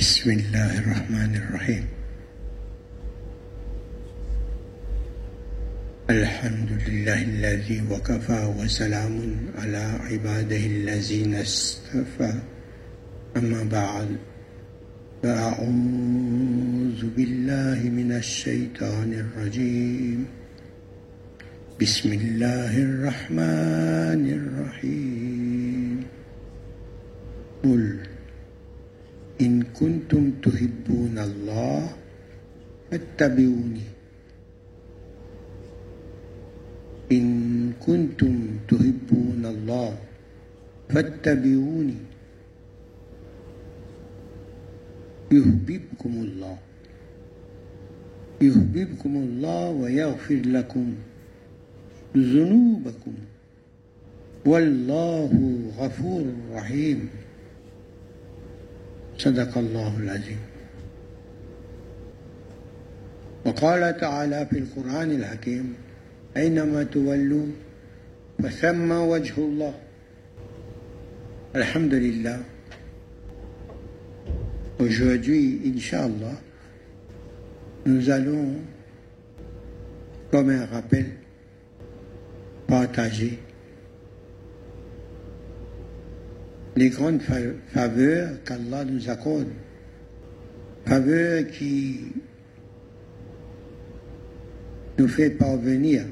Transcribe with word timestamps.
بسم 0.00 0.30
الله 0.30 0.78
الرحمن 0.78 1.36
الرحيم 1.36 1.84
الحمد 6.10 6.70
لله 6.86 7.22
الذي 7.22 7.82
وكفى 7.90 8.54
وسلام 8.58 9.16
على 9.58 9.84
عباده 10.00 10.56
الذين 10.56 11.34
اصطفى 11.34 12.32
أما 13.36 13.62
بعد 13.64 14.08
فأعوذ 15.22 17.00
بالله 17.16 17.78
من 17.90 18.12
الشيطان 18.12 19.12
الرجيم 19.12 20.26
بسم 21.80 22.12
الله 22.12 22.72
الرحمن 22.78 24.22
الرحيم 24.38 26.04
قل 27.64 28.07
إن 29.40 29.62
كنتم 29.62 30.30
تحبون 30.42 31.18
الله 31.18 31.90
فاتبعوني. 32.90 33.86
إن 37.12 37.72
كنتم 37.86 38.48
تحبون 38.68 39.46
الله 39.46 39.98
فاتبعوني. 40.88 42.00
يحببكم 45.32 46.12
الله. 46.22 46.58
يحببكم 48.40 49.16
الله 49.16 49.70
ويغفر 49.70 50.42
لكم 50.46 50.94
ذنوبكم. 52.16 53.14
والله 54.46 55.30
غفور 55.78 56.24
رحيم. 56.52 57.08
صدق 59.18 59.58
الله 59.58 59.96
العظيم. 59.98 60.38
وقال 63.44 63.96
تعالى 64.00 64.46
في 64.46 64.58
القرآن 64.58 65.10
الحكيم 65.10 65.74
أينما 66.36 66.82
تولوا 66.82 67.46
فثم 68.42 68.92
وجه 68.92 69.34
الله. 69.38 69.74
الحمد 71.56 71.94
لله. 71.94 72.40
Aujourd'hui, 74.78 75.60
Inch'Allah, 75.64 76.38
nous 77.86 78.10
allons, 78.10 78.62
comme 80.30 80.50
un 80.50 80.66
rappel, 80.66 81.06
partager 82.68 83.38
les 86.78 86.90
grandes 86.90 87.20
faveurs 87.20 88.44
qu'Allah 88.44 88.84
nous 88.84 89.10
accorde. 89.10 89.48
Faveurs 90.86 91.44
qui 91.48 92.12
nous 94.96 95.08
fait 95.08 95.30
parvenir 95.30 96.04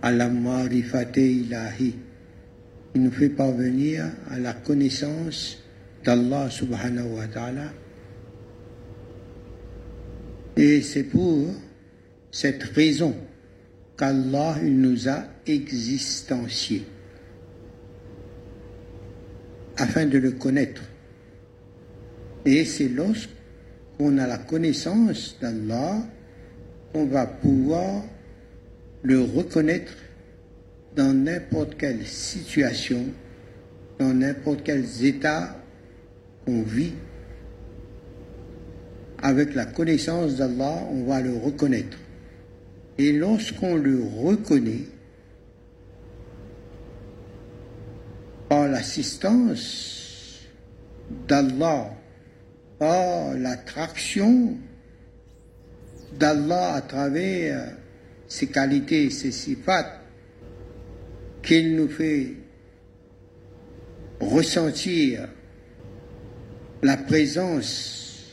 à 0.00 0.10
la 0.10 0.30
marifate 0.30 1.18
ilahi, 1.18 1.96
qui 2.94 2.98
nous 2.98 3.10
fait 3.10 3.28
parvenir 3.28 4.06
à 4.30 4.38
la 4.38 4.54
connaissance 4.54 5.62
d'Allah 6.02 6.48
subhanahu 6.48 7.16
wa 7.18 7.26
ta'ala. 7.26 7.72
Et 10.56 10.80
c'est 10.80 11.04
pour 11.04 11.46
cette 12.30 12.62
raison 12.62 13.14
qu'Allah 13.98 14.56
nous 14.62 15.10
a 15.10 15.24
existenciés 15.46 16.86
afin 19.80 20.04
de 20.04 20.18
le 20.18 20.32
connaître. 20.32 20.82
Et 22.44 22.66
c'est 22.66 22.88
lorsqu'on 22.88 24.18
a 24.18 24.26
la 24.26 24.36
connaissance 24.36 25.38
d'Allah 25.40 26.02
qu'on 26.92 27.06
va 27.06 27.24
pouvoir 27.26 28.04
le 29.02 29.22
reconnaître 29.22 29.94
dans 30.94 31.14
n'importe 31.14 31.78
quelle 31.78 32.04
situation, 32.04 33.06
dans 33.98 34.12
n'importe 34.12 34.60
quel 34.64 34.84
état 35.02 35.56
qu'on 36.44 36.62
vit. 36.62 36.92
Avec 39.22 39.54
la 39.54 39.64
connaissance 39.64 40.36
d'Allah, 40.36 40.88
on 40.92 41.04
va 41.04 41.22
le 41.22 41.34
reconnaître. 41.34 41.96
Et 42.98 43.12
lorsqu'on 43.12 43.76
le 43.76 44.02
reconnaît, 44.02 44.84
par 48.50 48.66
l'assistance 48.80 50.40
d'Allah, 51.28 51.90
par 52.78 53.34
l'attraction 53.34 54.56
d'Allah 56.18 56.76
à 56.76 56.80
travers 56.80 57.76
ses 58.26 58.46
qualités, 58.46 59.10
ses 59.10 59.32
sifat, 59.32 60.00
qu'il 61.42 61.76
nous 61.76 61.88
fait 61.88 62.36
ressentir 64.18 65.28
la 66.82 66.96
présence 66.96 68.32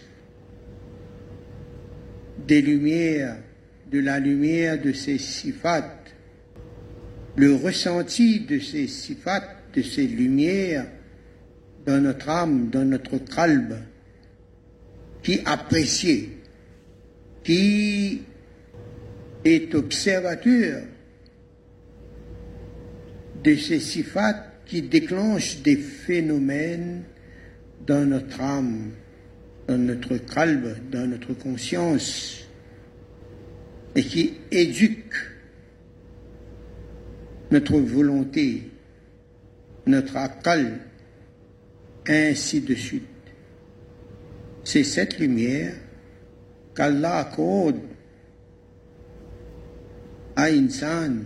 des 2.47 2.61
lumières, 2.61 3.35
de 3.91 3.99
la 3.99 4.17
lumière 4.17 4.81
de 4.81 4.93
ses 4.93 5.17
sifat, 5.17 5.93
le 7.35 7.53
ressenti 7.53 8.39
de 8.39 8.59
ces 8.59 8.87
sifat 8.87 9.56
de 9.77 9.83
ces 9.83 10.07
lumières 10.07 10.87
dans 11.85 12.01
notre 12.01 12.29
âme, 12.29 12.69
dans 12.71 12.83
notre 12.83 13.19
calme, 13.19 13.77
qui 15.21 15.39
apprécie, 15.45 16.29
qui 17.43 18.23
est 19.45 19.75
observateur 19.75 20.81
de 23.43 23.55
ces 23.55 23.79
sifats 23.79 24.51
qui 24.65 24.81
déclenchent 24.81 25.61
des 25.61 25.77
phénomènes 25.77 27.03
dans 27.85 28.03
notre 28.09 28.41
âme, 28.41 28.93
dans 29.67 29.77
notre 29.77 30.17
calme, 30.17 30.75
dans 30.91 31.07
notre 31.07 31.33
conscience, 31.35 32.47
et 33.95 34.01
qui 34.03 34.33
éduquent 34.49 35.13
notre 37.51 37.77
volonté, 37.77 38.71
notre 39.87 40.17
akal, 40.17 40.79
ainsi 42.07 42.61
de 42.61 42.75
suite. 42.75 43.03
C'est 44.63 44.83
cette 44.83 45.19
lumière 45.19 45.73
qu'Allah 46.75 47.19
accorde 47.19 47.79
à 50.35 50.45
Insan. 50.45 51.23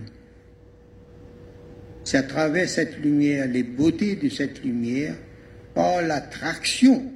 C'est 2.04 2.18
à 2.18 2.24
travers 2.24 2.68
cette 2.70 2.98
lumière, 3.00 3.48
les 3.48 3.64
beautés 3.64 4.16
de 4.16 4.30
cette 4.30 4.64
lumière, 4.64 5.16
par 5.74 6.02
l'attraction 6.02 7.12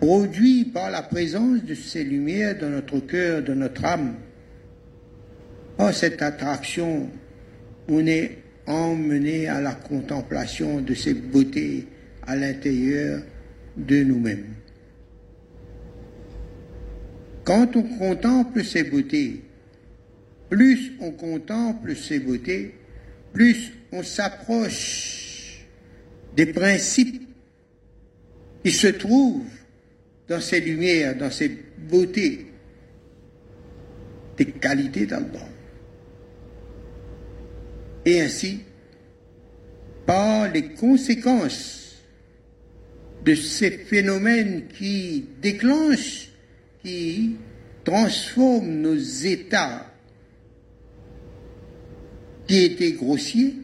produite 0.00 0.72
par 0.72 0.90
la 0.90 1.02
présence 1.02 1.64
de 1.64 1.74
ces 1.74 2.04
lumières 2.04 2.56
dans 2.58 2.70
notre 2.70 3.00
cœur, 3.00 3.42
dans 3.42 3.54
notre 3.54 3.84
âme. 3.84 4.14
Par 5.76 5.92
cette 5.94 6.22
attraction, 6.22 7.08
on 7.88 8.06
est 8.06 8.38
emmené 8.66 9.48
à 9.48 9.60
la 9.60 9.74
contemplation 9.74 10.80
de 10.80 10.94
ces 10.94 11.14
beautés 11.14 11.86
à 12.26 12.36
l'intérieur 12.36 13.22
de 13.76 14.02
nous-mêmes. 14.02 14.54
Quand 17.44 17.76
on 17.76 17.82
contemple 17.82 18.62
ces 18.62 18.84
beautés, 18.84 19.42
plus 20.50 20.92
on 21.00 21.12
contemple 21.12 21.96
ces 21.96 22.18
beautés, 22.18 22.74
plus 23.32 23.72
on 23.90 24.02
s'approche 24.02 25.64
des 26.36 26.46
principes 26.46 27.22
qui 28.62 28.70
se 28.70 28.88
trouvent 28.88 29.44
dans 30.28 30.40
ces 30.40 30.60
lumières, 30.60 31.16
dans 31.16 31.30
ces 31.30 31.50
beautés, 31.88 32.46
des 34.36 34.46
qualités 34.46 35.06
d'Allah. 35.06 35.48
Et 38.08 38.22
ainsi, 38.22 38.60
par 40.06 40.50
les 40.50 40.70
conséquences 40.70 41.96
de 43.22 43.34
ces 43.34 43.70
phénomènes 43.70 44.66
qui 44.68 45.26
déclenchent, 45.42 46.30
qui 46.82 47.36
transforment 47.84 48.80
nos 48.80 48.96
états 48.96 49.92
qui 52.46 52.64
étaient 52.64 52.92
grossiers 52.92 53.56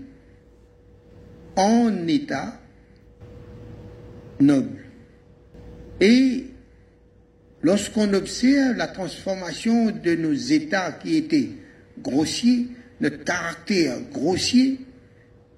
en 1.56 2.06
états 2.06 2.61
nobles. 4.40 4.85
Et 6.02 6.49
lorsqu'on 7.62 8.12
observe 8.12 8.76
la 8.76 8.88
transformation 8.88 9.90
de 9.90 10.14
nos 10.17 10.35
états 10.35 10.93
qui 10.93 11.17
étaient 11.17 11.49
grossiers, 11.99 12.67
notre 13.00 13.25
caractère 13.25 13.96
grossier, 14.12 14.79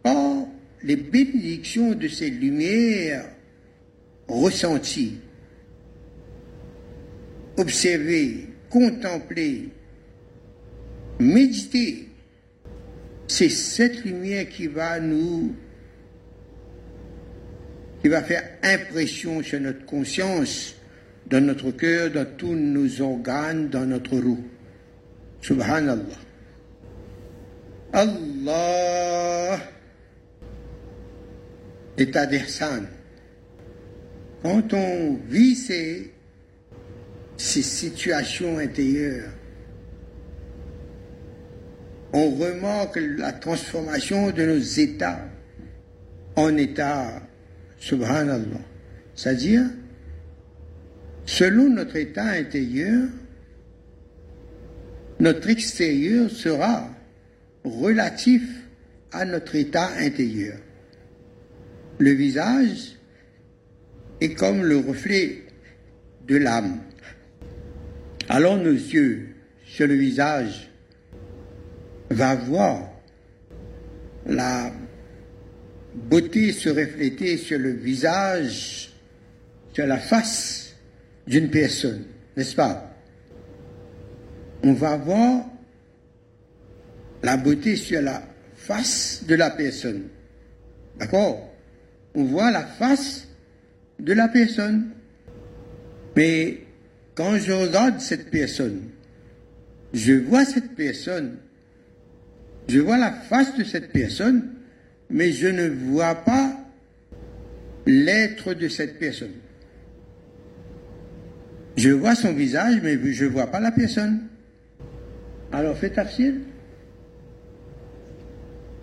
par 0.02 0.46
les 0.82 0.96
bénédictions 0.96 1.94
de 1.94 2.08
ces 2.08 2.30
lumières 2.30 3.26
ressenties, 4.28 5.18
observées, 7.56 8.46
contemplées, 8.70 9.68
méditées. 11.18 12.08
C'est 13.28 13.48
cette 13.48 14.04
lumière 14.04 14.48
qui 14.48 14.66
va 14.66 15.00
nous, 15.00 15.54
qui 18.02 18.08
va 18.08 18.22
faire 18.22 18.44
impression 18.62 19.42
sur 19.42 19.60
notre 19.60 19.84
conscience, 19.84 20.76
dans 21.28 21.44
notre 21.44 21.72
cœur, 21.72 22.10
dans 22.10 22.26
tous 22.36 22.54
nos 22.54 23.00
organes, 23.00 23.68
dans 23.68 23.84
notre 23.84 24.16
roue. 24.16 24.44
Subhanallah. 25.40 26.25
Allah 27.92 29.58
état 31.98 32.26
d'Ihsan. 32.26 32.86
Quand 34.42 34.72
on 34.74 35.18
vit 35.28 35.54
ces, 35.56 36.12
situations 37.36 38.58
intérieures, 38.58 39.32
on 42.12 42.30
remarque 42.30 42.98
la 43.18 43.32
transformation 43.32 44.30
de 44.30 44.44
nos 44.44 44.58
états 44.58 45.28
en 46.36 46.56
état 46.56 47.22
subhanallah. 47.78 48.60
C'est-à-dire, 49.14 49.64
selon 51.24 51.70
notre 51.70 51.96
état 51.96 52.24
intérieur, 52.24 53.08
notre 55.18 55.48
extérieur 55.50 56.30
sera 56.30 56.95
relatif 57.66 58.42
à 59.12 59.24
notre 59.24 59.54
état 59.56 59.90
intérieur. 59.98 60.58
Le 61.98 62.10
visage 62.10 62.96
est 64.20 64.34
comme 64.34 64.62
le 64.62 64.78
reflet 64.78 65.42
de 66.26 66.36
l'âme. 66.36 66.80
Alors 68.28 68.56
nos 68.56 68.72
yeux 68.72 69.28
sur 69.64 69.86
le 69.86 69.94
visage 69.94 70.70
va 72.10 72.34
voir 72.34 72.90
la 74.26 74.72
beauté 75.94 76.52
se 76.52 76.68
refléter 76.68 77.36
sur 77.36 77.58
le 77.58 77.70
visage, 77.70 78.90
sur 79.72 79.86
la 79.86 79.98
face 79.98 80.74
d'une 81.26 81.50
personne, 81.50 82.04
n'est-ce 82.36 82.54
pas? 82.54 82.92
On 84.62 84.72
va 84.72 84.96
voir 84.96 85.44
la 87.22 87.36
beauté 87.36 87.76
sur 87.76 88.02
la 88.02 88.22
face 88.54 89.24
de 89.26 89.34
la 89.34 89.50
personne. 89.50 90.02
D'accord? 90.98 91.52
On 92.14 92.24
voit 92.24 92.50
la 92.50 92.64
face 92.64 93.28
de 93.98 94.12
la 94.12 94.28
personne. 94.28 94.90
Mais 96.14 96.60
quand 97.14 97.36
je 97.38 97.52
regarde 97.52 98.00
cette 98.00 98.30
personne, 98.30 98.82
je 99.92 100.14
vois 100.14 100.44
cette 100.44 100.74
personne, 100.74 101.36
je 102.68 102.80
vois 102.80 102.98
la 102.98 103.12
face 103.12 103.56
de 103.56 103.64
cette 103.64 103.92
personne, 103.92 104.50
mais 105.10 105.32
je 105.32 105.46
ne 105.46 105.68
vois 105.68 106.14
pas 106.14 106.56
l'être 107.86 108.54
de 108.54 108.68
cette 108.68 108.98
personne. 108.98 109.32
Je 111.76 111.90
vois 111.90 112.14
son 112.14 112.32
visage, 112.32 112.80
mais 112.82 112.98
je 113.12 113.24
ne 113.24 113.30
vois 113.30 113.46
pas 113.46 113.60
la 113.60 113.70
personne. 113.70 114.22
Alors 115.52 115.76
faites 115.76 115.94
tafsir. 115.94 116.32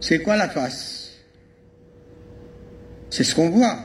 C'est 0.03 0.19
quoi 0.19 0.35
la 0.35 0.49
face? 0.49 1.13
C'est 3.09 3.23
ce 3.23 3.33
qu'on 3.33 3.49
voit. 3.49 3.79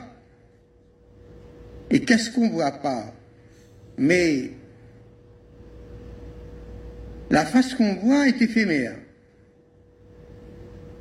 Et 1.89 2.01
qu'est-ce 2.01 2.29
qu'on 2.29 2.47
ne 2.47 2.51
voit 2.51 2.73
pas? 2.73 3.13
Mais 3.97 4.51
la 7.29 7.45
face 7.45 7.73
qu'on 7.73 7.95
voit 7.95 8.27
est 8.27 8.41
éphémère. 8.41 8.97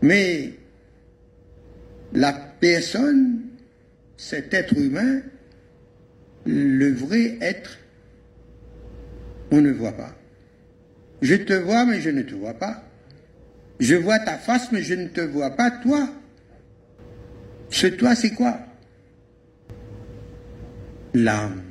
Mais 0.02 0.52
la 2.12 2.32
personne, 2.32 3.40
cet 4.16 4.54
être 4.54 4.78
humain, 4.78 5.22
le 6.46 6.92
vrai 6.92 7.38
être, 7.40 7.76
on 9.50 9.60
ne 9.60 9.72
voit 9.72 9.96
pas. 9.96 10.14
Je 11.22 11.34
te 11.34 11.54
vois, 11.54 11.86
mais 11.86 12.00
je 12.00 12.10
ne 12.10 12.22
te 12.22 12.36
vois 12.36 12.54
pas. 12.54 12.87
Je 13.78 13.94
vois 13.94 14.18
ta 14.18 14.36
face, 14.36 14.72
mais 14.72 14.82
je 14.82 14.94
ne 14.94 15.06
te 15.06 15.20
vois 15.20 15.50
pas 15.50 15.70
toi. 15.70 16.08
Ce 17.70 17.86
toi, 17.86 18.14
c'est 18.14 18.30
quoi? 18.30 18.58
L'âme. 21.14 21.62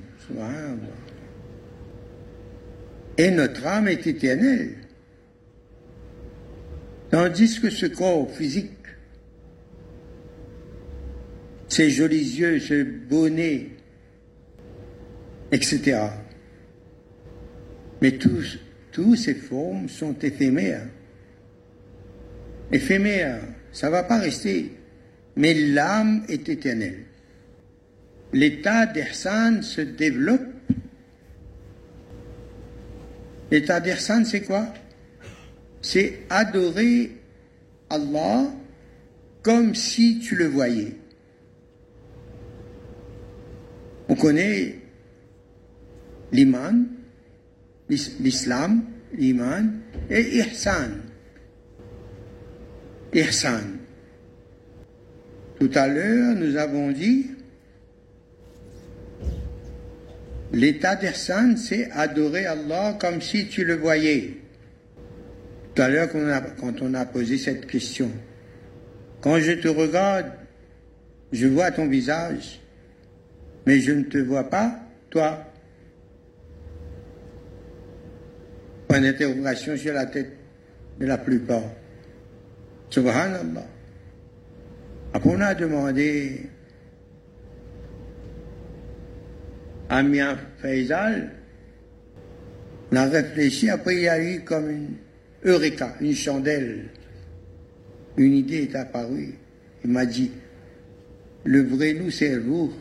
Et 3.18 3.32
notre 3.32 3.66
âme 3.66 3.88
est 3.88 4.06
éternelle. 4.06 4.76
Tandis 7.10 7.60
que 7.60 7.70
ce 7.70 7.86
corps 7.86 8.30
physique, 8.30 8.72
ces 11.68 11.90
jolis 11.90 12.38
yeux, 12.38 12.60
ce 12.60 12.84
bonnet, 12.84 13.70
etc. 15.52 16.08
Mais 18.02 18.12
tous, 18.12 18.60
tous 18.92 19.16
ces 19.16 19.36
formes 19.36 19.88
sont 19.88 20.14
éphémères 20.20 20.88
éphémère, 22.72 23.42
ça 23.72 23.88
ne 23.88 23.92
va 23.92 24.04
pas 24.04 24.20
rester. 24.20 24.72
Mais 25.36 25.54
l'âme 25.54 26.24
est 26.28 26.50
éternelle. 26.50 27.06
L'état 28.34 28.86
d'Ihsan 28.88 29.62
se 29.62 29.82
développe. 29.82 30.42
L'état 33.52 33.80
d'Ihsan, 33.80 34.26
c'est 34.26 34.42
quoi? 34.42 34.74
C'est 35.82 36.20
adorer 36.30 37.12
Allah 37.90 38.52
comme 39.44 39.76
si 39.76 40.20
tu 40.20 40.36
le 40.36 40.48
voyais. 40.48 40.96
On 44.10 44.16
connaît 44.16 44.76
l'iman, 46.32 46.86
l'islam, 47.90 48.84
l'iman 49.14 49.72
et 50.10 50.40
ihsan 50.40 51.07
Tout 55.60 55.72
à 55.74 55.88
l'heure, 55.88 56.36
nous 56.36 56.56
avons 56.56 56.92
dit, 56.92 57.32
l'état 60.54 60.96
d'ihsan, 60.96 61.58
c'est 61.58 61.90
adorer 61.92 62.46
Allah 62.46 62.96
comme 63.00 63.22
si 63.22 63.48
tu 63.48 63.66
le 63.66 63.76
voyais. 63.76 64.38
Tout 65.74 65.82
à 65.82 65.90
l'heure, 65.90 66.10
quand 66.60 66.82
on 66.82 66.94
a 66.94 67.06
posé 67.06 67.40
cette 67.40 67.66
question, 67.66 68.12
quand 69.22 69.40
je 69.40 69.54
te 69.54 69.68
regarde, 69.68 70.28
je 71.32 71.48
vois 71.48 71.72
ton 71.72 71.88
visage, 71.88 72.62
mais 73.66 73.80
je 73.80 73.94
ne 73.94 74.04
te 74.04 74.20
vois 74.20 74.48
pas, 74.50 74.80
toi. 75.10 75.44
Point 78.88 79.02
d'interrogation 79.02 79.76
sur 79.76 79.94
la 79.94 80.06
tête 80.06 80.34
de 81.00 81.06
la 81.08 81.18
plupart. 81.18 81.64
Subhanallah. 82.90 83.68
Après, 85.14 85.30
on 85.30 85.42
a 85.42 85.54
demandé 85.56 86.50
à 89.90 90.04
Mia 90.04 90.38
Faisal, 90.62 91.32
on 92.92 92.96
a 92.96 93.06
réfléchi, 93.06 93.70
après 93.70 93.96
il 93.96 94.02
y 94.02 94.08
a 94.08 94.22
eu 94.22 94.42
comme 94.42 94.70
une 94.70 94.96
eureka, 95.44 95.96
une 96.02 96.16
chandelle. 96.16 96.90
Une 98.18 98.34
idée 98.34 98.64
est 98.64 98.76
apparue. 98.76 99.36
Il 99.84 99.92
m'a 99.92 100.06
dit, 100.06 100.32
le 101.44 101.64
vrai 101.64 101.94
nous, 101.94 102.10
c'est 102.10 102.36
roux. 102.38 102.74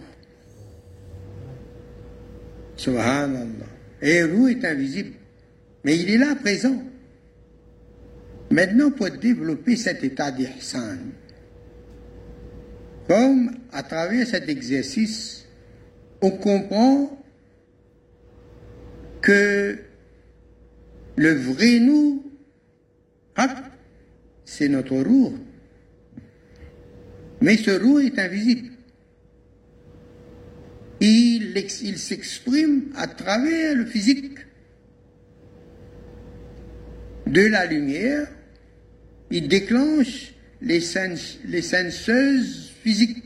Subhanallah. 2.76 3.66
Et 4.02 4.24
roux 4.24 4.48
est 4.48 4.64
invisible. 4.64 5.12
Mais 5.84 5.98
il 5.98 6.10
est 6.10 6.18
là, 6.18 6.34
présent. 6.34 6.82
Maintenant, 8.50 8.90
pour 8.90 9.10
développer 9.10 9.76
cet 9.76 10.04
état 10.04 10.30
d'ihsan, 10.30 10.98
comme 13.08 13.56
à 13.72 13.82
travers 13.82 14.26
cet 14.26 14.48
exercice, 14.48 15.46
on 16.22 16.30
comprend 16.30 17.22
que 19.20 19.78
le 21.16 21.32
vrai 21.32 21.80
nous, 21.80 22.24
c'est 24.44 24.68
notre 24.68 24.96
roue. 24.96 25.38
Mais 27.40 27.56
ce 27.56 27.70
roue 27.70 27.98
est 28.00 28.18
invisible. 28.18 28.70
Il 31.00 31.98
s'exprime 31.98 32.92
à 32.96 33.06
travers 33.06 33.74
le 33.74 33.84
physique 33.84 34.38
de 37.26 37.42
la 37.42 37.66
lumière 37.66 38.28
il 39.30 39.48
déclenche 39.48 40.32
les, 40.60 40.80
sens, 40.80 41.38
les 41.44 41.62
senseuses 41.62 42.72
physiques. 42.82 43.24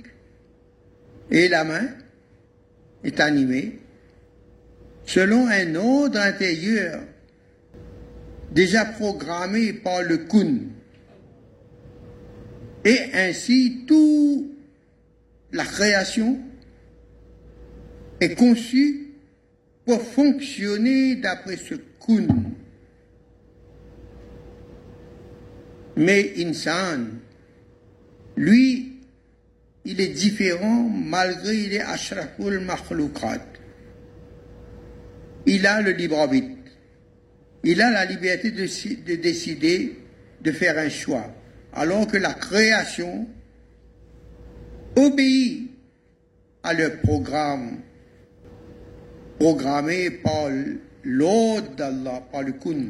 Et 1.30 1.48
la 1.48 1.64
main 1.64 1.88
est 3.04 3.20
animée 3.20 3.78
selon 5.04 5.46
un 5.46 5.74
ordre 5.74 6.20
intérieur 6.20 7.02
déjà 8.52 8.84
programmé 8.84 9.72
par 9.72 10.02
le 10.02 10.18
kun. 10.18 10.58
Et 12.84 12.98
ainsi, 13.12 13.84
toute 13.86 14.50
la 15.52 15.64
création 15.64 16.38
est 18.20 18.34
conçue 18.34 19.08
pour 19.84 20.02
fonctionner 20.02 21.16
d'après 21.16 21.56
ce 21.56 21.74
kun. 21.74 22.26
Mais 26.00 26.32
Insan, 26.38 27.18
lui, 28.34 29.00
il 29.84 30.00
est 30.00 30.08
différent 30.08 30.88
malgré 30.88 31.54
il 31.54 31.74
est 31.74 31.82
ashraful 31.82 32.58
makhloukat. 32.60 33.44
Il 35.44 35.66
a 35.66 35.82
le 35.82 35.90
libre 35.90 36.18
arbitre. 36.18 36.56
Il 37.64 37.82
a 37.82 37.90
la 37.90 38.06
liberté 38.06 38.50
de, 38.50 38.62
de 38.62 39.14
décider 39.16 39.98
de 40.40 40.52
faire 40.52 40.78
un 40.78 40.88
choix. 40.88 41.34
Alors 41.74 42.06
que 42.06 42.16
la 42.16 42.32
création 42.32 43.28
obéit 44.96 45.70
à 46.62 46.72
leur 46.72 46.96
programme 47.02 47.82
programmé 49.38 50.10
par 50.10 50.48
l'ordre 51.04 51.76
d'Allah, 51.76 52.22
par 52.32 52.42
le 52.42 52.52
kun, 52.52 52.88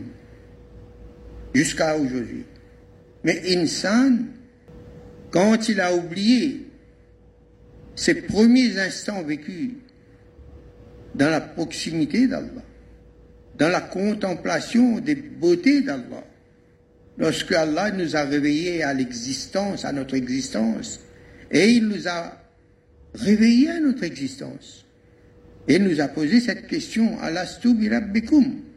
jusqu'à 1.52 1.96
aujourd'hui. 1.96 2.44
Mais 3.24 3.42
Insan, 3.56 4.26
quand 5.30 5.68
il 5.68 5.80
a 5.80 5.94
oublié 5.94 6.66
ses 7.94 8.14
premiers 8.14 8.78
instants 8.78 9.22
vécus 9.22 9.72
dans 11.14 11.28
la 11.28 11.40
proximité 11.40 12.26
d'Allah, 12.26 12.62
dans 13.58 13.68
la 13.68 13.80
contemplation 13.82 15.00
des 15.00 15.14
beautés 15.14 15.82
d'Allah, 15.82 16.24
lorsque 17.18 17.52
Allah 17.52 17.90
nous 17.90 18.16
a 18.16 18.22
réveillés 18.22 18.82
à 18.82 18.94
l'existence, 18.94 19.84
à 19.84 19.92
notre 19.92 20.14
existence, 20.14 21.00
et 21.50 21.68
il 21.68 21.88
nous 21.88 22.08
a 22.08 22.40
réveillés 23.14 23.70
à 23.70 23.80
notre 23.80 24.04
existence, 24.04 24.86
et 25.68 25.74
il 25.74 25.84
nous 25.84 26.00
a 26.00 26.08
posé 26.08 26.40
cette 26.40 26.66
question, 26.66 27.20
Alastu 27.20 27.74
birabbikum 27.74 28.69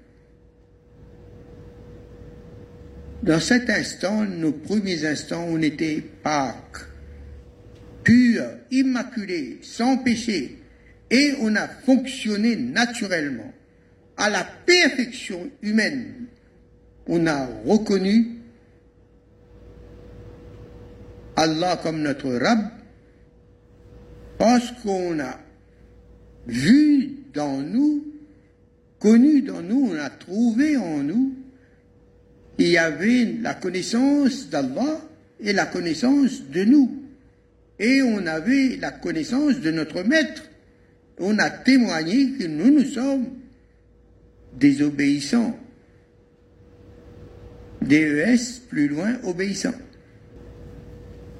Dans 3.23 3.39
cet 3.39 3.69
instant, 3.69 4.25
nos 4.25 4.51
premiers 4.51 5.05
instants, 5.05 5.45
on 5.47 5.61
était 5.61 6.03
Pâques, 6.23 6.85
purs, 8.03 8.49
immaculés, 8.69 9.59
sans 9.61 9.95
péché, 9.97 10.59
et 11.09 11.31
on 11.39 11.55
a 11.55 11.69
fonctionné 11.69 12.57
naturellement 12.57 13.53
à 14.17 14.29
la 14.29 14.43
perfection 14.43 15.49
humaine. 15.61 16.25
On 17.07 17.25
a 17.25 17.45
reconnu 17.65 18.39
Allah 21.37 21.79
comme 21.81 22.01
notre 22.01 22.29
Rab 22.29 22.59
parce 24.37 24.69
qu'on 24.81 25.17
a 25.21 25.39
vu 26.45 27.19
dans 27.33 27.61
nous, 27.61 28.03
connu 28.99 29.41
dans 29.43 29.61
nous, 29.61 29.91
on 29.91 29.97
a 29.97 30.09
trouvé 30.09 30.75
en 30.75 31.03
nous 31.03 31.42
il 32.63 32.69
y 32.69 32.77
avait 32.77 33.25
la 33.41 33.55
connaissance 33.55 34.49
d'Allah 34.49 35.01
et 35.41 35.51
la 35.51 35.65
connaissance 35.65 36.43
de 36.49 36.63
nous. 36.63 37.03
Et 37.77 38.01
on 38.01 38.25
avait 38.25 38.77
la 38.77 38.91
connaissance 38.91 39.59
de 39.59 39.69
notre 39.69 40.01
maître. 40.03 40.43
On 41.17 41.37
a 41.39 41.49
témoigné 41.49 42.31
que 42.39 42.45
nous, 42.45 42.71
nous 42.71 42.85
sommes 42.85 43.25
désobéissants. 44.53 45.59
DES, 47.81 48.61
plus 48.69 48.87
loin, 48.87 49.17
obéissants. 49.23 49.75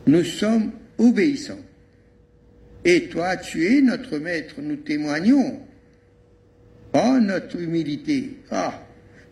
Nous 0.06 0.26
sommes 0.26 0.74
obéissants. 0.98 1.64
Et 2.84 3.08
toi, 3.08 3.38
tu 3.38 3.66
es 3.66 3.82
notre 3.82 4.18
maître, 4.18 4.56
nous 4.62 4.76
témoignons. 4.76 5.62
Pas 6.92 7.18
notre 7.22 7.62
humilité, 7.62 8.40
ah, 8.52 8.86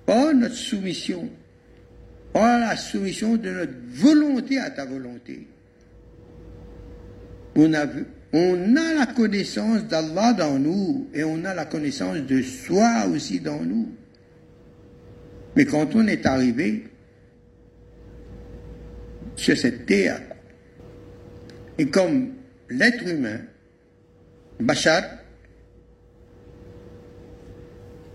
pas 0.06 0.32
notre 0.34 0.56
soumission, 0.56 1.30
par 2.34 2.60
la 2.60 2.76
soumission 2.76 3.36
de 3.36 3.50
notre 3.50 3.74
volonté 3.94 4.58
à 4.58 4.70
ta 4.70 4.86
volonté. 4.86 5.48
On 7.56 7.74
a, 7.74 7.86
on 8.34 8.76
a 8.76 8.94
la 8.94 9.06
connaissance 9.08 9.84
d'Allah 9.86 10.34
dans 10.34 10.58
nous 10.58 11.10
et 11.14 11.24
on 11.24 11.44
a 11.44 11.54
la 11.54 11.66
connaissance 11.66 12.18
de 12.20 12.42
soi 12.42 13.06
aussi 13.14 13.40
dans 13.40 13.62
nous. 13.62 13.90
Mais 15.56 15.66
quand 15.66 15.96
on 15.96 16.08
est 16.08 16.26
arrivé 16.26 16.86
sur 19.36 19.58
cette 19.58 19.86
terre, 19.86 20.22
et 21.78 21.88
comme 21.88 22.34
l'être 22.70 23.06
humain, 23.06 23.42
Bachar, 24.60 25.04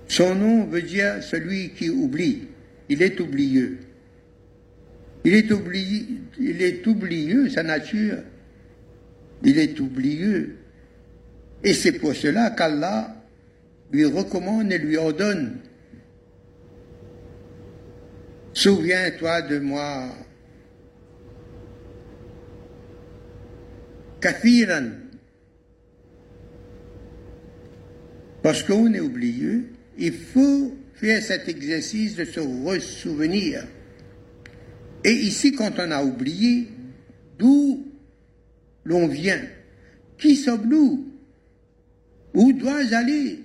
son 0.09 0.35
nom 0.35 0.65
veut 0.67 0.83
dire 0.83 1.23
celui 1.23 1.71
qui 1.71 1.91
oublie, 1.91 2.49
il 2.89 3.03
est 3.03 3.21
oublieux. 3.21 3.79
Il 5.27 5.35
est 5.35 5.51
oublié, 5.51 6.07
il 6.39 6.63
est 6.63 6.87
oublieux, 6.87 7.49
sa 7.49 7.65
nature. 7.65 8.19
Il 9.43 9.59
est 9.59 9.81
oublieux. 9.81 10.57
Et 11.65 11.75
c'est 11.75 11.99
pour 11.99 12.15
cela 12.15 12.51
qu'Allah 12.51 13.13
lui 13.91 14.05
recommande 14.05 14.71
et 14.71 14.79
lui 14.79 14.97
ordonne. 14.97 15.59
Souviens-toi 18.53 19.43
de 19.43 19.59
moi. 19.59 20.11
Kathiran. 24.21 24.91
Parce 28.45 28.63
qu'on 28.63 28.95
est 28.95 29.01
oublieux, 29.01 29.71
il 29.99 30.13
faut 30.13 30.73
faire 30.95 31.21
cet 31.21 31.49
exercice 31.49 32.15
de 32.15 32.25
se 32.25 32.39
ressouvenir. 32.39 33.65
Et 35.07 35.13
ici, 35.13 35.53
quand 35.53 35.79
on 35.79 35.93
a 35.93 36.03
oublié 36.03 36.67
d'où 37.39 37.87
l'on 38.85 39.07
vient, 39.07 39.41
qui 40.19 40.35
sommes-nous? 40.35 41.07
Où 42.35 42.53
dois-je 42.53 42.93
aller? 42.93 43.39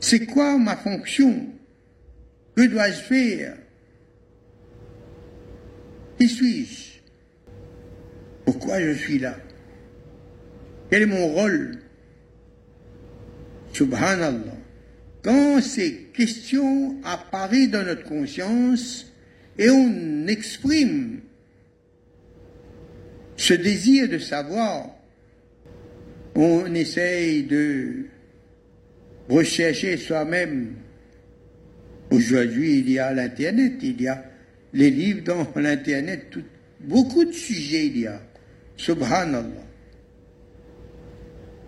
C'est 0.00 0.26
quoi 0.26 0.58
ma 0.58 0.76
fonction? 0.76 1.46
Que 2.56 2.66
dois-je 2.66 3.00
faire? 3.00 3.56
Qui 6.18 6.28
suis-je? 6.28 7.00
Pourquoi 8.44 8.80
je 8.80 8.92
suis 8.94 9.20
là? 9.20 9.36
Quel 10.90 11.02
est 11.02 11.06
mon 11.06 11.28
rôle? 11.28 11.78
Subhanallah. 13.72 14.56
Quand 15.22 15.62
ces 15.62 16.08
questions 16.12 16.96
apparaissent 17.04 17.70
dans 17.70 17.84
notre 17.84 18.02
conscience, 18.02 19.09
et 19.60 19.68
on 19.68 20.26
exprime 20.26 21.20
ce 23.36 23.52
désir 23.52 24.08
de 24.08 24.18
savoir. 24.18 24.86
On 26.34 26.74
essaye 26.74 27.42
de 27.42 28.06
rechercher 29.28 29.98
soi-même. 29.98 30.76
Aujourd'hui, 32.10 32.78
il 32.78 32.90
y 32.90 32.98
a 32.98 33.12
l'Internet, 33.12 33.74
il 33.82 34.00
y 34.00 34.08
a 34.08 34.24
les 34.72 34.90
livres 34.90 35.24
dans 35.24 35.46
l'Internet, 35.60 36.38
beaucoup 36.80 37.26
de 37.26 37.32
sujets 37.32 37.86
il 37.86 37.98
y 37.98 38.06
a. 38.06 38.22
Subhanallah. 38.78 39.66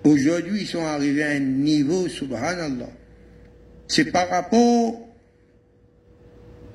Aujourd'hui, 0.04 0.62
ils 0.62 0.66
sont 0.66 0.86
arrivés 0.86 1.24
à 1.24 1.30
un 1.32 1.40
niveau, 1.40 2.08
subhanallah. 2.08 2.88
C'est 3.86 4.10
par 4.10 4.30
rapport 4.30 5.08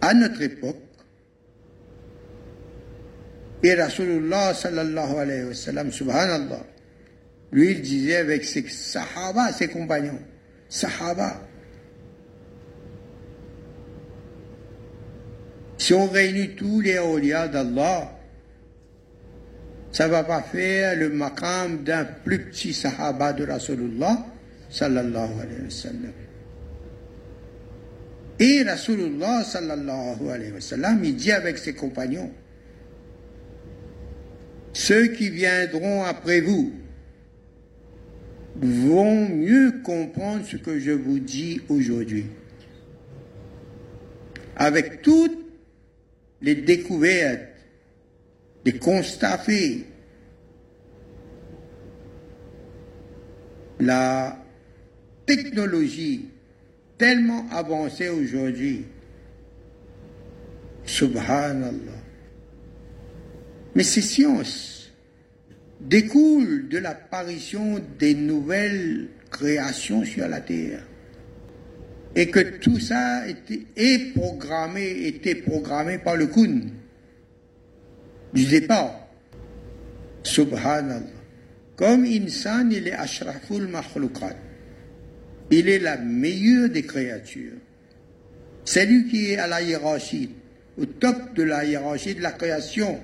à 0.01 0.13
notre 0.13 0.43
époque 0.43 0.86
et 3.63 3.73
Rasulullah 3.73 4.53
sallallahu 4.53 5.17
alayhi 5.17 5.43
wa 5.45 5.53
sallam, 5.53 5.91
subhanallah, 5.91 6.63
lui 7.51 7.71
il 7.71 7.81
disait 7.81 8.17
avec 8.17 8.45
ses 8.45 8.67
sahaba, 8.67 9.51
ses 9.51 9.67
compagnons, 9.67 10.19
sahaba, 10.69 11.41
si 15.77 15.93
on 15.93 16.07
réunit 16.07 16.55
tous 16.55 16.81
les 16.81 16.97
awliya 16.97 17.47
d'Allah, 17.47 18.13
ça 19.91 20.07
va 20.07 20.23
pas 20.23 20.41
faire 20.41 20.95
le 20.95 21.09
maqam 21.09 21.83
d'un 21.83 22.03
plus 22.03 22.45
petit 22.49 22.73
sahaba 22.73 23.33
de 23.33 23.45
Rasulullah 23.45 24.25
sallallahu 24.69 25.41
alayhi 25.41 25.63
wa 25.63 25.69
sallam. 25.69 26.13
Et 28.39 28.63
Rasulullah 28.63 29.43
sallallahu 29.43 30.29
alayhi 30.29 30.51
wa 30.51 30.61
sallam, 30.61 31.03
il 31.03 31.15
dit 31.15 31.31
avec 31.31 31.57
ses 31.57 31.73
compagnons, 31.73 32.31
ceux 34.77 35.07
qui 35.07 35.31
viendront 35.31 36.03
après 36.03 36.39
vous 36.39 36.71
vont 38.61 39.27
mieux 39.27 39.81
comprendre 39.83 40.45
ce 40.45 40.55
que 40.55 40.77
je 40.77 40.91
vous 40.91 41.17
dis 41.17 41.61
aujourd'hui. 41.67 42.27
Avec 44.55 45.01
toutes 45.01 45.35
les 46.41 46.53
découvertes, 46.53 47.41
les 48.65 48.77
constats 48.77 49.43
la 53.79 54.37
technologie 55.25 56.25
tellement 56.99 57.47
avancée 57.49 58.09
aujourd'hui, 58.09 58.85
subhanallah. 60.85 61.96
Mais 63.77 63.83
ces 63.83 64.01
sciences 64.01 64.91
découlent 65.79 66.67
de 66.67 66.79
l'apparition 66.79 67.79
des 67.99 68.15
nouvelles 68.15 69.09
créations 69.29 70.03
sur 70.03 70.27
la 70.27 70.41
terre. 70.41 70.81
Et 72.15 72.31
que 72.31 72.39
tout 72.57 72.79
ça 72.79 73.27
était, 73.27 73.67
est 73.75 74.15
programmé, 74.15 75.05
était 75.05 75.35
programmé 75.35 75.99
par 75.99 76.15
le 76.15 76.25
Kun 76.25 76.61
du 78.33 78.45
départ. 78.45 79.09
Subhanallah. 80.23 81.03
Comme 81.75 82.05
insan, 82.05 82.71
il 82.71 82.87
est 82.87 82.93
ashraful 82.93 83.67
makhlukat. 83.67 84.37
Il 85.51 85.69
est 85.69 85.77
la 85.77 85.97
meilleure 85.97 86.69
des 86.69 86.81
créatures. 86.81 87.59
C'est 88.65 88.87
lui 88.87 89.07
qui 89.07 89.33
est 89.33 89.37
à 89.37 89.45
la 89.45 89.61
hiérarchie, 89.61 90.31
au 90.79 90.85
top 90.87 91.35
de 91.35 91.43
la 91.43 91.63
hiérarchie 91.63 92.15
de 92.15 92.23
la 92.23 92.31
création. 92.31 92.99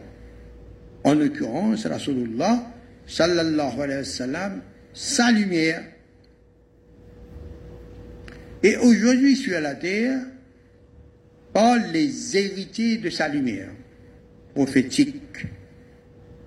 En 1.04 1.16
l'occurrence, 1.16 1.86
Rasulullah 1.86 2.72
sallallahu 3.06 3.82
alayhi 3.82 4.00
wa 4.00 4.06
sallam, 4.06 4.62
sa 4.94 5.32
lumière. 5.32 5.84
Et 8.62 8.78
aujourd'hui 8.78 9.36
sur 9.36 9.60
la 9.60 9.76
terre, 9.76 10.22
par 11.54 11.78
les 11.92 12.38
héritiers 12.38 12.98
de 12.98 13.10
sa 13.10 13.28
lumière 13.28 13.70
prophétique 14.56 15.46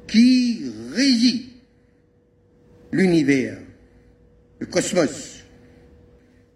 qui 0.09 0.65
régit 0.93 1.53
l'univers, 2.93 3.59
le 4.59 4.67
cosmos. 4.67 5.45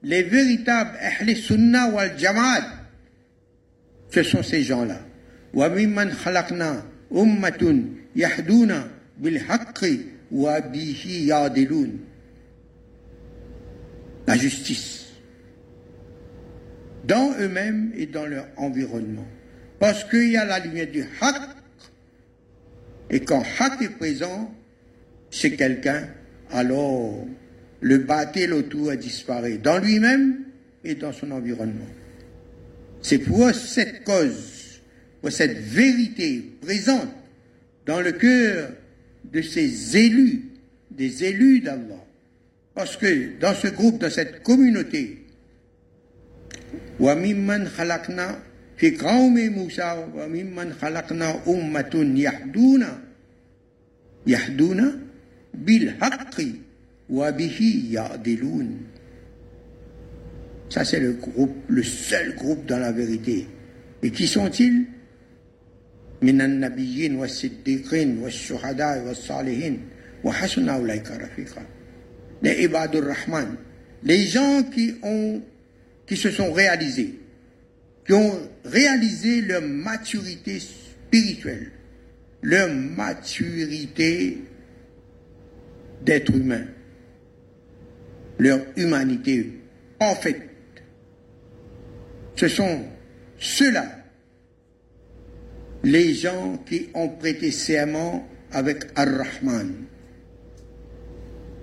Les 0.03 0.23
véritables 0.23 0.97
Ahl 0.99 1.37
Sunnah 1.37 1.91
wal 1.91 2.19
Jama'at, 2.19 2.67
ce 4.11 4.23
sont 4.23 4.43
ces 4.43 4.63
gens-là. 4.63 5.01
Wa 5.53 5.69
mimman 5.69 6.11
أُمَّةٌ 7.12 7.84
يَحْدُونَ 8.16 8.72
بِالْحَقِّ 9.18 9.86
وَبِهِ 10.32 11.28
يَعْدِلُونَ 11.28 12.00
La 14.28 14.36
justice. 14.36 15.06
Dans 17.06 17.32
eux-mêmes 17.40 17.92
et 17.96 18.08
dans 18.08 18.26
leur 18.26 18.48
environnement. 18.58 19.28
Parce 19.80 20.04
qu'il 20.06 20.32
y 20.32 20.38
a 20.38 20.46
la 20.46 20.60
lumière 20.60 20.90
du 20.90 21.04
haqq, 21.22 21.42
et 23.10 23.20
quand 23.20 23.44
haqq 23.60 23.82
est 23.84 23.98
présent, 23.98 24.52
c'est 25.30 25.52
quelqu'un 25.52 26.08
alors 26.52 27.26
le 27.82 27.98
battle 28.00 28.54
autour 28.54 28.90
a 28.90 28.96
disparu 28.96 29.58
dans 29.58 29.78
lui-même 29.78 30.38
et 30.84 30.96
dans 30.96 31.12
son 31.12 31.32
environnement. 31.32 31.86
C'est 33.02 33.20
pour 33.20 33.52
cette 33.54 34.04
cause, 34.04 34.59
pour 35.22 35.32
cette 35.32 35.58
vérité 35.58 36.44
présente 36.62 37.10
dans 37.86 38.02
le 38.02 38.12
cœur 38.12 38.72
de 39.32 39.42
ces 39.42 39.98
élus, 39.98 40.44
des 40.92 41.24
élus 41.24 41.62
d'Allah. 41.62 42.04
Parce 42.74 42.98
que 42.98 43.40
dans 43.40 43.54
ce 43.54 43.68
groupe, 43.68 44.00
dans 44.00 44.10
cette 44.10 44.44
communauté, 44.44 45.22
وَمِمَّنْ 47.00 47.68
خَلَقْنَا 47.68 48.40
في 48.78 48.98
قوم 48.98 49.34
موسى 49.34 50.06
وممن 50.16 50.74
خلقنا 50.74 51.42
أمة 51.48 52.14
يهدون 52.16 52.86
يهدون 54.28 55.02
بالحق 55.54 56.42
وبه 57.10 57.88
يعدلون 57.92 58.78
Ça, 60.68 60.84
c'est 60.84 61.00
le 61.00 61.14
groupe, 61.14 61.56
le 61.68 61.84
seul 61.84 62.34
groupe 62.36 62.66
dans 62.66 62.80
la 62.80 62.92
vérité. 62.92 63.48
Et 64.02 64.10
qui 64.10 64.26
sont-ils 64.26 64.88
من 66.22 66.42
النبيين 66.42 67.16
والصديقين 67.16 68.18
والشهداء 68.18 69.08
والصالحين 69.08 69.80
وحسن 70.24 70.70
أولئك 70.70 71.12
رفيقا 71.12 71.66
les 72.44 72.64
ibadur 72.64 73.04
rahman 73.04 73.56
les 74.04 74.28
gens 74.28 74.64
qui 74.64 74.96
ont 75.04 75.42
qui 76.08 76.18
se 76.18 76.30
sont 76.32 76.52
réalisés 76.54 77.20
qui 78.06 78.14
ont 78.14 78.40
réalisé 78.64 79.42
leur 79.42 79.62
maturité 79.62 80.60
spirituelle 80.60 81.72
leur 82.46 82.70
maturité 82.70 84.38
d'être 86.04 86.34
humain, 86.34 86.66
leur 88.38 88.60
humanité 88.78 89.60
parfaite. 89.98 90.42
Ce 92.36 92.48
sont 92.48 92.86
ceux-là, 93.40 93.99
les 95.83 96.15
gens 96.15 96.59
qui 96.67 96.89
ont 96.95 97.09
prêté 97.09 97.51
serment 97.51 98.27
avec 98.53 98.87
Ar-Rahman. 98.97 99.85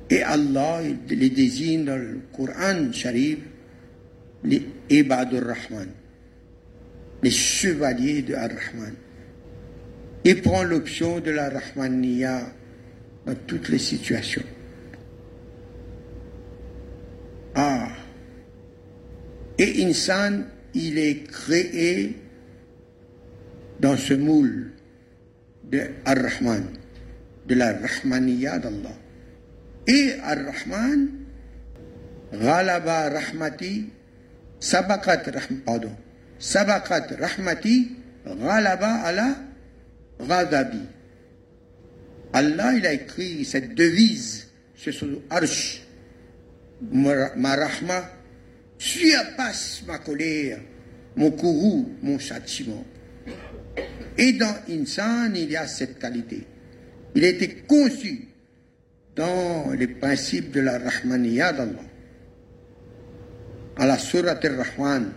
Et 0.09 0.23
Allah 0.23 0.81
les 1.09 1.29
désigne 1.29 1.85
dans 1.85 1.97
le 1.97 2.21
Coran 2.35 2.91
Sharif, 2.93 3.39
les 4.43 4.63
Ibadur 4.89 5.43
Rahman, 5.45 5.89
les 7.21 7.31
chevaliers 7.31 8.21
de 8.21 8.33
Ar-Rahman. 8.33 8.93
Il 10.23 10.41
prend 10.41 10.63
l'option 10.63 11.19
de 11.19 11.31
la 11.31 11.49
Rahmaniya 11.49 12.53
dans 13.25 13.35
toutes 13.45 13.69
les 13.69 13.79
situations. 13.79 14.43
Ah. 17.55 17.89
Et 19.57 19.83
Insan, 19.85 20.45
il 20.73 20.97
est 20.97 21.23
créé 21.23 22.15
dans 23.79 23.97
ce 23.97 24.13
moule 24.13 24.71
de 25.63 25.81
Ar-Rahman, 26.05 26.65
de 27.47 27.55
la 27.55 27.73
Rahmaniya 27.73 28.59
d'Allah. 28.59 28.97
Et 29.87 30.13
Ar-Rahman, 30.23 31.09
Ghalaba 32.33 33.09
Rahmati, 33.09 33.89
Sabakat 34.59 35.23
Rahmati, 35.31 35.61
pardon, 35.65 35.95
Sabakat 36.39 37.15
Rahmati, 37.19 37.91
Ghalaba 38.25 39.01
ala 39.03 39.35
Ghadabi. 40.19 40.81
Allah, 42.33 42.73
il 42.75 42.85
a 42.85 42.93
écrit 42.93 43.45
cette 43.45 43.73
devise 43.73 44.47
sur 44.75 44.93
son 44.93 45.21
arche. 45.29 45.81
Ma 46.81 47.55
rahma 47.55 48.11
surpasse 48.77 49.83
ma 49.87 49.97
colère, 49.97 50.59
mon 51.15 51.31
courroux, 51.31 51.89
mon 52.03 52.19
châtiment. 52.19 52.85
Et 54.17 54.33
dans 54.33 54.55
Insan, 54.69 55.35
il 55.35 55.51
y 55.51 55.55
a 55.55 55.67
cette 55.67 55.99
qualité. 55.99 56.45
Il 57.15 57.23
a 57.23 57.27
été 57.29 57.63
conçu 57.67 58.27
dans 59.15 59.71
les 59.71 59.87
principes 59.87 60.51
de 60.51 60.61
la 60.61 60.79
Rahmaniyya 60.79 61.53
d'Allah. 61.53 61.85
À 63.77 63.85
la 63.85 63.97
Surat 63.97 64.39
al-Rahman, 64.41 65.11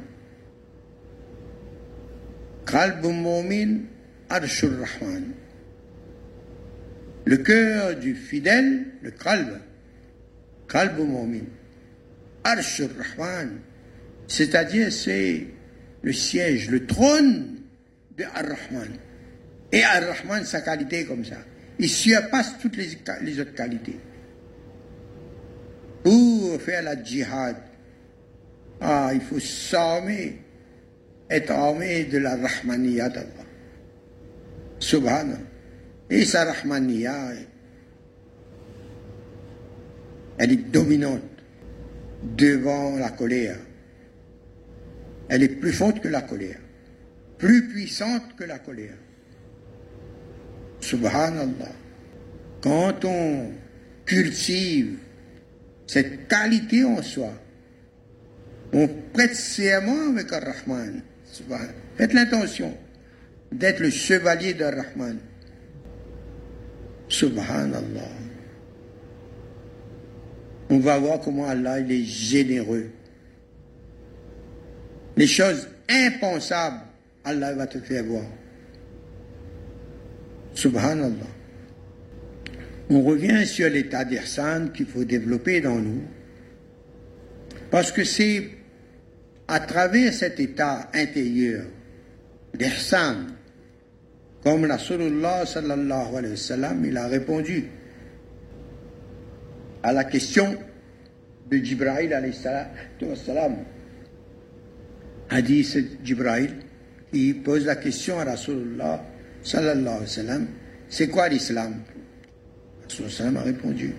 Qalb 2.67 3.05
mu'min, 3.05 3.81
Arshur 4.29 4.71
Rahman 4.79 5.33
le 7.25 7.37
cœur 7.37 7.97
du 7.97 8.15
fidèle, 8.15 8.87
le 9.03 9.11
kalb, 9.13 9.61
kalb 10.69 10.99
mu'min, 10.99 11.45
arsh 12.43 12.83
rahman 13.17 13.61
c'est-à-dire 14.27 14.93
c'est 14.93 15.47
le 16.03 16.13
siège, 16.13 16.71
le 16.71 16.87
trône 16.87 17.60
de 18.21 18.25
Ar-Rahman. 18.25 18.89
Et 19.73 19.83
Ar-Rahman, 19.83 20.45
sa 20.45 20.61
qualité 20.61 21.05
comme 21.05 21.25
ça. 21.25 21.39
Il 21.79 21.89
surpasse 21.89 22.59
toutes 22.61 22.77
les, 22.77 23.41
autres 23.41 23.55
qualités. 23.55 23.99
Pour 26.05 26.61
faire 26.61 26.83
la 26.83 27.03
djihad, 27.03 27.57
ah, 28.81 29.11
il 29.15 29.21
faut 29.21 29.41
s'armer, 29.41 30.39
être 31.29 31.51
armé 31.51 32.05
de 32.05 32.19
la 32.19 32.37
Rahmaniyya 32.37 33.09
d'Allah. 33.09 33.47
Subhanallah. 34.79 35.39
Et 36.11 36.25
sa 36.25 36.45
Rahmaniya, 36.45 37.33
elle 40.39 40.53
est 40.53 40.71
dominante 40.71 41.23
devant 42.37 42.97
la 42.97 43.11
colère. 43.11 43.59
Elle 45.29 45.45
est 45.45 45.49
plus 45.49 45.73
forte 45.73 46.01
que 46.01 46.09
la 46.09 46.23
colère, 46.23 46.59
plus 47.41 47.69
puissante 47.69 48.37
que 48.37 48.45
la 48.45 48.59
colère. 48.61 48.97
Subhanallah. 50.81 51.73
quand 52.63 53.05
on 53.05 53.53
cultive 54.05 54.99
cette 55.87 56.29
qualité 56.29 56.85
en 56.85 57.03
soi, 57.03 57.33
on 58.73 58.89
prête 59.13 59.35
serment 59.35 60.13
avec 60.13 60.33
Ar-Rahman. 60.33 61.03
Faites 61.97 62.13
l'intention 62.13 62.77
d'être 63.51 63.81
le 63.81 63.91
chevalier 63.91 64.55
de 64.55 64.65
Rahman. 64.65 65.19
Subhanallah. 67.09 68.09
On 70.69 70.79
va 70.79 70.99
voir 70.99 71.21
comment 71.21 71.49
Allah 71.49 71.81
il 71.81 71.91
est 71.91 72.05
généreux. 72.05 72.91
Les 75.17 75.27
choses 75.27 75.69
impensables, 75.89 76.83
Allah 77.25 77.55
va 77.55 77.67
te 77.67 77.79
faire 77.79 78.05
voir. 78.05 78.25
Subhanallah. 80.55 81.31
On 82.91 83.03
revient 83.03 83.47
sur 83.47 83.71
l'état 83.71 84.05
d'Irsan 84.05 84.69
qu'il 84.75 84.87
faut 84.87 85.05
développer 85.05 85.61
dans 85.61 85.79
nous. 85.79 86.03
Parce 87.71 87.93
que 87.93 88.03
c'est 88.03 88.49
à 89.47 89.61
travers 89.61 90.13
cet 90.13 90.41
état 90.41 90.91
intérieur 90.93 91.65
d'Irsan, 92.55 93.27
comme 94.43 94.67
la 94.67 94.79
sallallahu 94.79 96.17
alayhi 96.17 96.31
wa 96.33 96.37
sallam, 96.37 96.85
il 96.85 96.97
a 96.97 97.07
répondu 97.07 97.65
à 99.83 99.93
la 99.93 100.05
question 100.05 100.57
de 101.51 101.57
Jibril 101.59 102.13
alayhi 102.13 102.35
salam. 102.35 103.57
Hadith 105.29 105.79
Jibril, 106.03 106.51
qui 107.13 107.35
pose 107.35 107.65
la 107.67 107.77
question 107.77 108.19
à 108.19 108.25
Rasulullah 108.25 109.05
sallallahu 109.43 110.05
alayhi 110.05 110.29
wa 110.29 110.47
c'est 110.89 111.09
quoi 111.09 111.29
l'islam? 111.29 111.83
Rasulullah 112.85 113.13
sallam 113.13 113.37
a 113.37 113.43
répondu, 113.43 113.95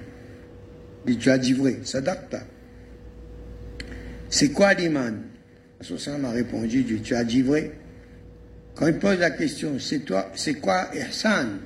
il 1.08 1.14
dit, 1.14 1.18
tu 1.18 1.30
as 1.30 1.38
dit 1.38 1.54
vrai, 1.54 1.80
sadaqta. 1.84 2.42
C'est 4.30 4.52
quoi 4.52 4.74
l'iman? 4.74 5.24
Rasulullah 5.80 6.04
sallam 6.04 6.26
a 6.26 6.32
répondu, 6.32 7.02
tu 7.02 7.16
as 7.16 7.24
dit 7.24 7.42
vrai. 7.42 7.72
Quand 8.76 8.88
il 8.88 9.00
pose 9.00 9.20
la 9.20 9.32
question, 9.32 9.80
c'est 9.80 10.00
toi, 10.00 10.32
c'est 10.36 10.56
quoi 10.56 10.90
Ihsan? 10.94 11.60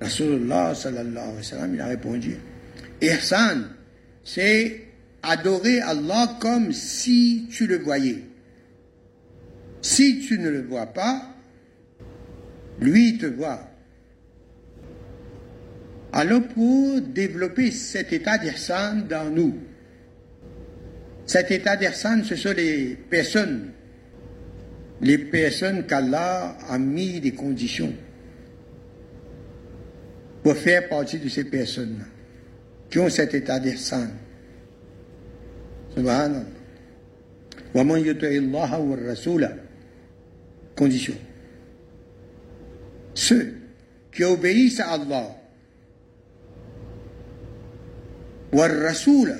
Rasulullah 0.00 0.74
sallallahu 0.74 1.16
alayhi 1.16 1.36
wa 1.36 1.42
sallam, 1.42 1.74
il 1.74 1.80
a 1.80 1.86
répondu, 1.86 2.36
Ihsan, 3.00 3.62
c'est 4.24 4.82
adorer 5.22 5.80
Allah 5.80 6.36
comme 6.40 6.72
si 6.72 7.46
tu 7.50 7.68
le 7.68 7.78
voyais. 7.78 8.24
Si 9.88 10.20
tu 10.20 10.38
ne 10.38 10.50
le 10.50 10.60
vois 10.60 10.84
pas, 10.84 11.34
lui 12.78 13.16
te 13.16 13.24
voit. 13.24 13.70
Alors 16.12 16.42
pour 16.42 17.00
développer 17.00 17.70
cet 17.70 18.12
état 18.12 18.36
d'Ihsan 18.36 19.06
dans 19.08 19.30
nous, 19.30 19.54
cet 21.24 21.50
état 21.52 21.74
d'Ihsan, 21.74 22.22
ce 22.22 22.36
sont 22.36 22.52
les 22.52 22.98
personnes, 23.08 23.70
les 25.00 25.16
personnes 25.16 25.86
qu'Allah 25.86 26.58
a 26.68 26.78
mis 26.78 27.18
des 27.20 27.32
conditions 27.32 27.94
pour 30.42 30.54
faire 30.54 30.86
partie 30.90 31.18
de 31.18 31.30
ces 31.30 31.44
personnes-là, 31.44 32.04
qui 32.90 32.98
ont 32.98 33.08
cet 33.08 33.32
état 33.32 33.58
d'Ihsan. 33.58 34.10
Subhanallah 35.94 36.44
condition. 40.78 41.14
Ceux 43.14 43.54
qui 44.12 44.22
obéissent 44.22 44.78
à 44.78 44.92
Allah, 44.92 45.36
ou 48.52 48.62
à 48.62 48.68
Rasoul, 48.68 49.34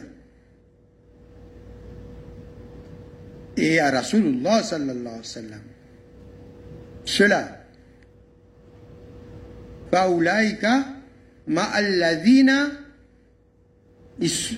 et 3.57 3.79
à 3.79 3.91
Rasulullah 3.91 4.63
sallallahu 4.63 5.01
alayhi 5.01 5.19
wa 5.19 5.25
sallam. 5.25 5.63
Cela, 7.05 7.65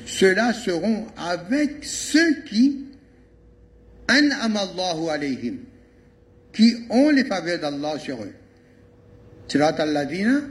ceux-là 0.07 0.53
seront 0.53 1.07
avec 1.17 1.85
ceux 1.85 2.43
qui 2.43 2.87
an'ama 4.09 4.61
Allahu 4.61 5.09
alayhim 5.09 5.59
qui 6.53 6.87
ont 6.91 7.11
les 7.11 7.25
faveurs 7.25 7.61
d'Allah 7.61 7.99
sur 7.99 8.23
eux. 8.23 8.33
صراط 9.51 9.81
الذين 9.81 10.43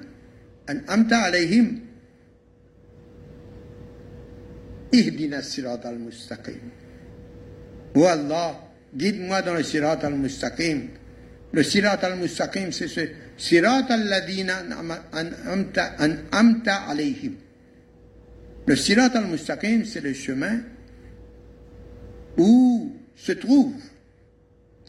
أنعمت 0.69 1.13
عليهم 1.13 1.79
اهدنا 4.93 5.39
الصراط 5.39 5.85
المستقيم 5.85 6.71
Oh 7.95 8.05
Allah, 8.05 8.55
guide-moi 8.95 9.41
dans 9.41 9.55
le 9.55 9.63
sirat 9.63 9.99
al-mustaqim. 10.03 10.89
Le 11.51 11.63
sirat 11.63 11.99
al-mustaqim, 12.03 12.71
c'est 12.71 12.87
ce 12.87 13.01
sirat 13.35 13.87
al-ladina 13.89 14.57
an'amta 15.11 16.75
alayhim. 16.87 17.33
Le 18.67 18.75
sirat 18.75 19.09
al-mustaqim, 19.15 19.85
c'est 19.85 20.01
le 20.01 20.13
chemin 20.13 20.59
où 22.37 22.95
se 23.15 23.31
trouvent 23.31 23.73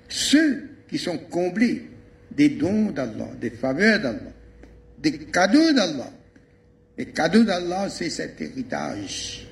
ceux 0.09 0.70
qui 0.91 0.99
sont 0.99 1.19
comblés 1.19 1.85
des 2.31 2.51
dons 2.51 2.91
d'Allah, 2.91 3.31
des 3.41 3.51
faveurs 3.51 4.01
d'Allah, 4.01 4.33
des 4.99 5.13
cadeaux 5.13 5.73
d'Allah. 5.73 6.13
Les 6.99 7.07
cadeaux 7.07 7.45
d'Allah, 7.45 7.89
c'est 7.89 8.11
cet 8.11 8.41
héritage 8.41 9.47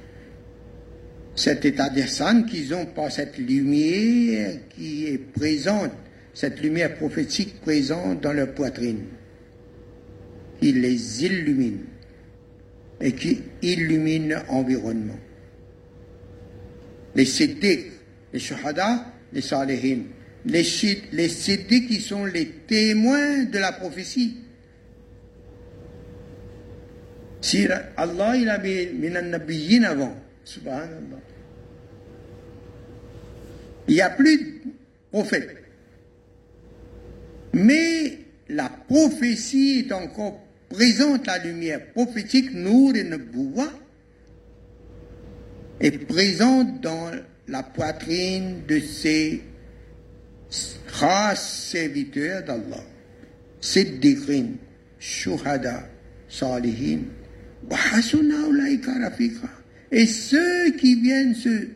cet 1.39 1.65
état 1.65 1.89
d'Ihsan 1.89 2.45
qu'ils 2.45 2.75
ont 2.75 2.87
par 2.87 3.13
cette 3.13 3.39
lumière 3.39 4.59
qui 4.71 5.07
est 5.07 5.19
présente, 5.19 5.93
cette 6.35 6.61
lumière 6.61 6.97
prophétique 6.97 7.61
présente 7.61 8.21
dans 8.21 8.33
leur 8.33 8.53
poitrine, 8.53 9.05
qui 10.61 10.73
les 10.73 11.25
illumine 11.25 11.85
et 13.01 13.13
qui 13.13 13.41
illumine 13.63 14.31
l'environnement. 14.49 15.19
Les 17.15 17.25
siddiq, 17.25 17.93
les 18.33 18.41
shuhada, 18.41 19.07
les 19.33 19.41
salihin, 19.41 20.03
les, 20.47 20.65
les 21.13 21.29
siddiq 21.29 21.89
qui 21.89 22.01
sont 22.01 22.25
les 22.25 22.47
témoins 22.47 23.45
de 23.45 23.59
la 23.59 23.73
prophétie. 23.73 24.37
Si 27.41 27.67
Allah 27.97 28.37
il 28.37 28.49
a 28.49 28.59
mis 28.59 29.85
avant, 29.85 30.15
subhanallah. 30.45 31.21
Il 33.87 33.95
n'y 33.95 34.01
a 34.01 34.11
plus 34.11 34.37
de 34.39 34.71
prophète. 35.11 35.57
Mais 37.53 38.19
la 38.49 38.69
prophétie 38.69 39.87
est 39.87 39.93
encore 39.93 40.41
présente, 40.69 41.27
la 41.27 41.39
lumière 41.39 41.93
prophétique, 41.93 42.53
de 42.93 43.03
Nebouwa, 43.03 43.69
est 45.81 46.07
présente 46.07 46.81
dans 46.81 47.11
la 47.47 47.63
poitrine 47.63 48.63
de 48.67 48.79
ces 48.81 49.43
d'Allah. 52.47 52.85
Siddiqin, 53.61 54.53
Shuhada, 54.99 55.89
Salihin, 56.29 57.01
et 59.91 60.07
ceux 60.07 60.71
qui 60.73 61.01
viennent 61.01 61.35
se 61.35 61.69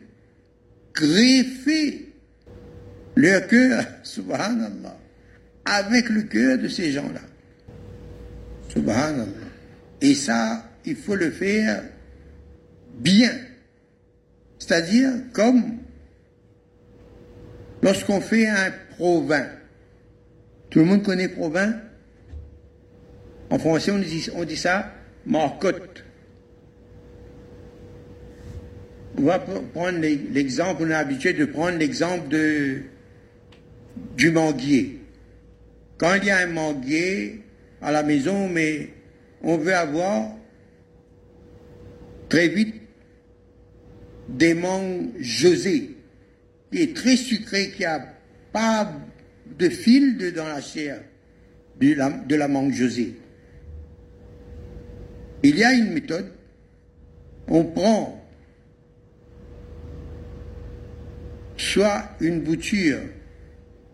greffer 0.93 2.13
leur 3.15 3.47
cœur, 3.47 3.85
subhanallah, 4.03 4.97
avec 5.65 6.09
le 6.09 6.23
cœur 6.23 6.57
de 6.57 6.67
ces 6.67 6.91
gens-là. 6.91 7.21
Subhanallah. 8.69 9.27
Et 10.01 10.15
ça, 10.15 10.71
il 10.85 10.95
faut 10.95 11.15
le 11.15 11.31
faire 11.31 11.83
bien. 12.99 13.31
C'est-à-dire 14.59 15.11
comme 15.31 15.77
lorsqu'on 17.83 18.21
fait 18.21 18.47
un 18.47 18.71
provin. 18.95 19.45
Tout 20.69 20.79
le 20.79 20.85
monde 20.85 21.03
connaît 21.03 21.27
provin? 21.27 21.75
En 23.49 23.59
français, 23.59 23.91
on 23.91 24.43
dit, 24.43 24.57
ça 24.57 24.91
marcotte. 25.25 26.03
On 29.15 29.23
va 29.23 29.37
prendre 29.37 29.99
l'exemple, 29.99 30.83
on 30.83 30.89
est 30.89 30.93
habitué 30.95 31.33
de 31.33 31.45
prendre 31.45 31.77
l'exemple 31.77 32.27
de, 32.29 32.81
du 34.17 34.31
manguier. 34.31 35.01
Quand 35.99 36.15
il 36.15 36.25
y 36.25 36.31
a 36.31 36.39
un 36.39 36.47
manguier 36.47 37.43
à 37.79 37.91
la 37.91 38.01
maison, 38.01 38.49
mais 38.49 38.89
on 39.43 39.57
veut 39.57 39.75
avoir 39.75 40.31
très 42.27 42.47
vite 42.47 42.75
des 44.29 44.55
mangues 44.55 45.11
José, 45.19 45.79
qui 45.79 45.92
est 46.81 46.95
très 46.95 47.15
sucré, 47.15 47.71
qui 47.71 47.85
a 47.85 48.05
pas 48.51 48.91
de 49.57 49.69
fil 49.69 50.17
dans 50.33 50.47
la 50.47 50.61
chair 50.61 51.01
de 51.79 52.35
la, 52.35 52.47
mangue 52.47 52.73
José. 52.73 53.15
Il 55.43 55.57
y 55.57 55.63
a 55.63 55.73
une 55.73 55.91
méthode. 55.93 56.31
On 57.47 57.65
prend 57.65 58.23
soit 61.57 62.09
une 62.21 62.41
bouture 62.41 62.99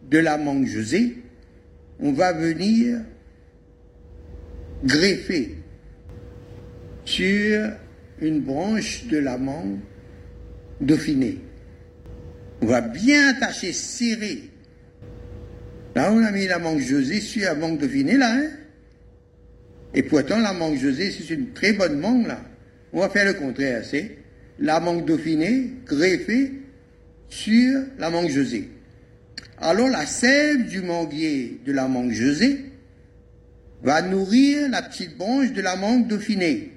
de 0.10 0.20
la 0.20 0.38
mangue 0.38 0.66
José, 0.66 1.18
on 2.00 2.14
va 2.14 2.34
venir 2.34 3.00
greffer 4.84 5.56
sur 7.06 7.72
une 8.22 8.42
branche 8.42 9.06
de 9.08 9.18
la 9.18 9.38
mangue 9.38 9.80
Dauphiné. 10.80 11.40
On 12.62 12.66
va 12.66 12.82
bien 12.82 13.30
attacher, 13.30 13.74
serrer. 13.74 14.50
Là, 15.96 16.12
on 16.12 16.24
a 16.24 16.32
mis 16.32 16.48
la 16.48 16.60
mangue 16.60 16.80
José 16.80 17.20
sur 17.22 17.44
la 17.44 17.56
mangue 17.56 17.80
Dauphiné, 17.80 18.18
là. 18.18 18.34
Hein? 18.34 18.50
Et 19.94 20.04
pourtant, 20.04 20.40
la 20.40 20.54
mangue 20.54 20.78
José, 20.78 21.12
c'est 21.12 21.34
une 21.34 21.54
très 21.54 21.74
bonne 21.74 22.00
mangue, 22.00 22.28
là. 22.28 22.42
On 22.94 23.00
va 23.00 23.10
faire 23.10 23.26
le 23.26 23.34
contraire, 23.34 23.84
c'est 23.84 24.18
la 24.60 24.80
mangue 24.80 25.06
Dauphiné 25.06 25.72
greffée 25.86 26.54
sur 27.30 27.84
la 27.98 28.10
mangue 28.10 28.30
José. 28.30 28.70
Alors, 29.60 29.90
la 29.90 30.06
sève 30.06 30.68
du 30.68 30.82
manguier 30.82 31.60
de 31.66 31.72
la 31.72 31.88
mangue 31.88 32.12
José 32.12 32.66
va 33.82 34.02
nourrir 34.02 34.70
la 34.70 34.82
petite 34.82 35.18
branche 35.18 35.54
de 35.54 35.62
la 35.62 35.76
mangue 35.76 36.08
Dauphiné. 36.08 36.74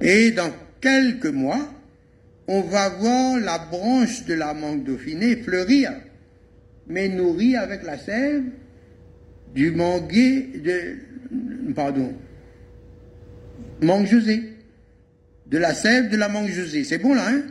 Et 0.00 0.30
dans 0.30 0.52
quelques 0.80 1.26
mois, 1.26 1.72
on 2.48 2.60
va 2.60 2.88
voir 2.90 3.40
la 3.40 3.58
branche 3.58 4.24
de 4.24 4.34
la 4.34 4.54
mangue 4.54 4.84
dauphinée 4.84 5.36
fleurir, 5.36 5.92
mais 6.86 7.08
nourrie 7.08 7.56
avec 7.56 7.82
la 7.82 7.98
sève 7.98 8.44
du 9.54 9.72
manguier 9.72 10.52
de, 10.64 11.72
pardon, 11.74 12.12
mangue 13.82 14.06
José, 14.06 14.52
de 15.46 15.58
la 15.58 15.74
sève 15.74 16.08
de 16.10 16.16
la 16.16 16.28
mangue 16.28 16.48
José. 16.48 16.84
C'est 16.84 16.98
bon 16.98 17.14
là, 17.14 17.28
hein? 17.28 17.42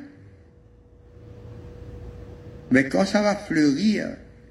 Mais 2.71 2.87
quand 2.89 3.05
ça 3.05 3.21
va 3.21 3.35
fleurir, 3.35 4.07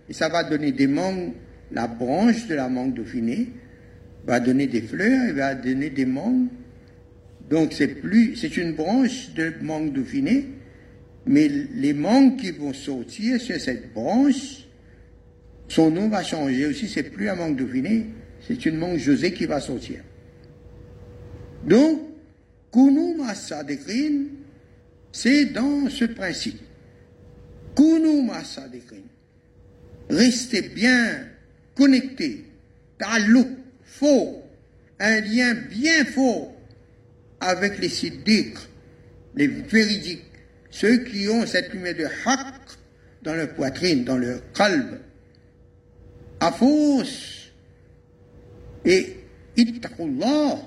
et 0.09 0.13
ça 0.13 0.29
va 0.29 0.45
donner 0.45 0.73
des 0.73 0.87
mangues, 0.87 1.33
la 1.73 1.87
branche 1.87 2.47
de 2.47 2.55
la 2.55 2.69
mangue 2.69 2.95
dauphinée 2.95 3.49
va 4.27 4.41
donner 4.41 4.67
des 4.67 4.83
fleurs, 4.83 5.29
et 5.29 5.33
va 5.33 5.55
donner 5.55 5.91
des 5.91 6.07
mangues 6.07 6.49
donc 7.51 7.73
c'est 7.73 7.89
plus, 7.89 8.37
c'est 8.37 8.57
une 8.57 8.73
branche 8.73 9.31
de 9.35 9.53
mangue 9.61 9.93
dauphiné, 9.93 10.47
mais 11.27 11.49
les 11.49 11.93
mangues 11.93 12.37
qui 12.37 12.51
vont 12.51 12.73
sortir 12.73 13.41
sur 13.41 13.61
cette 13.61 13.93
branche, 13.93 14.67
son 15.69 15.91
nom 15.91 16.09
va 16.09 16.23
changer 16.23 16.67
aussi, 16.67 16.89
c'est 16.89 17.03
plus 17.03 17.29
un 17.29 17.35
mangue 17.35 17.57
dauphiné, 17.57 18.07
c'est 18.47 18.65
une 18.67 18.77
mangue 18.77 18.99
José 18.99 19.33
qui 19.33 19.47
va 19.47 19.61
sortir. 19.61 20.01
Donc, 21.67 22.01
Kounou 22.71 23.15
Massa 23.17 23.63
Dekrin, 23.63 24.25
c'est 25.13 25.47
dans 25.47 25.89
ce 25.89 26.05
principe. 26.05 26.61
Kounou 27.75 28.23
Massa 28.23 28.69
Dekrin. 28.69 29.05
Restez 30.11 30.63
bien 30.63 31.27
connectés, 31.75 32.45
talouk, 32.99 33.49
faux, 33.83 34.43
un 34.99 35.21
lien 35.21 35.55
bien 35.55 36.05
fort 36.05 36.54
avec 37.45 37.79
les 37.79 37.89
siddiques, 37.89 38.59
les 39.35 39.47
véridiques, 39.47 40.25
ceux 40.71 41.05
qui 41.05 41.29
ont 41.29 41.47
cette 41.47 41.73
lumière 41.73 41.97
de 41.97 42.07
haq 42.27 42.55
dans 43.23 43.35
leur 43.35 43.51
poitrine, 43.55 44.05
dans 44.05 44.17
leur 44.17 44.41
calme. 44.53 44.99
À 46.41 46.53
force, 46.53 47.53
et 48.85 49.17
ittaqullah, 49.57 50.59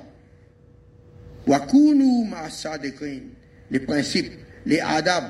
wakunu 1.46 2.30
les 3.70 3.80
principes, 3.80 4.32
les 4.66 4.80
adab 4.80 5.26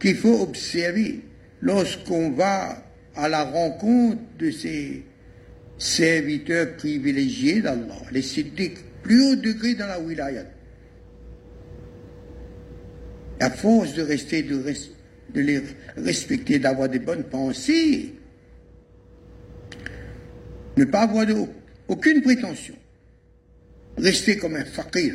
qu'il 0.00 0.16
faut 0.16 0.40
observer 0.42 1.20
lorsqu'on 1.60 2.32
va 2.32 2.82
à 3.14 3.28
la 3.28 3.44
rencontre 3.44 4.20
de 4.38 4.50
ces 4.50 5.04
serviteurs 5.78 6.76
privilégiés 6.76 7.60
d'Allah, 7.60 8.02
les 8.10 8.22
siddiques, 8.22 8.78
plus 9.04 9.22
haut 9.22 9.36
degré 9.36 9.74
dans 9.74 9.86
la 9.86 10.00
wilaya. 10.00 10.44
À 13.38 13.50
force 13.50 13.94
de 13.94 14.02
rester, 14.02 14.42
de, 14.42 14.62
les 15.34 15.62
respecter, 15.96 16.58
d'avoir 16.58 16.88
des 16.88 16.98
bonnes 16.98 17.24
pensées, 17.24 18.14
ne 20.76 20.84
pas 20.84 21.02
avoir 21.02 21.26
aucune 21.86 22.22
prétention, 22.22 22.74
rester 23.98 24.38
comme 24.38 24.56
un 24.56 24.64
fakir, 24.64 25.14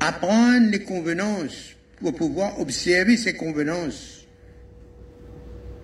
apprendre 0.00 0.70
les 0.70 0.82
convenances 0.82 1.76
pour 2.00 2.14
pouvoir 2.14 2.60
observer 2.60 3.16
ces 3.16 3.34
convenances. 3.34 4.26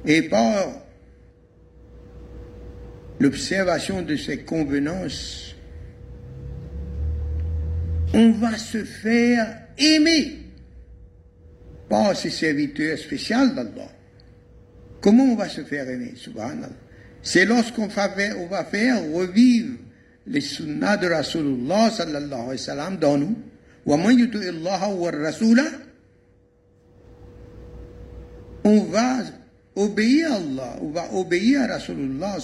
Et 0.05 0.23
par 0.23 0.83
l'observation 3.21 4.03
de 4.03 4.17
ces 4.17 4.39
convenances 4.39 5.48
on 8.15 8.33
va 8.33 8.57
se 8.57 8.85
faire 8.85 9.63
aimer. 9.79 10.39
Par 11.89 12.15
ces 12.17 12.31
serviteurs 12.31 12.99
spéciaux 12.99 13.49
d'Allah. 13.49 13.91
Comment 15.01 15.25
on 15.25 15.37
va 15.37 15.49
se 15.49 15.63
faire 15.63 15.89
aimer, 15.89 16.13
subhanallah? 16.17 16.69
C'est 17.23 17.45
lorsqu'on 17.45 17.87
va, 17.87 18.11
on 18.39 18.47
va 18.47 18.65
faire 18.65 19.03
revivre 19.13 19.77
les 20.27 20.41
sunnahs 20.41 20.97
de 20.97 21.07
Rasulullah 21.09 21.91
sallallahu 21.91 22.33
alayhi 22.33 22.51
wa 22.51 22.59
sallam 22.59 22.97
dans 22.99 23.17
nous. 23.17 23.37
On 28.65 28.81
va 28.85 29.23
obéir 29.77 30.33
à 30.33 30.37
Allah, 30.37 30.77
on 30.83 30.91
va 30.91 31.15
obéir 31.15 31.63
à 31.63 31.67
Rasulullah, 31.69 32.37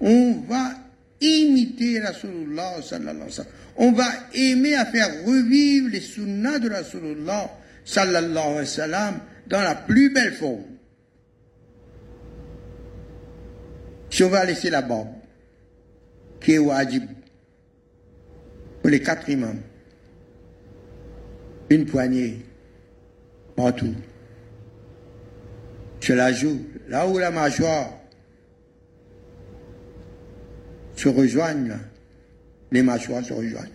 on 0.00 0.42
va 0.48 0.72
imiter 1.20 2.00
Rasulullah 2.00 2.82
sallallahu 2.82 3.10
alayhi 3.10 3.24
wa 3.24 3.30
sallam 3.30 3.52
on 3.76 3.92
va 3.92 4.06
aimer 4.34 4.74
à 4.74 4.84
faire 4.84 5.24
revivre 5.24 5.88
les 5.90 6.00
sunnahs 6.00 6.58
de 6.58 6.70
Rasulullah 6.70 7.50
sallallahu 7.84 8.38
alayhi 8.38 8.58
wa 8.58 8.66
sallam 8.66 9.14
dans 9.46 9.60
la 9.60 9.74
plus 9.74 10.12
belle 10.12 10.32
forme. 10.32 10.64
Si 14.10 14.22
on 14.22 14.28
va 14.28 14.44
laisser 14.44 14.68
la 14.70 14.82
barbe, 14.82 15.08
qui 16.40 16.52
est 16.52 16.58
wajib, 16.58 17.04
pour 18.82 18.90
les 18.90 19.00
quatre 19.00 19.28
imams, 19.28 19.62
une 21.70 21.86
poignée, 21.86 22.44
partout, 23.56 23.94
sur 26.00 26.16
la 26.16 26.32
joue, 26.32 26.60
là 26.88 27.08
où 27.08 27.16
la 27.18 27.30
mâchoire 27.30 27.90
se 30.96 31.08
rejoignent, 31.08 31.68
là, 31.68 31.78
les 32.72 32.82
mâchoires 32.82 33.24
se 33.24 33.32
rejoignent. 33.32 33.68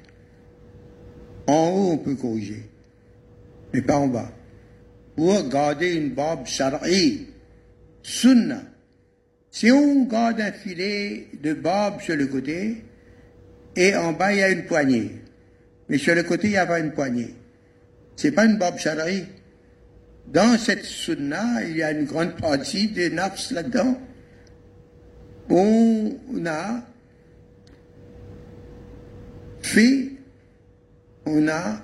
En 1.48 1.70
haut, 1.70 1.92
on 1.94 1.98
peut 1.98 2.16
corriger, 2.16 2.64
mais 3.74 3.82
pas 3.82 3.98
en 3.98 4.08
bas. 4.08 4.32
Pour 5.16 5.48
garder 5.48 5.96
une 5.96 6.10
barbe 6.10 6.46
shara'i, 6.46 7.28
sunna, 8.04 8.62
si 9.52 9.72
on 9.72 10.04
garde 10.06 10.42
un 10.42 10.52
filet 10.52 11.28
de 11.42 11.54
barbe 11.54 12.02
sur 12.02 12.16
le 12.16 12.28
côté, 12.28 12.84
et 13.76 13.96
en 13.96 14.12
bas, 14.12 14.34
il 14.34 14.40
y 14.40 14.44
a 14.44 14.50
une 14.50 14.66
poignée, 14.66 15.22
mais 15.88 15.98
sur 15.98 16.16
le 16.16 16.24
côté, 16.24 16.48
il 16.48 16.52
n'y 16.52 16.58
a 16.58 16.66
pas 16.66 16.80
une 16.80 16.92
poignée. 16.92 17.34
C'est 18.16 18.32
pas 18.32 18.46
une 18.46 18.58
barbe 18.58 18.78
shara'i. 18.78 19.26
Dans 20.28 20.58
cette 20.58 20.84
sunna, 20.84 21.64
il 21.64 21.78
y 21.78 21.84
a 21.84 21.92
une 21.92 22.06
grande 22.06 22.36
partie 22.36 22.88
de 22.88 23.08
nafs 23.10 23.52
là-dedans. 23.52 23.98
On 25.50 26.18
a 26.46 26.84
fait, 29.62 30.12
on 31.26 31.48
a 31.48 31.82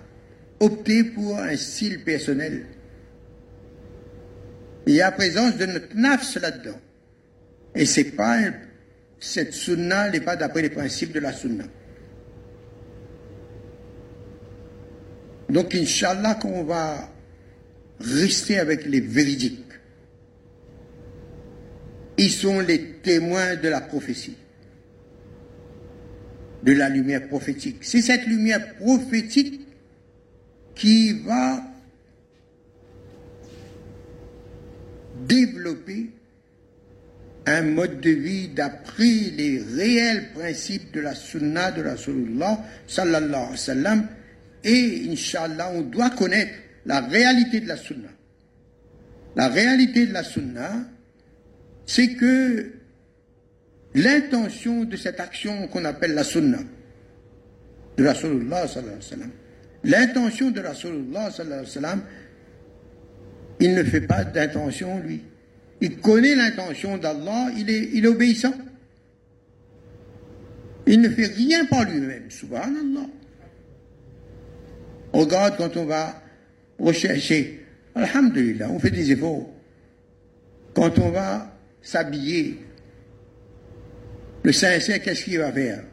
opté 0.59 1.03
pour 1.03 1.37
un 1.37 1.55
style 1.55 2.03
personnel. 2.03 2.65
Il 4.85 4.93
y 4.93 5.01
a 5.01 5.11
présence 5.11 5.57
de 5.57 5.65
notre 5.65 5.95
nafs 5.95 6.35
là-dedans. 6.35 6.79
Et 7.75 7.85
c'est 7.85 8.11
pas, 8.15 8.39
cette 9.19 9.53
sunna 9.53 10.09
n'est 10.09 10.21
pas 10.21 10.35
d'après 10.35 10.61
les 10.61 10.69
principes 10.69 11.11
de 11.11 11.19
la 11.19 11.33
sunna. 11.33 11.65
Donc, 15.49 15.75
Inch'Allah, 15.75 16.35
qu'on 16.35 16.63
va 16.63 17.09
rester 17.99 18.59
avec 18.59 18.85
les 18.85 18.99
véridiques. 18.99 19.59
Ils 22.17 22.31
sont 22.31 22.59
les 22.59 22.93
témoins 23.03 23.55
de 23.55 23.69
la 23.69 23.81
prophétie 23.81 24.37
de 26.63 26.73
la 26.73 26.89
lumière 26.89 27.27
prophétique. 27.27 27.77
C'est 27.81 28.01
cette 28.01 28.25
lumière 28.25 28.75
prophétique 28.75 29.61
qui 30.75 31.13
va 31.21 31.61
développer 35.27 36.09
un 37.45 37.61
mode 37.61 37.99
de 37.99 38.09
vie 38.09 38.47
d'après 38.47 39.03
les 39.03 39.61
réels 39.75 40.31
principes 40.33 40.93
de 40.93 41.01
la 41.01 41.13
sunna 41.13 41.71
de 41.71 41.83
Rasulullah 41.83 42.59
sallallahu 42.87 43.33
alayhi 43.33 43.51
wa 43.51 43.57
sallam 43.57 44.07
et 44.63 45.07
inshallah 45.09 45.71
on 45.73 45.81
doit 45.81 46.11
connaître 46.11 46.53
la 46.85 47.01
réalité 47.01 47.59
de 47.59 47.67
la 47.67 47.75
sunna. 47.77 48.09
La 49.35 49.49
réalité 49.49 50.05
de 50.05 50.13
la 50.13 50.23
sunna, 50.23 50.85
c'est 51.85 52.13
que 52.13 52.71
l'intention 53.95 54.83
de 54.83 54.95
cette 54.95 55.19
action 55.19 55.67
qu'on 55.67 55.85
appelle 55.85 56.13
la 56.13 56.23
sunna 56.23 56.59
de 57.97 58.05
Rasulullah 58.05 58.67
sallallahu 58.67 58.99
alayhi 59.11 59.31
l'intention 59.83 60.51
de 60.51 60.61
Rasulullah 60.61 61.29
sallallahu 61.31 61.65
alayhi 61.77 62.01
il 63.59 63.75
ne 63.75 63.83
fait 63.83 64.01
pas 64.01 64.23
d'intention 64.23 64.99
lui. 64.99 65.21
Il 65.81 65.97
connaît 65.99 66.35
l'intention 66.35 66.97
d'Allah, 66.97 67.49
il 67.57 67.69
est, 67.69 68.05
obéissant. 68.05 68.53
Il 70.85 71.01
ne 71.01 71.09
fait 71.09 71.27
rien 71.27 71.65
par 71.65 71.89
lui-même, 71.89 72.29
subhanallah. 72.29 73.07
Regarde 75.13 75.55
quand 75.57 75.77
on 75.77 75.85
va 75.85 76.21
rechercher, 76.79 77.65
alhamdulillah, 77.95 78.69
on 78.69 78.79
fait 78.79 78.91
des 78.91 79.11
efforts. 79.11 79.49
Quand 80.73 80.99
on 80.99 81.09
va 81.09 81.55
s'habiller, 81.81 82.59
le 84.43 84.51
sincère, 84.51 85.01
qu'est-ce 85.01 85.23
qu'il 85.23 85.39
va 85.39 85.51
faire 85.51 85.83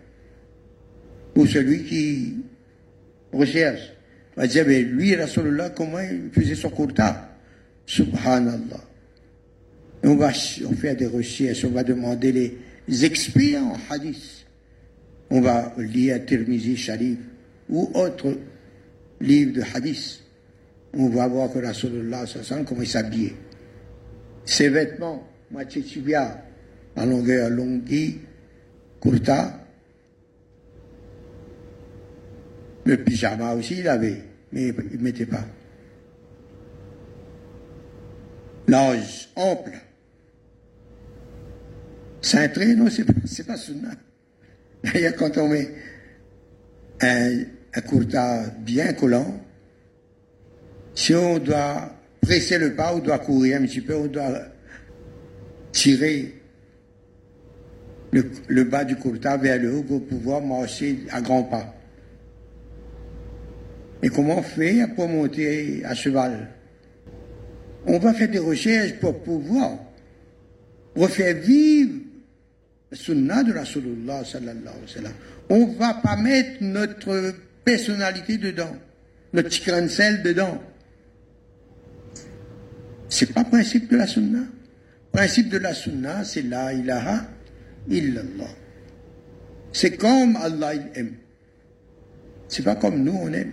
Pour 1.34 1.46
celui 1.46 1.84
qui 1.84 2.36
recherche, 3.32 3.92
il 4.36 4.40
va 4.40 4.46
dire, 4.46 4.64
mais 4.66 4.82
lui, 4.82 5.14
Rasulullah, 5.14 5.70
comment 5.70 6.00
il 6.00 6.30
faisait 6.32 6.56
son 6.56 6.70
kurta 6.70 7.28
Subhanallah. 7.86 8.84
On 10.02 10.16
va 10.16 10.32
faire 10.32 10.96
des 10.96 11.06
recherches, 11.06 11.64
on 11.64 11.70
va 11.70 11.84
demander 11.84 12.32
les 12.86 13.04
experts 13.04 13.62
en 13.62 13.76
hadith. 13.88 14.46
On 15.30 15.40
va 15.40 15.72
lire 15.78 16.24
Tirmizi 16.26 16.76
Sharif 16.76 17.18
ou 17.68 17.90
autre 17.94 18.36
livre 19.20 19.52
de 19.52 19.62
hadith. 19.74 20.20
On 20.92 21.08
va 21.08 21.28
voir 21.28 21.52
que 21.52 21.58
Rasulullah 21.58 22.24
comment 22.66 22.82
il 22.82 22.88
s'habillait. 22.88 23.34
Ses 24.44 24.68
vêtements, 24.68 25.28
moitié 25.50 25.82
tibia, 25.82 26.44
en 26.96 27.06
longueur 27.06 27.50
longue, 27.50 27.82
kurta. 29.00 29.56
Le 32.84 32.96
pyjama 32.96 33.54
aussi, 33.54 33.78
il 33.78 33.88
avait, 33.88 34.22
mais 34.52 34.68
il 34.68 34.98
ne 34.98 35.02
mettait 35.02 35.26
pas. 35.26 35.44
L'âge 38.68 39.28
ample. 39.36 39.78
Cintré, 42.22 42.74
non, 42.74 42.88
c'est 42.90 43.04
pas, 43.04 43.12
pas 43.46 43.56
sunna. 43.56 43.90
D'ailleurs, 44.84 45.14
quand 45.16 45.36
on 45.38 45.48
met 45.48 45.74
un, 47.00 47.42
un 47.74 47.80
kurta 47.80 48.50
bien 48.60 48.92
collant, 48.92 49.40
si 50.94 51.14
on 51.14 51.38
doit 51.38 51.94
presser 52.20 52.58
le 52.58 52.74
pas, 52.74 52.94
on 52.94 52.98
doit 52.98 53.18
courir 53.18 53.60
un 53.60 53.66
petit 53.66 53.80
peu, 53.80 53.94
on 53.94 54.06
doit 54.06 54.40
tirer 55.72 56.39
le, 58.12 58.64
bas 58.64 58.84
du 58.84 58.96
kurta 58.96 59.36
vers 59.36 59.60
le 59.60 59.74
haut 59.74 59.82
pour 59.82 60.06
pouvoir 60.06 60.42
marcher 60.42 61.00
à 61.10 61.20
grands 61.20 61.44
pas. 61.44 61.74
Et 64.02 64.08
comment 64.08 64.38
on 64.38 64.42
fait 64.42 64.86
pour 64.94 65.08
monter 65.08 65.82
à 65.84 65.94
cheval? 65.94 66.48
On 67.86 67.98
va 67.98 68.12
faire 68.14 68.30
des 68.30 68.38
recherches 68.38 68.94
pour 68.98 69.22
pouvoir 69.22 69.78
refaire 70.96 71.36
vivre 71.36 71.92
le 72.90 72.96
sunnah 72.96 73.42
de 73.42 73.52
Rasulullah 73.52 74.24
sallallahu 74.24 74.74
alayhi 74.96 75.04
wa. 75.04 75.10
On 75.50 75.66
va 75.66 75.94
pas 75.94 76.16
mettre 76.16 76.62
notre 76.62 77.34
personnalité 77.64 78.38
dedans, 78.38 78.74
notre 79.32 79.48
petit 79.48 79.88
sel 79.88 80.22
dedans. 80.22 80.60
C'est 83.08 83.32
pas 83.32 83.44
principe 83.44 83.90
de 83.90 83.96
la 83.96 84.06
sunna. 84.06 84.40
Principe 85.12 85.48
de 85.48 85.58
la 85.58 85.74
sunna, 85.74 86.24
c'est 86.24 86.42
la 86.42 86.72
ilaha 86.72 87.26
illallah. 87.88 88.50
C'est 89.72 89.96
comme 89.96 90.36
Allah 90.36 90.74
il 90.74 90.90
aime. 90.94 91.14
C'est 92.48 92.64
pas 92.64 92.74
comme 92.76 93.02
nous 93.02 93.12
on 93.12 93.32
aime. 93.32 93.52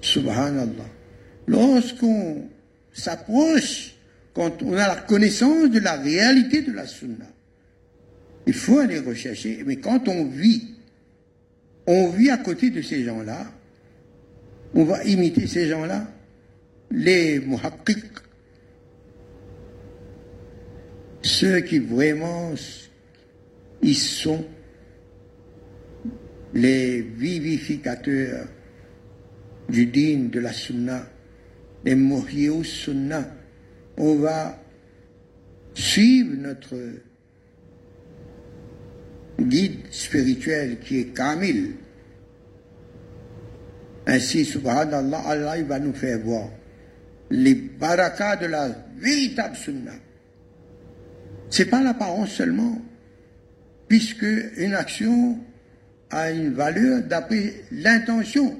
Subhanallah. 0.00 0.88
Lorsqu'on 1.46 2.48
s'approche, 2.92 3.94
quand 4.34 4.62
on 4.62 4.72
a 4.74 4.88
la 4.88 4.96
connaissance 4.96 5.70
de 5.70 5.78
la 5.80 5.96
réalité 5.96 6.62
de 6.62 6.72
la 6.72 6.86
sunna, 6.86 7.26
il 8.46 8.54
faut 8.54 8.78
aller 8.78 8.98
rechercher. 8.98 9.62
Mais 9.66 9.76
quand 9.76 10.08
on 10.08 10.26
vit, 10.26 10.74
on 11.86 12.08
vit 12.08 12.30
à 12.30 12.38
côté 12.38 12.70
de 12.70 12.82
ces 12.82 13.04
gens-là, 13.04 13.46
on 14.74 14.84
va 14.84 15.04
imiter 15.04 15.46
ces 15.46 15.68
gens-là, 15.68 16.10
les 16.90 17.40
muhaqqiq, 17.40 18.04
ceux 21.22 21.60
qui 21.60 21.78
vraiment, 21.78 22.52
ils 23.82 23.96
sont 23.96 24.44
les 26.54 27.00
vivificateurs 27.00 28.48
du 29.68 29.86
din, 29.86 30.28
de 30.30 30.40
la 30.40 30.52
sunna, 30.52 31.06
les 31.84 31.94
muhyius 31.94 32.68
sunna, 32.68 33.34
on 33.96 34.16
va 34.16 34.58
suivre 35.74 36.34
notre 36.36 36.76
guide 39.40 39.80
spirituel 39.90 40.78
qui 40.80 41.00
est 41.00 41.14
Kamil. 41.14 41.76
Ainsi, 44.06 44.44
subhanallah, 44.44 45.20
Allah 45.20 45.58
il 45.58 45.64
va 45.64 45.78
nous 45.78 45.94
faire 45.94 46.18
voir 46.20 46.50
les 47.30 47.54
barakas 47.54 48.36
de 48.36 48.46
la 48.46 48.68
véritable 48.98 49.56
sunna. 49.56 49.92
C'est 51.52 51.66
pas 51.66 51.82
l'apparence 51.82 52.30
seulement, 52.30 52.80
puisque 53.86 54.24
une 54.56 54.72
action 54.72 55.38
a 56.08 56.30
une 56.30 56.54
valeur 56.54 57.02
d'après 57.02 57.52
l'intention. 57.70 58.58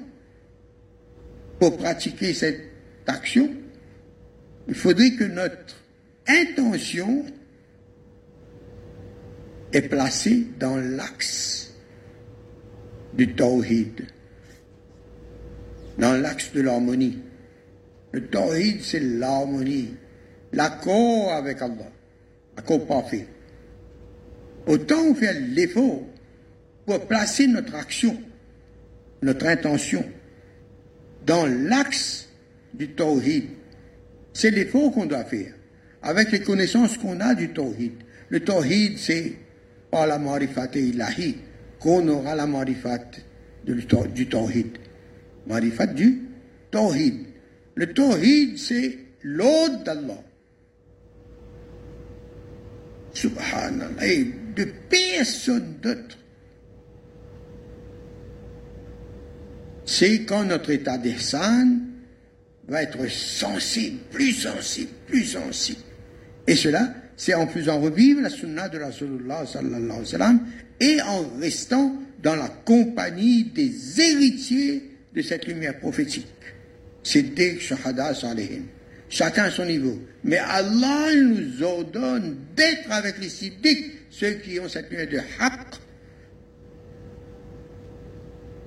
Pour 1.59 1.75
pratiquer 1.75 2.35
cette 2.35 2.61
action, 3.07 3.49
il 4.67 4.75
faudrait 4.75 5.13
que 5.13 5.23
notre 5.23 5.75
intention 6.27 7.25
est 9.71 9.89
placée 9.89 10.45
dans 10.59 10.77
l'axe 10.77 11.73
du 13.15 13.33
tawhid, 13.33 14.05
dans 15.97 16.13
l'axe 16.13 16.53
de 16.53 16.61
l'harmonie. 16.61 17.17
Le 18.11 18.27
tawhid, 18.27 18.83
c'est 18.83 18.99
l'harmonie, 18.99 19.95
l'accord 20.51 21.33
avec 21.33 21.59
Allah, 21.63 21.91
l'accord 22.55 22.85
parfait. 22.85 23.27
Autant 24.65 25.13
fait 25.15 25.33
l'effort 25.33 26.01
pour 26.85 27.07
placer 27.07 27.47
notre 27.47 27.75
action, 27.75 28.17
notre 29.21 29.47
intention, 29.47 30.05
dans 31.25 31.45
l'axe 31.45 32.29
du 32.73 32.89
tawhid. 32.89 33.45
C'est 34.33 34.51
l'effort 34.51 34.91
qu'on 34.91 35.05
doit 35.05 35.25
faire, 35.25 35.53
avec 36.01 36.31
les 36.31 36.41
connaissances 36.41 36.97
qu'on 36.97 37.19
a 37.19 37.35
du 37.35 37.49
tawhid. 37.49 37.93
Le 38.29 38.39
tawhid, 38.39 38.97
c'est 38.97 39.33
par 39.91 40.07
la 40.07 40.17
marifat 40.17 40.69
ilahi 40.75 41.37
qu'on 41.79 42.07
aura 42.07 42.35
la 42.35 42.47
marifat 42.47 43.11
du 43.65 44.27
tawhid. 44.27 44.77
Marifat 45.47 45.87
du 45.87 46.21
tawhid. 46.71 47.25
Le 47.75 47.93
tawhid, 47.93 48.57
c'est 48.57 48.97
l'ordre 49.23 49.83
d'Allah. 49.83 50.23
Subhanallah. 53.13 54.05
Et 54.05 54.27
de 54.55 54.65
personne 54.89 55.75
d'autre. 55.81 56.17
C'est 59.85 60.23
quand 60.23 60.45
notre 60.45 60.71
état 60.71 60.97
d'ihsan 60.97 61.79
va 62.67 62.83
être 62.83 63.09
sensible, 63.09 63.99
plus 64.11 64.33
sensible, 64.33 64.91
plus 65.07 65.25
sensible. 65.25 65.81
Et 66.47 66.55
cela, 66.55 66.93
c'est 67.15 67.33
en 67.33 67.47
faisant 67.47 67.79
revivre 67.79 68.21
la 68.21 68.29
sunna 68.29 68.69
de 68.69 68.79
Rasulullah 68.79 69.45
sallallahu 69.45 69.83
alayhi 69.83 69.99
wa 69.99 70.05
sallam 70.05 70.39
et 70.79 71.01
en 71.01 71.39
restant 71.39 71.95
dans 72.21 72.35
la 72.35 72.47
compagnie 72.47 73.43
des 73.43 74.01
héritiers 74.01 74.91
de 75.13 75.21
cette 75.21 75.45
lumière 75.45 75.77
prophétique. 75.79 76.27
Siddiq, 77.03 77.59
Shahada, 77.59 78.13
Salihin. 78.13 78.63
Chacun 79.13 79.43
à 79.43 79.51
son 79.51 79.65
niveau. 79.65 79.95
Mais 80.23 80.39
Allah 80.39 81.13
nous 81.15 81.61
ordonne 81.61 82.35
d'être 82.55 82.91
avec 82.91 83.19
les 83.19 83.29
Siddiq, 83.29 83.91
ceux 84.09 84.31
qui 84.31 84.59
ont 84.59 84.67
cette 84.67 84.89
lumière 84.89 85.07
de 85.07 85.19
haqq 85.39 85.75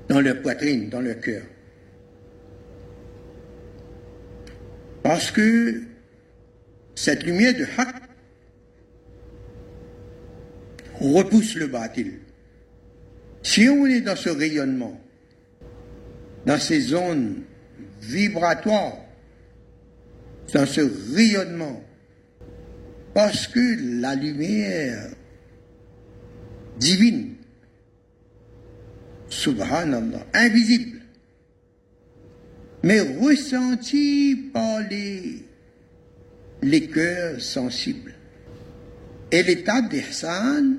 dans 0.08 0.20
leur 0.20 0.40
poitrine, 0.42 0.88
dans 0.88 1.00
leur 1.00 1.18
cœur. 1.18 1.42
Parce 5.02 5.32
que 5.32 5.82
cette 6.94 7.24
lumière 7.24 7.54
de 7.54 7.64
haqq 7.76 7.96
repousse 11.00 11.56
le 11.56 11.66
bâtil. 11.66 12.20
Si 13.42 13.68
on 13.68 13.84
est 13.86 14.00
dans 14.00 14.14
ce 14.14 14.28
rayonnement, 14.28 15.00
dans 16.46 16.60
ces 16.60 16.82
zones 16.82 17.42
vibratoires, 18.00 19.05
dans 20.52 20.66
ce 20.66 20.80
rayonnement, 21.14 21.82
parce 23.14 23.46
que 23.46 24.00
la 24.00 24.14
lumière 24.14 25.10
divine, 26.78 27.34
subhanallah, 29.28 30.26
invisible, 30.34 31.00
mais 32.82 33.00
ressentie 33.00 34.50
par 34.52 34.80
les, 34.88 35.44
les 36.62 36.86
cœurs 36.88 37.40
sensibles. 37.40 38.14
Et 39.32 39.42
l'état 39.42 39.82
d'Ihsan, 39.82 40.76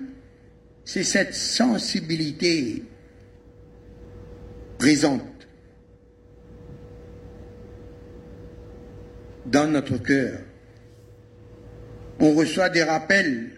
c'est 0.86 1.04
cette 1.04 1.34
sensibilité 1.34 2.84
présente 4.78 5.37
dans 9.47 9.71
notre 9.71 9.99
cœur. 9.99 10.39
On 12.21 12.35
reçoit 12.35 12.69
des 12.69 12.83
rappels 12.83 13.51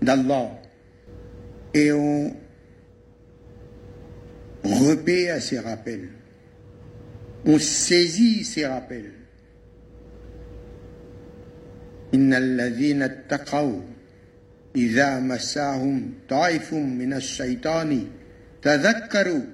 d'Allah 0.00 0.50
et 1.74 1.92
on 1.92 2.34
repaie 4.64 5.30
à 5.30 5.40
ces 5.40 5.58
rappels. 5.58 6.08
On 7.44 7.58
saisit 7.58 8.44
ces 8.44 8.66
rappels. 8.66 9.12
إن 12.14 12.34
الذين 12.34 13.02
اتقوا 13.02 13.80
إذا 14.76 15.20
مساهم 15.20 16.12
طائف 16.28 16.74
من 16.74 17.12
الشيطان 17.12 18.06
تذكروا 18.62 19.44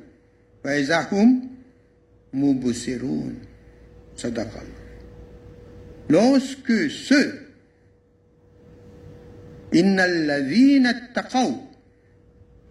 فإذا 0.65 1.09
هم 1.13 1.51
مبصرون 2.33 3.35
صدق 4.17 4.41
الله 4.41 4.82
lorsque 6.10 6.90
ceux 6.90 7.40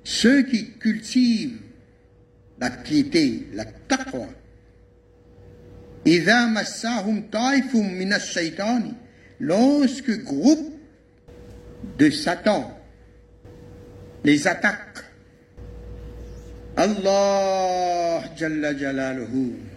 ceux 0.04 0.42
qui 0.42 0.70
cultivent 0.78 1.60
la 2.60 2.70
piété, 2.70 3.48
la 3.54 3.64
taqwa, 3.64 4.28
lorsque 9.40 10.22
groupe 10.22 10.78
de 11.98 12.10
Satan 12.10 12.78
les 14.24 14.46
attaque, 14.46 14.98
Allah 16.76 18.22
Jalla 18.36 18.76
Jalaluhu. 18.76 19.71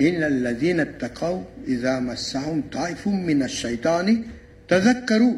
إن 0.00 0.22
الذين 0.22 0.80
اتقوا 0.80 1.42
إذا 1.66 2.00
مسهم 2.00 2.62
طائف 2.72 3.08
من 3.08 3.42
الشيطان 3.42 4.24
تذكروا 4.68 5.36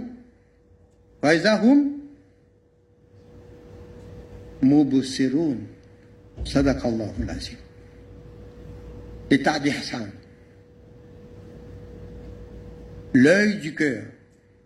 فإذا 1.22 1.54
هم 1.54 1.98
مبصرون. 4.62 5.66
صدق 6.44 6.86
الله 6.86 7.14
العظيم. 7.20 7.56
بتعدي 9.30 9.72
حسان 9.72 10.10
L'œil 13.16 13.60
du 13.60 13.76
cœur, 13.76 14.02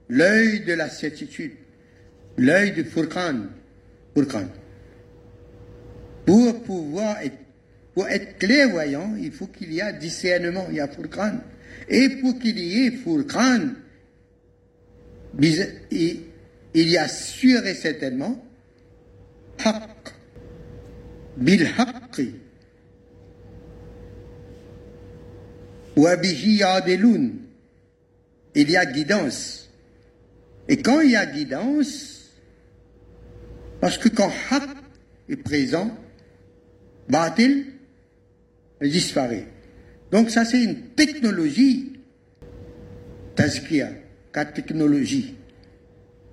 l'œil 0.09 0.61
de 0.61 0.72
la 0.72 0.89
certitude, 0.89 1.53
l'œil 2.39 2.72
du 2.72 2.82
pour 6.24 6.62
pouvoir 6.62 7.20
être 7.20 7.36
pour 7.95 8.09
être 8.09 8.39
clairvoyant, 8.39 9.14
il 9.20 9.32
faut 9.32 9.47
qu'il 9.47 9.72
y 9.72 9.80
ait 9.80 9.93
discernement, 9.95 10.66
il 10.70 10.76
y 10.76 10.80
a 10.80 10.89
Furqan. 10.89 11.41
Et 11.89 12.09
pour 12.20 12.39
qu'il 12.39 12.59
y 12.59 12.86
ait 12.86 12.91
Furqan, 12.93 13.74
il 15.41 16.24
y 16.74 16.99
a 16.99 17.09
sûr 17.09 17.66
et 17.66 17.74
certainement 17.74 18.45
Haqq, 19.64 20.14
bil 21.36 21.66
Haqqi, 21.76 22.34
il 28.55 28.70
y 28.70 28.76
a 28.76 28.86
guidance. 28.86 29.70
Et 30.68 30.76
quand 30.76 31.01
il 31.01 31.11
y 31.11 31.16
a 31.16 31.26
guidance, 31.26 32.30
parce 33.80 33.99
que 33.99 34.09
quand 34.09 34.30
Haq 34.51 34.68
est 35.28 35.36
présent, 35.36 35.97
Batil 37.09 37.78
disparaît. 38.81 39.47
Donc 40.11 40.31
ça 40.31 40.45
c'est 40.45 40.62
une 40.62 40.91
technologie 40.97 41.93
Tazkia, 43.35 43.91
quatre 44.33 44.55
technologies. 44.55 45.35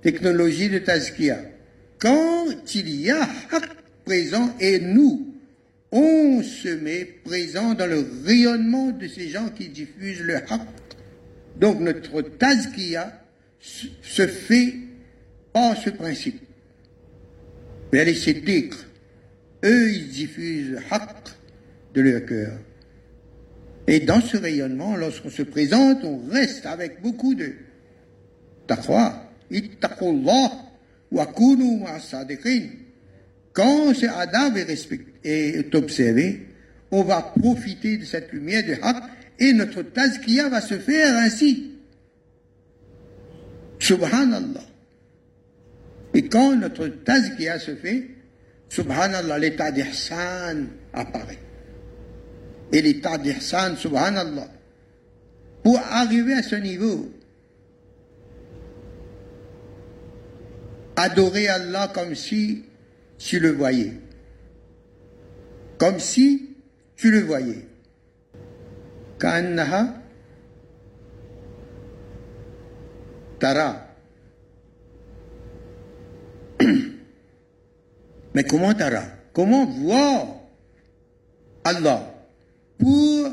Technologie 0.02 0.68
de 0.68 0.78
Tazkia. 0.78 1.38
Quand 1.98 2.46
il 2.74 3.00
y 3.00 3.10
a 3.10 3.22
Haq 3.22 3.64
présent 4.04 4.54
et 4.60 4.80
nous, 4.80 5.34
on 5.92 6.42
se 6.42 6.68
met 6.68 7.04
présent 7.04 7.74
dans 7.74 7.86
le 7.86 8.04
rayonnement 8.24 8.90
de 8.90 9.06
ces 9.06 9.28
gens 9.28 9.48
qui 9.48 9.68
diffusent 9.68 10.20
le 10.20 10.36
Haq 10.36 10.60
donc 11.56 11.80
notre 11.80 12.20
tazkiya 12.20 13.22
se 13.60 14.26
fait 14.26 14.74
par 15.52 15.76
ce 15.76 15.90
principe. 15.90 16.40
Mais 17.92 18.04
les 18.04 18.14
siddiq, 18.14 18.74
eux, 19.64 19.90
ils 19.90 20.08
diffusent 20.08 20.70
le 20.70 20.78
haqq 20.90 21.35
de 21.96 22.02
leur 22.02 22.24
cœur. 22.24 22.52
Et 23.86 24.00
dans 24.00 24.20
ce 24.20 24.36
rayonnement, 24.36 24.96
lorsqu'on 24.96 25.30
se 25.30 25.42
présente, 25.42 26.04
on 26.04 26.20
reste 26.28 26.66
avec 26.66 27.00
beaucoup 27.00 27.34
de 27.34 27.52
taqwa, 28.66 29.30
Quand 33.52 33.94
ce 33.94 34.06
adab 34.06 34.56
est, 34.56 34.88
est 35.24 35.74
observé, 35.74 36.46
on 36.90 37.02
va 37.02 37.32
profiter 37.40 37.96
de 37.96 38.04
cette 38.04 38.32
lumière 38.32 38.64
de 38.66 38.74
haqq 38.82 39.04
et 39.38 39.52
notre 39.52 39.82
tazkiya 39.82 40.48
va 40.48 40.60
se 40.60 40.78
faire 40.78 41.16
ainsi. 41.16 41.72
Subhanallah. 43.78 44.64
Et 46.14 46.28
quand 46.28 46.56
notre 46.56 46.88
tazkiya 46.88 47.58
se 47.58 47.74
fait, 47.76 48.08
Subhanallah, 48.68 49.38
l'état 49.38 49.70
d'ihsan 49.70 50.66
apparaît 50.92 51.45
et 52.72 52.82
l'état 52.82 53.18
d'Ihsan, 53.18 53.76
subhanallah. 53.76 54.48
Pour 55.62 55.78
arriver 55.78 56.34
à 56.34 56.42
ce 56.42 56.56
niveau, 56.56 57.08
adorer 60.96 61.48
Allah 61.48 61.90
comme 61.94 62.14
si 62.14 62.64
tu 63.18 63.38
le 63.40 63.52
voyais. 63.52 63.94
Comme 65.78 65.98
si 65.98 66.56
tu 66.96 67.10
le 67.10 67.20
voyais. 67.20 67.66
Ka'annaha 69.18 70.02
Tara. 73.38 73.86
Mais 78.34 78.44
comment 78.44 78.72
Tara? 78.74 79.02
Comment 79.32 79.66
voir 79.66 80.26
Allah? 81.64 82.15
pour 82.78 83.30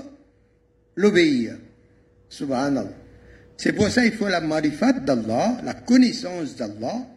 l'obéir. 0.95 1.57
Subhanallah. 2.29 2.89
C'est 3.57 3.73
pour 3.73 3.89
ça 3.89 4.03
qu'il 4.03 4.13
faut 4.13 4.27
la 4.27 4.41
marifat 4.41 4.93
d'Allah, 4.93 5.59
la 5.63 5.73
connaissance 5.73 6.55
d'Allah, 6.55 7.07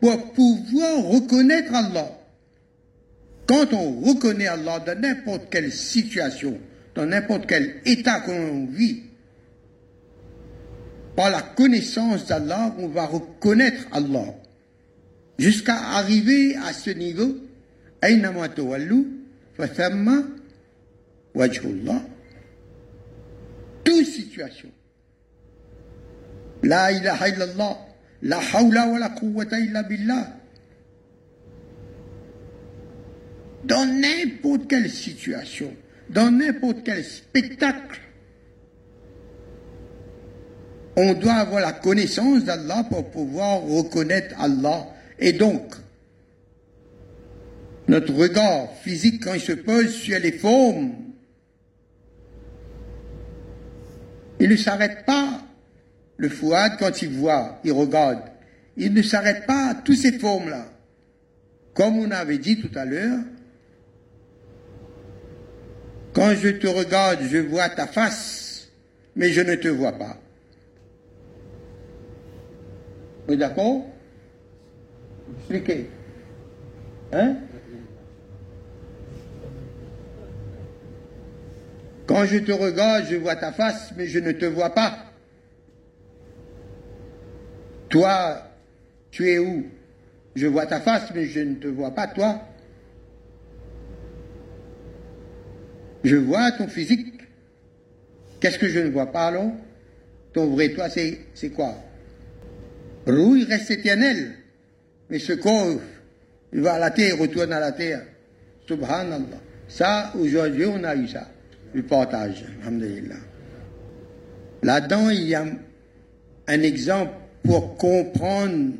pour 0.00 0.32
pouvoir 0.32 1.04
reconnaître 1.04 1.74
Allah. 1.74 2.10
Quand 3.46 3.72
on 3.72 4.00
reconnaît 4.00 4.48
Allah 4.48 4.80
dans 4.80 5.00
n'importe 5.00 5.48
quelle 5.50 5.72
situation, 5.72 6.58
dans 6.94 7.06
n'importe 7.06 7.46
quel 7.46 7.76
état 7.84 8.20
qu'on 8.20 8.66
vit, 8.66 9.02
par 11.14 11.30
la 11.30 11.40
connaissance 11.40 12.26
d'Allah, 12.26 12.74
on 12.78 12.88
va 12.88 13.06
reconnaître 13.06 13.86
Allah. 13.92 14.34
Jusqu'à 15.38 15.76
arriver 15.76 16.56
à 16.56 16.72
ce 16.72 16.90
niveau, 16.90 17.36
Wajhullah, 21.36 22.00
toute 23.84 24.06
situation. 24.06 24.70
La 26.62 26.90
ilaha 26.92 27.28
illallah, 27.28 27.76
la 28.22 28.38
hawla 28.38 28.86
wa 28.86 28.98
la 28.98 29.10
quwwata 29.10 29.60
illa 29.60 29.82
billah. 29.82 30.32
Dans 33.64 33.84
n'importe 33.84 34.66
quelle 34.66 34.88
situation, 34.88 35.74
dans 36.08 36.30
n'importe 36.30 36.78
quel 36.82 37.04
spectacle, 37.04 38.00
on 40.96 41.12
doit 41.12 41.34
avoir 41.34 41.60
la 41.60 41.72
connaissance 41.72 42.44
d'Allah 42.44 42.84
pour 42.88 43.10
pouvoir 43.10 43.60
reconnaître 43.60 44.34
Allah. 44.40 44.86
Et 45.18 45.34
donc, 45.34 45.74
notre 47.88 48.14
regard 48.14 48.72
physique, 48.82 49.24
quand 49.24 49.34
il 49.34 49.40
se 49.40 49.52
pose 49.52 49.92
sur 49.92 50.18
les 50.18 50.32
formes 50.32 51.05
il 54.40 54.50
ne 54.50 54.56
s'arrête 54.56 55.04
pas. 55.04 55.42
Le 56.18 56.28
fouad, 56.28 56.72
quand 56.78 57.02
il 57.02 57.10
voit, 57.10 57.60
il 57.64 57.72
regarde, 57.72 58.20
il 58.76 58.94
ne 58.94 59.02
s'arrête 59.02 59.46
pas 59.46 59.70
à 59.70 59.74
toutes 59.74 59.96
ces 59.96 60.18
formes-là. 60.18 60.66
Comme 61.74 61.98
on 61.98 62.10
avait 62.10 62.38
dit 62.38 62.58
tout 62.58 62.70
à 62.78 62.84
l'heure, 62.86 63.18
quand 66.14 66.34
je 66.34 66.48
te 66.48 66.66
regarde, 66.66 67.20
je 67.30 67.36
vois 67.36 67.68
ta 67.68 67.86
face, 67.86 68.68
mais 69.14 69.30
je 69.30 69.42
ne 69.42 69.54
te 69.56 69.68
vois 69.68 69.92
pas. 69.92 70.18
Vous 73.26 73.34
êtes 73.34 73.40
d'accord? 73.40 73.84
Expliquez. 75.38 75.90
Hein? 77.12 77.36
Quand 82.06 82.24
je 82.24 82.38
te 82.38 82.52
regarde, 82.52 83.06
je 83.10 83.16
vois 83.16 83.36
ta 83.36 83.52
face, 83.52 83.92
mais 83.96 84.06
je 84.06 84.20
ne 84.20 84.32
te 84.32 84.44
vois 84.44 84.70
pas. 84.70 84.96
Toi, 87.88 88.42
tu 89.10 89.28
es 89.30 89.38
où? 89.38 89.66
Je 90.34 90.46
vois 90.46 90.66
ta 90.66 90.80
face, 90.80 91.12
mais 91.14 91.26
je 91.26 91.40
ne 91.40 91.54
te 91.54 91.66
vois 91.66 91.92
pas, 91.92 92.06
toi. 92.06 92.42
Je 96.04 96.16
vois 96.16 96.52
ton 96.52 96.68
physique. 96.68 97.14
Qu'est-ce 98.38 98.58
que 98.58 98.68
je 98.68 98.80
ne 98.80 98.90
vois 98.90 99.06
pas 99.06 99.26
alors? 99.26 99.50
Ton 100.32 100.46
vrai 100.46 100.68
toi, 100.68 100.88
c'est 100.88 101.50
quoi? 101.54 101.74
Rouille 103.06 103.44
reste 103.44 103.70
éternel. 103.70 104.34
Mais 105.08 105.18
ce 105.18 105.32
corps, 105.32 105.80
il 106.52 106.60
va 106.60 106.74
à 106.74 106.78
la 106.78 106.90
terre, 106.90 107.18
retourne 107.18 107.52
à 107.52 107.60
la 107.60 107.72
terre. 107.72 108.02
Subhanallah. 108.68 109.40
Ça, 109.68 110.12
aujourd'hui, 110.16 110.66
on 110.66 110.84
a 110.84 110.94
eu 110.94 111.08
ça. 111.08 111.28
Alhamdulillah. 111.90 113.16
Là-dedans, 114.62 115.10
il 115.10 115.24
y 115.24 115.34
a 115.34 115.44
un 116.48 116.62
exemple 116.62 117.12
pour 117.42 117.76
comprendre, 117.76 118.74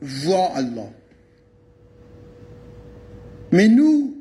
voir 0.00 0.56
Allah. 0.56 0.90
Mais 3.52 3.68
nous, 3.68 4.16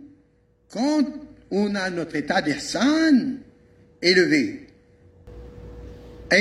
quand 0.71 1.03
on 1.51 1.75
a 1.75 1.89
notre 1.89 2.15
état 2.15 2.41
d'ihsan 2.41 3.37
élevé. 4.01 4.67
Quand 6.29 6.37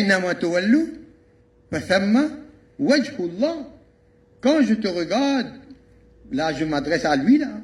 je 4.62 4.74
te 4.74 4.89
regarde, 4.89 5.53
là 6.32 6.53
je 6.53 6.64
m'adresse 6.64 7.05
à 7.05 7.16
lui 7.16 7.39
là, 7.39 7.61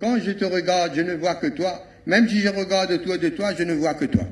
quand 0.00 0.18
je 0.18 0.32
te 0.32 0.44
regarde, 0.44 0.92
je 0.94 1.02
ne 1.02 1.14
vois 1.14 1.36
que 1.36 1.46
toi. 1.48 1.82
Même 2.06 2.28
si 2.28 2.40
je 2.40 2.48
regarde 2.48 2.92
autour 2.92 3.18
de 3.18 3.28
toi, 3.30 3.52
je 3.54 3.64
ne 3.64 3.74
vois 3.74 3.94
que 3.94 4.04
toi. 4.04 4.24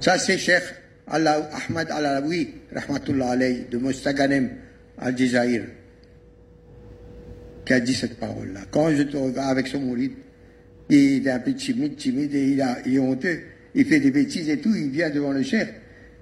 Ça 0.00 0.18
c'est 0.18 0.38
Cheikh 0.38 0.62
Ahmad 1.06 1.90
Al-Alawi, 1.90 2.48
rahmatullah 2.72 3.30
alayhi, 3.30 3.66
de 3.70 3.78
Mustaganem 3.78 4.50
al-Jazair, 4.98 5.64
qui 7.64 7.72
a 7.72 7.80
dit 7.80 7.94
cette 7.94 8.18
parole-là. 8.18 8.60
Quand 8.70 8.94
je 8.94 9.02
te 9.02 9.16
regarde 9.16 9.50
avec 9.50 9.66
son 9.66 9.80
mouride, 9.80 10.12
il 10.88 11.26
est 11.26 11.30
un 11.30 11.38
peu 11.40 11.54
timide, 11.54 11.96
timide, 11.96 12.34
et 12.34 12.52
il, 12.52 12.62
a, 12.62 12.78
il 12.86 12.94
est 12.96 12.98
honteux. 12.98 13.40
Il 13.74 13.84
fait 13.84 14.00
des 14.00 14.10
bêtises 14.10 14.48
et 14.48 14.58
tout, 14.58 14.74
il 14.74 14.90
vient 14.90 15.10
devant 15.10 15.32
le 15.32 15.42
cher. 15.42 15.68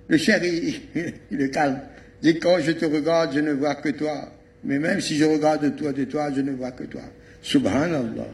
Le 0.09 0.17
cher, 0.17 0.43
il, 0.43 0.75
il, 1.31 1.39
le 1.39 1.49
calme. 1.49 1.81
Il 2.23 2.33
dit, 2.33 2.39
quand 2.39 2.59
je 2.61 2.73
te 2.73 2.85
regarde, 2.85 3.35
je 3.35 3.41
ne 3.41 3.53
vois 3.53 3.77
que 3.77 3.91
toi. 3.91 4.33
Mais 4.65 4.79
même 4.79 5.01
si 5.01 5.17
je 5.17 5.25
regarde 5.25 5.77
toi 5.77 5.93
de 5.93 6.05
toi, 6.05 6.31
je 6.35 6.41
ne 6.41 6.53
vois 6.53 6.73
que 6.73 6.85
toi. 6.85 7.03
Subhanallah. 7.43 8.29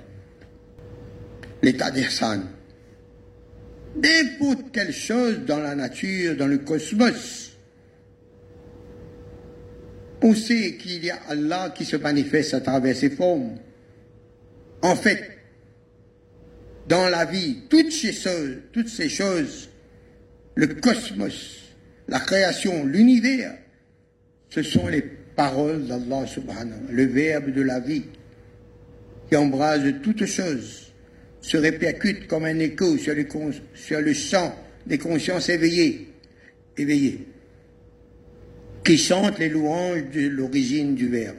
L'état 1.65 1.91
d'Ihsan. 1.91 2.43
N'importe 3.97 4.71
quelle 4.71 4.93
chose 4.93 5.41
dans 5.47 5.61
la 5.61 5.75
nature, 5.75 6.37
dans 6.37 6.47
le 6.47 6.59
cosmos. 6.59 7.53
On 10.21 10.35
sait 10.35 10.77
qu'il 10.77 11.03
y 11.03 11.11
a 11.11 11.19
Allah 11.27 11.73
qui 11.75 11.87
se 11.87 11.97
manifeste 11.97 12.53
à 12.53 12.61
travers 12.61 12.95
ses 12.95 13.09
formes. 13.09 13.57
En 14.83 14.95
fait, 14.95 15.39
dans 16.87 17.09
la 17.09 17.25
vie, 17.25 17.61
toutes 17.71 17.93
ces 17.93 18.13
choses, 18.13 18.57
toutes 18.71 18.91
ces 18.91 19.09
choses, 19.09 19.71
le 20.57 20.67
cosmos, 20.67 21.61
la 22.09 22.21
création, 22.21 22.85
l'univers, 22.85 23.55
ce 24.51 24.63
sont 24.63 24.89
les 24.89 25.01
paroles 25.01 25.87
d'Allah 25.87 26.27
subhanahu 26.27 26.89
le 26.91 27.05
verbe 27.07 27.53
de 27.53 27.63
la 27.63 27.81
vie, 27.81 28.05
qui 29.31 29.37
embrase 29.37 29.95
toutes 30.03 30.27
choses, 30.27 30.84
se 31.45 31.59
répercute 31.59 32.27
comme 32.27 32.47
un 32.47 32.59
écho 32.59 32.97
sur 32.97 33.15
le, 33.15 33.27
sur 33.75 34.01
le 34.01 34.15
sang 34.15 34.59
des 34.87 34.97
consciences 34.97 35.51
éveillées, 35.51 36.09
éveillées, 36.79 37.29
qui 38.83 38.97
chantent 38.97 39.39
les 39.39 39.51
louanges 39.51 40.05
de 40.11 40.27
l'origine 40.29 40.95
du 40.95 41.07
verbe. 41.07 41.37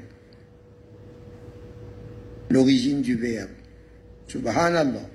L'origine 2.51 3.01
du 3.01 3.15
verbe. 3.15 3.49
Subhanallah 4.27 5.09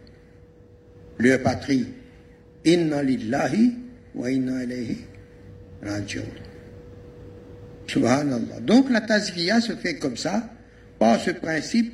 leur 1.20 1.40
patrie. 1.40 1.86
Inna 2.64 3.04
lillahi 3.04 3.72
wa 4.16 4.28
inna 4.28 4.64
ilayhi 4.64 4.98
rajiun. 5.82 6.24
Subhanallah. 7.86 8.58
Donc 8.62 8.90
la 8.90 9.02
tazkiya 9.02 9.60
se 9.60 9.76
fait 9.76 10.00
comme 10.00 10.16
ça, 10.16 10.50
par 10.98 11.20
ce 11.20 11.30
principe 11.30 11.92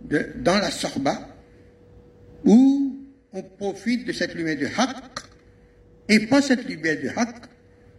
de, 0.00 0.32
dans 0.34 0.58
la 0.58 0.72
sorba, 0.72 1.33
où 2.44 2.96
on 3.32 3.42
profite 3.42 4.06
de 4.06 4.12
cette 4.12 4.34
lumière 4.34 4.56
du 4.56 4.66
haqq, 4.66 5.20
et 6.08 6.26
pas 6.26 6.42
cette 6.42 6.68
lumière 6.68 6.98
du 6.98 7.08
haqq, 7.08 7.46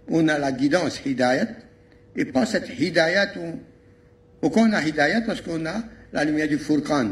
on 0.08 0.28
a 0.28 0.38
la 0.38 0.52
guidance 0.52 1.02
hidayat, 1.06 1.48
et 2.16 2.26
pas 2.26 2.46
cette 2.46 2.70
hidayat, 2.80 3.34
pourquoi 4.40 4.64
on 4.64 4.74
a 4.74 4.84
hidayat 4.84 5.22
Parce 5.22 5.42
qu'on 5.42 5.66
a 5.66 5.84
la 6.14 6.24
lumière 6.24 6.48
du 6.48 6.58
Furqan, 6.58 7.10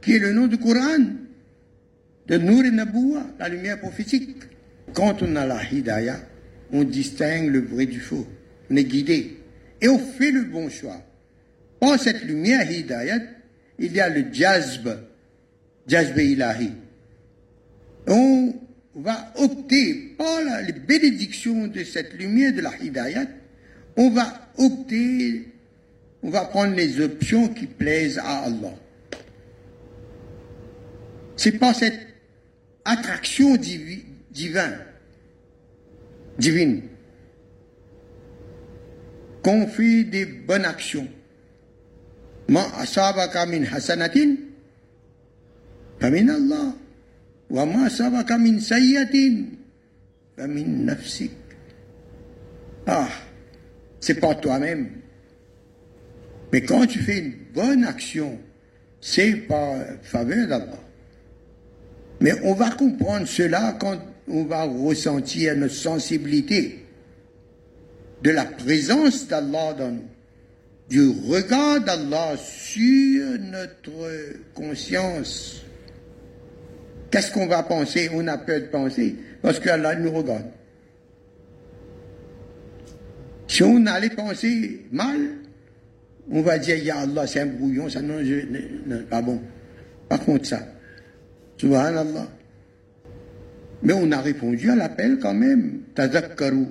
qui 0.00 0.16
est 0.16 0.18
le 0.18 0.32
nom 0.32 0.46
du 0.46 0.58
Coran 0.58 0.98
de 2.26 2.36
Nour 2.38 2.64
et 2.64 2.70
Naboua, 2.70 3.26
la 3.38 3.48
lumière 3.48 3.80
prophétique. 3.80 4.36
Quand 4.94 5.22
on 5.22 5.36
a 5.36 5.46
la 5.46 5.60
hidayah, 5.64 6.20
on 6.72 6.84
distingue 6.84 7.50
le 7.50 7.60
vrai 7.60 7.86
du 7.86 8.00
faux. 8.00 8.26
On 8.70 8.76
est 8.76 8.84
guidé. 8.84 9.38
Et 9.80 9.88
on 9.88 9.98
fait 9.98 10.30
le 10.30 10.44
bon 10.44 10.70
choix. 10.70 11.02
Par 11.80 11.98
cette 11.98 12.22
lumière 12.22 12.70
hidayah, 12.70 13.18
il 13.78 13.92
y 13.92 14.00
a 14.00 14.08
le 14.08 14.32
jazb, 14.32 14.88
jazb 15.86 16.18
ilahi. 16.18 16.72
On 18.06 18.54
va 18.94 19.32
opter 19.36 20.14
par 20.18 20.40
les 20.66 20.72
bénédictions 20.72 21.68
de 21.68 21.82
cette 21.84 22.12
lumière 22.14 22.52
de 22.52 22.60
la 22.60 22.76
hidayah, 22.80 23.26
on 23.96 24.10
va 24.10 24.50
opter, 24.58 25.48
on 26.22 26.30
va 26.30 26.44
prendre 26.44 26.74
les 26.74 27.00
options 27.00 27.48
qui 27.48 27.66
plaisent 27.66 28.18
à 28.18 28.44
Allah. 28.44 28.74
C'est 31.36 31.58
pas 31.58 31.74
cette 31.74 31.98
attraction 32.84 33.56
divine, 33.56 34.02
divine, 36.38 36.82
qu'on 39.42 39.66
fait 39.66 40.04
des 40.04 40.26
bonnes 40.26 40.64
actions. 40.64 41.08
Ma 42.48 42.62
asabaka 42.76 43.46
min 43.46 43.64
hasanatin, 43.64 44.36
Ah, 52.88 53.08
c'est 54.00 54.18
pas 54.18 54.34
toi-même. 54.34 54.90
Mais 56.52 56.62
quand 56.62 56.86
tu 56.86 56.98
fais 56.98 57.18
une 57.20 57.34
bonne 57.54 57.84
action, 57.84 58.38
c'est 59.00 59.32
par 59.46 59.76
faveur 60.02 60.48
d'Allah. 60.48 60.80
Mais 62.20 62.32
on 62.42 62.54
va 62.54 62.70
comprendre 62.70 63.26
cela 63.28 63.76
quand 63.78 63.98
on 64.28 64.44
va 64.44 64.64
ressentir 64.64 65.56
notre 65.56 65.74
sensibilité 65.74 66.84
de 68.22 68.30
la 68.30 68.44
présence 68.44 69.28
d'Allah 69.28 69.74
dans 69.74 69.92
nous, 69.92 70.08
du 70.88 71.08
regard 71.28 71.80
d'Allah 71.80 72.36
sur 72.36 73.38
notre 73.38 74.52
conscience. 74.54 75.61
Qu'est-ce 77.12 77.30
qu'on 77.30 77.46
va 77.46 77.62
penser? 77.62 78.08
On 78.14 78.26
a 78.26 78.38
peur 78.38 78.58
de 78.60 78.66
penser 78.66 79.14
parce 79.42 79.60
qu'Allah 79.60 79.94
nous 79.96 80.10
regarde. 80.10 80.46
Si 83.46 83.62
on 83.62 83.84
allait 83.84 84.08
penser 84.08 84.86
mal, 84.90 85.18
on 86.30 86.40
va 86.40 86.58
dire, 86.58 86.76
Ya 86.76 87.00
Allah, 87.00 87.26
c'est 87.26 87.40
un 87.40 87.46
brouillon, 87.46 87.90
ça 87.90 88.00
non, 88.00 88.24
je, 88.24 88.96
pas 89.10 89.20
bon. 89.20 89.42
Par 90.08 90.24
contre, 90.24 90.46
ça. 90.46 90.60
Subhanallah. 91.58 92.28
Mais 93.82 93.92
on 93.92 94.10
a 94.10 94.20
répondu 94.22 94.70
à 94.70 94.74
l'appel 94.74 95.18
quand 95.20 95.34
même. 95.34 95.82
Tazakkaru. 95.94 96.64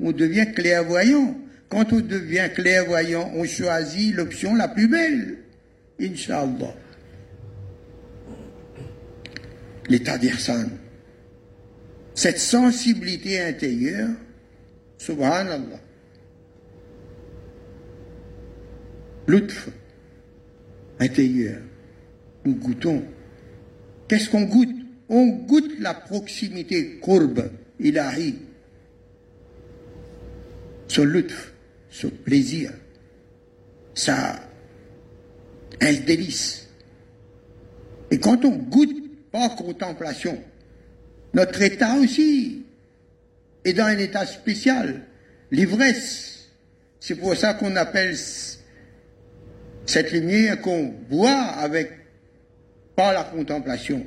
On 0.00 0.12
devient 0.12 0.52
clairvoyant. 0.52 1.38
Quand 1.68 1.92
on 1.92 2.00
devient 2.00 2.48
clairvoyant, 2.52 3.30
on 3.36 3.44
choisit 3.44 4.16
l'option 4.16 4.56
la 4.56 4.66
plus 4.66 4.88
belle. 4.88 5.38
Inch'Allah. 6.00 6.74
L'état 9.88 10.18
d'Irsan. 10.18 10.68
Cette 12.14 12.38
sensibilité 12.38 13.40
intérieure, 13.40 14.10
subhanallah. 14.98 15.80
L'utf 19.26 19.68
intérieur. 20.98 21.60
Nous 22.44 22.54
goûtons. 22.54 23.04
Qu'est-ce 24.08 24.30
qu'on 24.30 24.44
goûte? 24.44 24.74
On 25.08 25.26
goûte 25.26 25.78
la 25.80 25.94
proximité 25.94 26.98
courbe, 26.98 27.50
ilahi. 27.78 28.36
Ce 30.88 31.00
lutf, 31.00 31.52
ce 31.90 32.06
plaisir, 32.06 32.72
ça 33.94 34.45
un 35.80 35.92
délice. 35.92 36.68
Et 38.10 38.18
quand 38.18 38.44
on 38.44 38.56
goûte 38.56 39.30
pas 39.30 39.48
contemplation, 39.50 40.42
notre 41.34 41.60
état 41.62 41.94
aussi 41.96 42.64
est 43.64 43.72
dans 43.72 43.84
un 43.84 43.98
état 43.98 44.24
spécial, 44.26 45.02
l'ivresse. 45.50 46.48
C'est 47.00 47.16
pour 47.16 47.36
ça 47.36 47.54
qu'on 47.54 47.76
appelle 47.76 48.16
cette 49.86 50.12
lumière 50.12 50.60
qu'on 50.60 50.94
boit 51.08 51.42
avec 51.42 51.92
par 52.94 53.12
la 53.12 53.24
contemplation. 53.24 54.04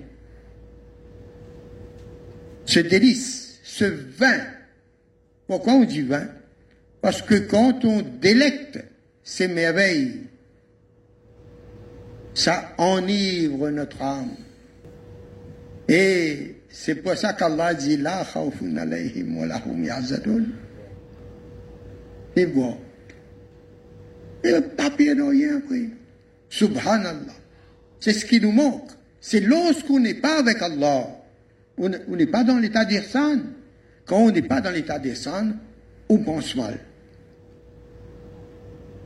Ce 2.65 2.80
délice, 2.80 3.59
ce 3.63 3.86
vin. 3.86 4.39
Pourquoi 5.47 5.74
on 5.74 5.84
dit 5.84 6.01
vin? 6.01 6.28
Parce 7.01 7.22
que 7.22 7.36
quand 7.36 7.86
on 7.86 8.01
délecte 8.01 8.80
ces 9.24 9.47
merveilles, 9.47 10.22
ça 12.34 12.73
enivre 12.77 13.69
notre 13.69 14.01
âme. 14.01 14.36
Et 15.88 16.55
c'est 16.69 16.95
pour 16.95 17.15
ça 17.17 17.34
qu'Allah 17.34 17.73
dit 17.73 17.97
La 17.97 18.23
khawfun 18.23 18.77
alayhim 18.77 19.38
wa 19.38 19.47
lahum 19.47 19.84
Et 22.36 22.45
bon. 22.45 22.77
Et 24.43 24.51
le 24.51 24.61
papier 24.61 25.15
n'a 25.15 25.30
rien 25.30 25.57
après. 25.57 25.89
Subhanallah. 26.49 27.34
C'est 27.99 28.13
ce 28.13 28.25
qui 28.25 28.39
nous 28.39 28.51
manque. 28.51 28.91
C'est 29.19 29.41
lorsqu'on 29.41 29.99
n'est 29.99 30.13
pas 30.13 30.39
avec 30.39 30.61
Allah. 30.61 31.07
On 31.77 31.89
n'est 31.89 32.27
pas 32.27 32.43
dans 32.43 32.57
l'état 32.57 32.86
d'Irsan. 32.86 33.39
Quand 34.05 34.17
on 34.17 34.32
n'est 34.32 34.41
pas 34.41 34.61
dans 34.61 34.71
l'état 34.71 34.99
d'Irsan, 34.99 35.53
on 36.07 36.17
pense 36.19 36.55
mal. 36.55 36.80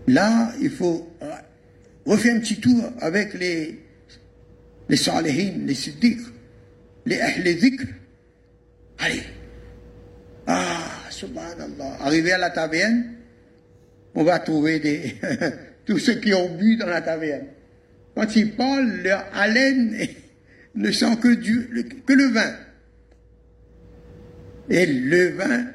Là, 0.07 0.51
il 0.61 0.69
faut 0.69 1.07
refaire 2.05 2.35
un 2.35 2.39
petit 2.39 2.59
tour 2.59 2.91
avec 2.99 3.33
les, 3.33 3.79
les 4.89 4.97
salihin, 4.97 5.65
les 5.65 5.75
siddiq, 5.75 6.19
les 7.05 7.19
ahl. 7.19 7.43
Allez. 8.99 9.23
Ah, 10.45 11.03
subhanallah. 11.09 11.97
Arrivé 12.01 12.33
à 12.33 12.37
la 12.37 12.49
taverne, 12.49 13.15
on 14.15 14.23
va 14.23 14.39
trouver 14.39 14.79
des, 14.79 15.15
tous 15.85 15.99
ceux 15.99 16.15
qui 16.15 16.33
ont 16.33 16.55
bu 16.55 16.77
dans 16.77 16.87
la 16.87 17.01
taverne. 17.01 17.47
Quand 18.15 18.35
ils 18.35 18.51
parlent, 18.55 19.01
leur 19.03 19.25
haleine 19.33 19.97
ne 20.75 20.91
sent 20.91 21.17
que, 21.21 21.33
du, 21.33 21.69
que 22.05 22.13
le 22.13 22.25
vin. 22.25 22.55
Et 24.69 24.85
le 24.85 25.29
vin, 25.29 25.65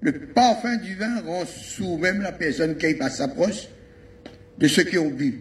le 0.00 0.12
parfum 0.12 0.76
du 0.76 0.94
vin 0.94 1.20
rend 1.22 1.44
sous 1.46 1.96
même 1.98 2.20
la 2.20 2.32
personne 2.32 2.76
qui 2.76 2.96
s'approche 3.10 3.68
de 4.58 4.68
ceux 4.68 4.84
qui 4.84 4.98
ont 4.98 5.10
bu. 5.10 5.40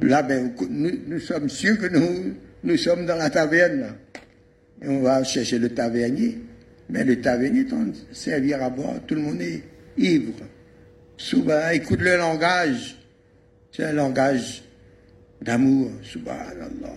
Là, 0.00 0.22
ben, 0.22 0.52
nous, 0.68 1.20
sommes 1.20 1.48
sûrs 1.48 1.78
que 1.78 1.86
nous, 1.86 2.34
nous 2.64 2.76
sommes 2.76 3.06
dans 3.06 3.16
la 3.16 3.30
taverne. 3.30 3.94
Et 4.82 4.88
on 4.88 5.00
va 5.00 5.24
chercher 5.24 5.58
le 5.58 5.70
tavernier. 5.70 6.38
Mais 6.90 7.04
le 7.04 7.20
tavernier 7.20 7.60
est 7.60 7.72
en 7.72 7.86
servir 8.12 8.62
à 8.62 8.70
boire. 8.70 8.94
Tout 9.06 9.14
le 9.14 9.22
monde 9.22 9.40
est 9.40 9.62
ivre. 9.96 10.34
Souvent, 11.16 11.70
écoute 11.70 12.00
le 12.00 12.16
langage. 12.16 12.96
C'est 13.72 13.84
un 13.84 13.92
langage 13.92 14.62
d'amour, 15.40 15.90
subhanallah. 16.02 16.94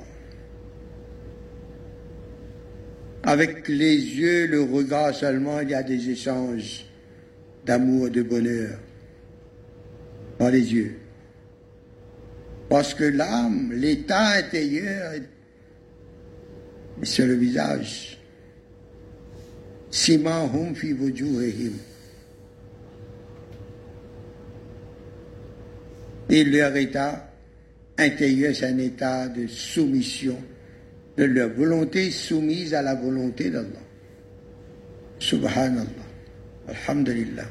Avec 3.23 3.67
les 3.67 3.95
yeux, 3.95 4.47
le 4.47 4.61
regard 4.63 5.13
seulement, 5.13 5.59
il 5.59 5.69
y 5.69 5.73
a 5.73 5.83
des 5.83 6.09
échanges 6.09 6.85
d'amour, 7.65 8.09
de 8.09 8.23
bonheur 8.23 8.79
dans 10.39 10.49
les 10.49 10.73
yeux. 10.73 10.95
Parce 12.69 12.93
que 12.93 13.03
l'âme, 13.03 13.73
l'état 13.73 14.37
intérieur, 14.37 15.13
c'est 17.03 17.25
le 17.25 17.33
visage. 17.33 18.17
Simahum 19.91 20.75
fi 20.75 20.93
wujuhihim. 20.93 21.73
Et 26.29 26.43
leur 26.43 26.75
état 26.75 27.33
intérieur, 27.97 28.55
c'est 28.55 28.67
un 28.67 28.77
état 28.77 29.27
de 29.27 29.47
soumission, 29.47 30.37
de 31.17 31.23
leur 31.23 31.49
volonté 31.49 32.11
soumise 32.11 32.75
à 32.75 32.83
la 32.83 32.93
volonté 32.93 33.49
d'Allah. 33.49 33.81
Subhanallah. 35.17 35.87
Alhamdulillah. 36.67 37.47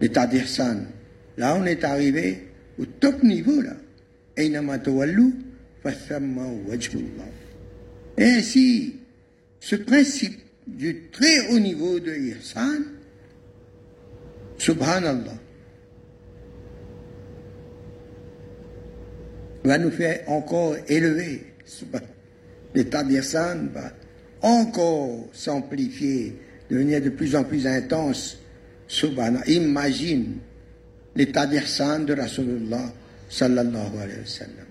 L'état 0.00 0.26
d'Irsan. 0.26 0.84
Là, 1.40 1.56
on 1.58 1.64
est 1.64 1.82
arrivé 1.84 2.48
au 2.78 2.84
top 2.84 3.22
niveau, 3.22 3.62
là. 3.62 3.74
Et 4.36 4.54
ainsi, 8.18 8.96
ce 9.58 9.76
principe 9.76 10.38
du 10.66 11.08
très 11.10 11.48
haut 11.48 11.58
niveau 11.58 11.98
de 11.98 12.14
Ihsan, 12.14 12.82
subhanallah, 14.58 15.38
va 19.64 19.78
nous 19.78 19.90
faire 19.90 20.20
encore 20.26 20.76
élever. 20.88 21.46
L'état 22.74 23.02
d'Ihsan 23.02 23.68
va 23.72 23.94
encore 24.42 25.30
s'amplifier, 25.32 26.36
devenir 26.68 27.00
de 27.00 27.08
plus 27.08 27.34
en 27.34 27.44
plus 27.44 27.66
intense. 27.66 28.36
Subhanallah. 28.88 29.48
Imagine 29.48 30.34
l'état 31.20 31.46
d'Ihsan 31.46 32.06
de 32.06 32.14
Rasulullah 32.14 32.92
sallallahu 33.28 33.96
alayhi 34.00 34.20
wa 34.20 34.26
sallam. 34.26 34.68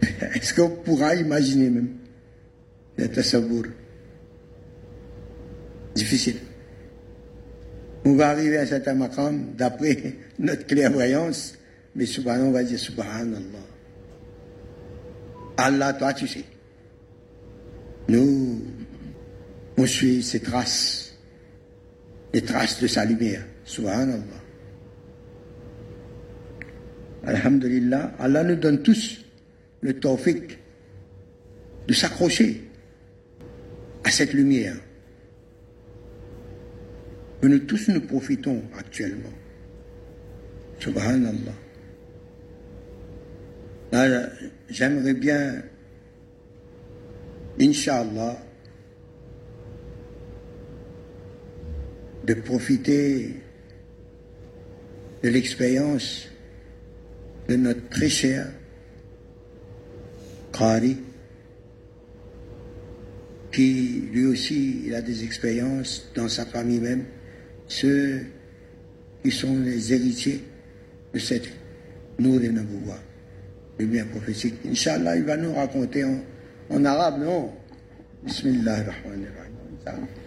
Est-ce 0.34 0.54
qu'on 0.54 0.70
pourra 0.70 1.14
imaginer 1.14 1.68
même 1.68 1.96
le 2.96 3.22
sabour 3.22 3.64
Difficile. 5.94 6.38
On 8.06 8.14
va 8.14 8.30
arriver 8.30 8.56
à 8.56 8.66
cet 8.66 8.88
maqam 8.88 9.54
d'après 9.56 10.16
notre 10.38 10.66
clairvoyance, 10.66 11.58
mais 11.94 12.06
subhanallah, 12.06 12.48
on 12.48 12.52
va 12.52 12.64
dire 12.64 12.78
subhanallah. 12.78 13.66
Allah, 15.58 15.92
toi 15.92 16.14
tu 16.14 16.26
sais. 16.26 16.44
Nous, 18.08 18.62
on 19.76 19.86
suit 19.86 20.22
ses 20.22 20.40
traces, 20.40 21.13
les 22.34 22.42
traces 22.42 22.80
de 22.82 22.88
sa 22.88 23.04
lumière. 23.04 23.44
Subhanallah. 23.64 24.42
Alhamdulillah, 27.24 28.12
Allah 28.18 28.42
nous 28.42 28.56
donne 28.56 28.82
tous 28.82 29.24
le 29.80 29.98
tawfiq 29.98 30.58
de 31.86 31.94
s'accrocher 31.94 32.68
à 34.02 34.10
cette 34.10 34.34
lumière 34.34 34.74
que 37.40 37.46
nous 37.46 37.60
tous 37.60 37.88
nous 37.88 38.00
profitons 38.00 38.62
actuellement. 38.76 39.32
Subhanallah. 40.80 41.52
j'aimerais 44.68 45.14
bien, 45.14 45.62
Inch'Allah, 47.60 48.38
de 52.26 52.34
profiter 52.34 53.36
de 55.22 55.28
l'expérience 55.28 56.28
de 57.48 57.56
notre 57.56 57.88
très 57.88 58.08
cher 58.08 58.46
Qari, 60.52 60.96
qui 63.52 64.08
lui 64.12 64.26
aussi 64.26 64.82
il 64.86 64.94
a 64.94 65.02
des 65.02 65.24
expériences 65.24 66.10
dans 66.14 66.28
sa 66.28 66.46
famille 66.46 66.80
même, 66.80 67.04
ceux 67.68 68.20
qui 69.22 69.30
sont 69.30 69.58
les 69.60 69.92
héritiers 69.92 70.42
de 71.12 71.18
cette 71.18 71.48
Nour 72.18 72.42
et 72.42 72.48
Nabouwa, 72.48 72.98
le 73.78 73.86
bien 73.86 74.04
prophétique. 74.06 74.54
Inch'Allah, 74.66 75.16
il 75.16 75.24
va 75.24 75.36
nous 75.36 75.52
raconter 75.52 76.04
En 76.70 76.84
arabe, 76.84 77.20
non? 77.20 77.50
Bismillah 78.24 78.76
ar-Rahman 78.76 79.26
ar-Rahim. 79.86 80.23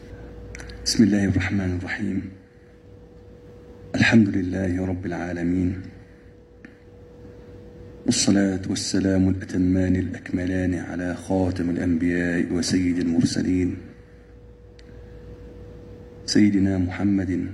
بسم 0.88 1.03
الله 1.03 1.25
الرحمن 1.25 1.77
الرحيم. 1.83 2.31
الحمد 3.95 4.29
لله 4.29 4.85
رب 4.85 5.05
العالمين. 5.05 5.81
والصلاة 8.05 8.61
والسلام 8.69 9.29
الأتمان 9.29 9.95
الأكملان 9.95 10.73
على 10.73 11.15
خاتم 11.15 11.69
الأنبياء 11.69 12.53
وسيد 12.53 12.99
المرسلين. 12.99 13.77
سيدنا 16.25 16.77
محمد 16.77 17.51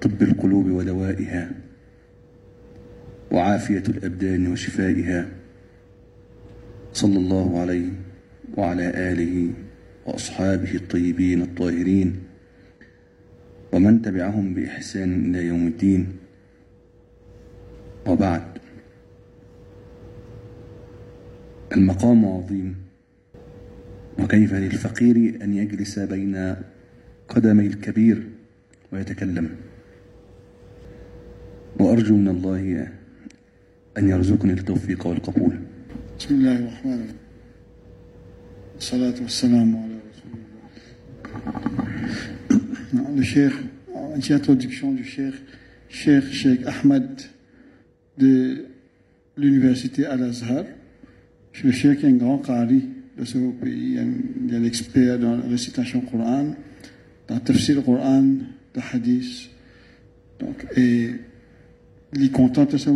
طب 0.00 0.22
القلوب 0.22 0.66
ودوائها 0.66 1.50
وعافية 3.30 3.82
الأبدان 3.88 4.52
وشفائها. 4.52 5.28
صلى 6.92 7.18
الله 7.18 7.60
عليه 7.60 7.88
وعلى 8.56 8.86
آله 9.12 9.65
وأصحابه 10.06 10.74
الطيبين 10.74 11.42
الطاهرين 11.42 12.22
ومن 13.72 14.02
تبعهم 14.02 14.54
بإحسان 14.54 15.30
إلى 15.30 15.46
يوم 15.46 15.66
الدين. 15.66 16.06
وبعد. 18.06 18.42
المقام 21.72 22.24
عظيم. 22.24 22.76
وكيف 24.18 24.54
للفقير 24.54 25.16
أن 25.42 25.54
يجلس 25.54 25.98
بين 25.98 26.56
قدمي 27.28 27.66
الكبير 27.66 28.22
ويتكلم؟ 28.92 29.56
وأرجو 31.80 32.16
من 32.16 32.28
الله 32.28 32.88
أن 33.98 34.08
يرزقني 34.08 34.52
التوفيق 34.52 35.06
والقبول. 35.06 35.58
بسم 36.18 36.34
الله 36.34 36.56
الرحمن 36.58 36.92
الرحيم. 36.92 37.16
الصلاة 38.78 39.22
والسلام 39.22 39.76
على 39.76 39.95
Le 43.16 43.22
Cheikh, 43.22 43.52
une 44.16 44.34
introduction 44.34 44.92
du 44.92 45.04
Cheikh, 45.04 45.34
Cheikh 45.88 46.24
Cheikh 46.32 46.60
Ahmed 46.66 47.22
de 48.18 48.66
l'université 49.36 50.06
Al-Azhar. 50.06 50.64
Le 51.64 51.70
Cheikh 51.70 52.04
est 52.04 52.08
un 52.08 52.12
grand 52.12 52.38
qari 52.38 52.84
de 53.18 53.24
ce 53.24 53.38
pays, 53.38 53.98
il 54.46 54.54
est 54.54 54.60
l'expert 54.60 55.18
dans 55.18 55.36
la 55.36 55.44
récitation 55.44 56.02
Coran, 56.02 56.54
dans 57.28 57.34
le 57.34 57.40
tafsir 57.40 57.82
Coran, 57.82 58.22
le 58.74 58.82
hadith. 58.92 59.50
Donc, 60.38 60.66
et 60.76 61.10
il 62.12 62.24
est 62.24 62.32
content 62.32 62.66
de 62.66 62.76
ça 62.76 62.90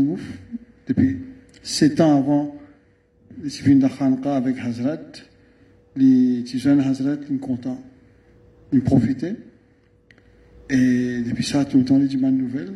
depuis 0.86 1.16
sept 1.62 2.00
ans 2.00 2.18
avant 2.18 2.60
discipline 3.38 3.78
de 3.78 3.88
Khanqa 3.88 4.36
avec 4.36 4.58
Hazrat, 4.58 4.98
les 5.96 6.44
jeunes 6.46 6.80
Hazrat, 6.80 7.16
ils 7.22 7.28
sont 7.28 7.38
contents, 7.38 7.82
ils 8.72 8.82
profitaient. 8.82 9.36
Et 10.68 11.22
depuis 11.22 11.44
ça, 11.44 11.64
tout 11.64 11.78
le 11.78 11.84
temps, 11.84 11.98
les 11.98 12.16
bonnes 12.16 12.38
nouvelles. 12.38 12.74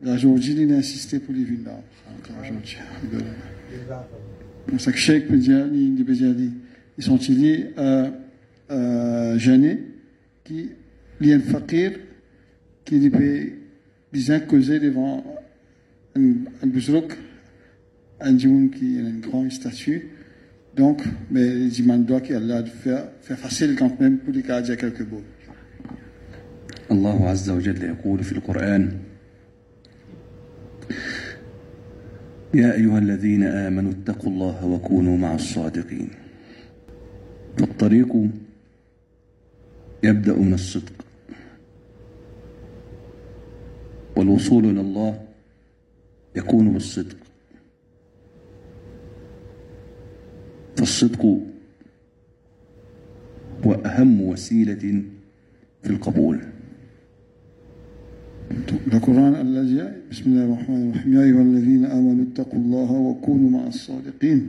La 0.00 0.16
Georgie, 0.16 0.54
il 0.56 0.72
a 0.72 0.76
insisté 0.76 1.18
pour 1.18 1.34
les 1.34 1.44
venir 1.44 1.66
là. 1.66 1.80
C'est 4.64 4.70
pour 4.70 4.80
ça 4.80 4.92
que 4.92 4.98
Cheikh 4.98 5.28
peut 5.28 5.36
dire, 5.36 5.66
il 5.72 6.04
peut 6.04 6.14
dire, 6.14 6.34
ils 6.96 7.04
sont 7.04 7.18
ils 7.18 7.72
euh, 7.78 8.10
euh, 8.70 9.38
gênés, 9.38 9.78
qui, 10.44 10.70
il 11.20 11.26
y 11.26 11.32
a 11.32 11.36
un 11.36 11.40
fakir, 11.40 11.92
qui 12.84 13.10
peut 13.10 13.52
bien 14.12 14.40
causer 14.40 14.78
devant 14.80 15.24
un, 16.16 16.32
un 16.62 16.66
bouzrouk, 16.66 17.16
un 18.20 18.38
djimoun 18.38 18.70
qui 18.70 18.98
a 18.98 19.00
une 19.00 19.20
grande 19.20 19.52
statue. 19.52 20.08
Donc, 20.78 21.02
mais 21.32 21.68
j'imagine 21.70 22.04
doit 22.04 22.20
qu'Allah 22.20 22.64
faire, 22.64 23.04
faire 23.20 23.38
facile 23.38 23.74
quand 23.76 24.00
même 24.00 24.18
pour 24.18 24.32
les 24.32 24.42
dire 24.42 24.76
quelques 24.76 25.00
mots. 25.00 25.24
الله 26.90 27.28
عز 27.28 27.50
وجل 27.50 27.82
يقول 27.82 28.24
في 28.24 28.32
القرآن 28.32 28.92
يا 32.54 32.74
أيها 32.74 32.98
الذين 32.98 33.42
آمنوا 33.42 33.92
اتقوا 33.92 34.30
الله 34.30 34.66
وكونوا 34.66 35.16
مع 35.16 35.34
الصادقين. 35.34 36.10
فالطريق 37.58 38.12
يبدأ 40.02 40.34
من 40.34 40.54
الصدق. 40.54 40.92
والوصول 44.16 44.70
إلى 44.70 44.80
الله 44.80 45.20
يكون 46.36 46.72
بالصدق. 46.72 47.27
ar-Rahim 60.38 60.92
Ya 61.06 61.20
ayyuha 61.20 61.40
alladhina 61.40 61.90
amanu 61.90 62.22
ittaqullaha 62.22 62.92
wa 62.92 63.14
kunu 63.20 63.50
ma'a 63.50 63.68
as-sadiqin. 63.68 64.40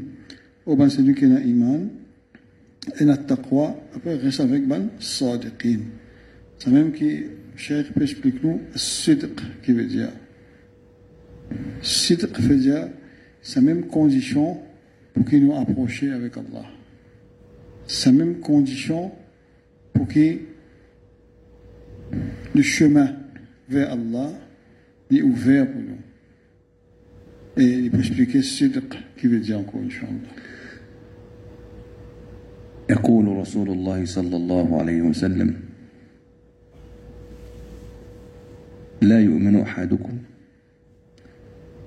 Au 0.65 0.75
ban 0.75 0.89
celui 0.89 1.15
qui 1.15 1.25
a 1.25 1.39
iman 1.39 1.89
et 2.99 3.05
la 3.05 3.17
taqwa, 3.17 3.75
après 3.95 4.15
reste 4.15 4.39
avec 4.39 4.67
ban 4.67 4.87
sadiqin. 4.99 5.79
C'est 6.57 6.71
même 6.71 6.91
qui, 6.91 7.23
Cheikh 7.55 7.93
peut 7.93 8.03
expliquer 8.03 8.39
nous, 8.43 8.61
sidq 8.75 9.41
qui 9.63 9.73
veut 9.73 9.85
dire. 9.85 10.11
Sidq 11.81 12.39
veut 12.39 12.57
dire, 12.57 12.87
c'est 13.41 13.59
la 13.59 13.65
même 13.65 13.87
condition 13.87 14.59
pour 15.12 15.24
qu'il 15.24 15.46
nous 15.46 15.54
approcher 15.54 16.10
avec 16.10 16.36
Allah. 16.36 16.66
C'est 17.86 18.10
la 18.10 18.16
même 18.24 18.40
condition 18.40 19.12
pour 19.92 20.08
que 20.08 20.38
le 22.54 22.62
chemin 22.62 23.14
vers 23.68 23.92
Allah 23.92 24.30
est 25.10 25.22
ouvert 25.22 25.70
pour 25.70 25.80
nous. 25.80 25.98
Et 27.56 27.78
il 27.78 27.90
peut 27.90 27.98
expliquer 27.98 28.42
sidq 28.42 28.94
qui 29.16 29.26
veut 29.28 29.40
dire 29.40 29.58
encore, 29.58 29.80
Inch'Allah. 29.80 30.30
يقول 32.90 33.26
رسول 33.28 33.70
الله 33.70 34.04
صلى 34.04 34.36
الله 34.36 34.80
عليه 34.80 35.02
وسلم 35.02 35.54
لا 39.00 39.20
يؤمن 39.20 39.60
احدكم 39.60 40.18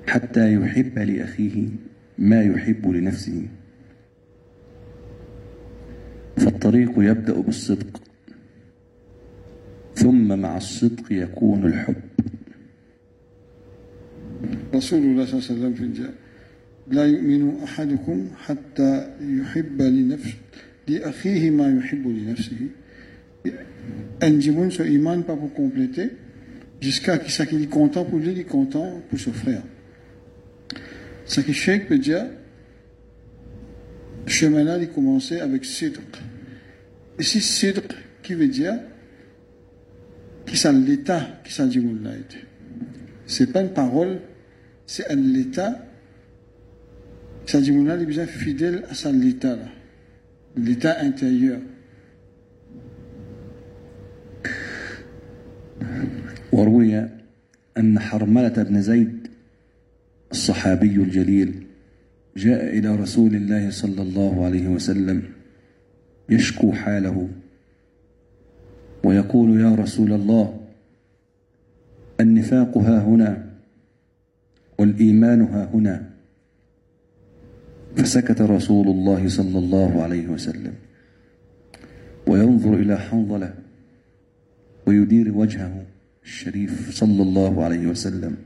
حتى 0.07 0.53
يحب 0.53 0.99
لاخيه 0.99 1.68
ما 2.18 2.42
يحب 2.42 2.90
لنفسه. 2.90 3.48
فالطريق 6.36 6.92
يبدأ 6.98 7.40
بالصدق 7.40 8.02
ثم 9.94 10.38
مع 10.38 10.56
الصدق 10.56 11.12
يكون 11.12 11.66
الحب. 11.66 12.02
رسول 14.74 14.98
الله 14.98 15.24
صلى 15.26 15.38
الله 15.38 15.48
عليه 15.50 15.54
وسلم 15.54 15.74
في 15.74 15.82
الجاء 15.82 16.14
لا 16.88 17.06
يؤمن 17.06 17.62
أحدكم 17.64 18.28
حتى 18.36 19.10
يحب 19.20 19.82
لنفسه 19.82 20.34
لأخيه 20.88 21.50
ما 21.50 21.78
يحب 21.78 22.06
لنفسه. 22.06 22.68
Un 24.20 24.40
djimoun, 24.40 24.70
ce 24.70 24.82
iman, 24.84 25.22
pas 25.22 25.36
pour 25.36 25.52
compléter, 25.52 26.10
jusqu'à 26.80 27.18
ce 27.28 27.42
qu'il 27.42 27.62
est 27.62 27.66
content 27.66 28.04
pour 28.04 28.20
lui, 28.20 28.30
il 28.30 28.38
est 28.38 28.44
content 28.44 29.02
pour 29.10 29.18
son 29.18 29.32
frère. 29.32 29.62
Ce 31.32 31.41
que 31.41 31.51
Cheikh 31.51 31.88
peut 31.88 31.97
dire, 31.97 32.26
le 34.26 34.32
chemin-là, 34.32 34.78
il 34.78 34.89
commençait 34.89 35.39
avec 35.39 35.65
sidq. 35.65 35.99
Ici, 37.20 37.41
sidq, 37.41 37.84
qui 38.24 38.34
veut 38.34 38.47
dire, 38.47 38.76
qui 40.45 40.57
c'est 40.57 40.72
l'état 40.72 41.22
qui 41.43 41.53
s'en 41.53 41.68
dit 41.68 41.86
Ce 43.26 43.43
n'est 43.43 43.51
pas 43.51 43.61
une 43.61 43.74
parole, 43.74 44.22
c'est 44.86 45.11
un 45.11 45.15
l'état. 45.15 45.84
Ça 47.45 47.61
dit 47.61 47.72
il 47.72 47.89
est 47.89 48.05
bien 48.05 48.26
fidèle 48.26 48.84
à 48.89 48.93
son 48.93 49.13
l'état, 49.13 49.57
l'état 50.55 50.99
intérieur. 51.01 51.59
وروي 56.51 57.09
أن 57.78 57.99
حرملة 57.99 58.63
بن 58.63 58.82
زيد 58.82 59.28
الصحابي 60.33 60.97
الجليل 60.97 61.66
جاء 62.37 62.78
إلى 62.78 62.97
رسول 62.97 63.35
الله 63.35 63.70
صلى 63.70 64.03
الله 64.03 64.45
عليه 64.45 64.68
وسلم 64.68 65.22
يشكو 66.28 66.72
حاله 66.72 67.28
ويقول 69.05 69.61
يا 69.61 69.74
رسول 69.74 70.12
الله 70.12 70.61
النفاق 72.20 72.78
ها 72.78 73.03
هنا 73.03 73.51
والإيمان 74.78 75.41
ها 75.43 75.70
هنا. 75.74 76.11
فسكت 77.97 78.41
رسول 78.41 78.89
الله 78.89 79.28
صلى 79.28 79.59
الله 79.59 80.03
عليه 80.03 80.28
وسلم 80.28 80.74
وينظر 82.26 82.74
إلى 82.74 82.99
حنظلة 82.99 83.55
ويدير 84.87 85.33
وجهه 85.37 85.85
الشريف 86.24 86.91
صلى 86.91 87.22
الله 87.22 87.64
عليه 87.64 87.87
وسلم. 87.87 88.37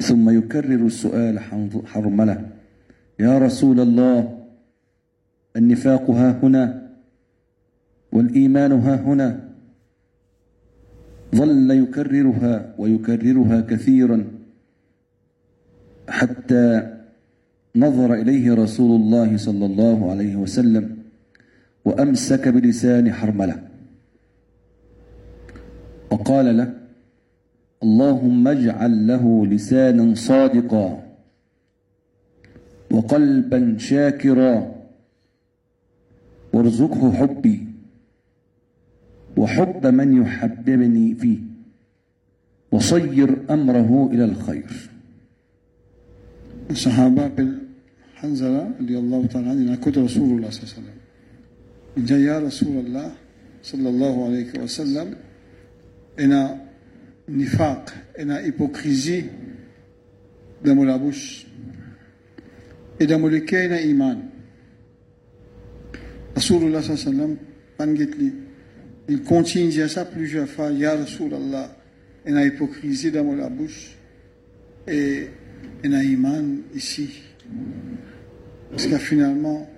ثم 0.00 0.30
يكرر 0.38 0.86
السؤال 0.86 1.40
حرملة. 1.86 2.46
يا 3.20 3.38
رسول 3.38 3.80
الله 3.80 4.38
النفاق 5.56 6.10
ها 6.10 6.40
هنا 6.42 6.90
والإيمان 8.12 8.72
ها 8.72 8.96
هنا. 8.96 9.48
ظل 11.34 11.70
يكررها 11.70 12.74
ويكررها 12.78 13.60
كثيرا 13.60 14.24
حتى 16.08 16.96
نظر 17.76 18.14
إليه 18.14 18.54
رسول 18.54 19.00
الله 19.00 19.36
صلى 19.36 19.66
الله 19.66 20.10
عليه 20.10 20.36
وسلم 20.36 20.96
وأمسك 21.84 22.48
بلسان 22.48 23.12
حرملة. 23.12 23.62
وقال 26.10 26.56
له 26.56 26.79
اللهم 27.82 28.48
اجعل 28.48 29.06
له 29.06 29.46
لسانا 29.46 30.14
صادقا 30.14 31.02
وقلبا 32.90 33.76
شاكرا. 33.78 34.80
وارزقه 36.52 37.12
حبي. 37.12 37.66
وحب 39.36 39.86
من 39.86 40.22
يحببني 40.22 41.14
فيه. 41.14 41.38
وصير 42.72 43.36
أمره 43.50 44.10
إلى 44.12 44.24
الخير. 44.24 44.90
الصحابه 46.70 47.26
بالحنزله 47.28 48.70
رضي 48.80 48.98
الله 48.98 49.26
تعالى 49.26 49.48
عنه 49.48 49.60
أنا 49.68 49.76
كنت 49.76 49.98
رسول 49.98 50.28
الله 50.36 50.50
صلى 50.50 50.62
الله 50.62 50.72
عليه 50.74 50.82
وسلم. 50.82 50.98
جاء 52.06 52.18
يا 52.18 52.38
رسول 52.38 52.76
الله 52.86 53.12
صلى 53.62 53.88
الله 53.88 54.24
عليه 54.24 54.60
وسلم 54.62 55.14
أنا 56.20 56.69
nifaq, 57.30 57.90
il 58.18 58.30
a 58.30 58.46
hypocrisie 58.46 59.24
dans 60.64 60.82
la 60.84 60.98
bouche. 60.98 61.46
Et 62.98 63.06
dans 63.06 63.18
le 63.18 63.40
cœur, 63.40 63.64
il 63.64 63.72
a 63.72 63.82
iman. 63.82 64.18
Rasulullah 66.34 66.82
sallallahu 66.82 67.38
alayhi 67.78 68.00
wa 68.00 68.06
sallam, 68.06 68.32
il 69.08 69.22
continue 69.22 69.80
à 69.82 69.88
ça 69.88 70.04
plusieurs 70.04 70.48
fois, 70.48 70.70
Ya 70.70 70.96
Rasulallah, 70.96 71.76
il 72.26 72.36
a 72.36 72.46
hypocrisie 72.46 73.10
dans 73.10 73.34
la 73.34 73.48
bouche. 73.48 73.96
Et 74.86 75.28
il 75.82 75.94
a 75.94 76.02
iman 76.02 76.58
ici. 76.74 77.22
Parce 78.70 78.86
que 78.86 78.98
finalement, 78.98 79.68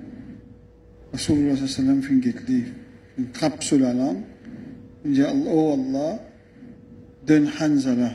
Rasulullah 1.12 1.56
sallallahu 1.56 1.78
alayhi 1.78 2.22
wa 2.22 2.32
sallam 2.32 2.32
une 3.18 3.30
trappe 3.30 3.62
sur 3.62 3.78
la 3.78 3.92
langue. 3.92 4.22
Il 5.04 5.12
dit 5.12 5.22
Oh 5.46 5.78
Allah, 5.78 6.20
donne 7.26 7.48
Hanzala 7.60 8.12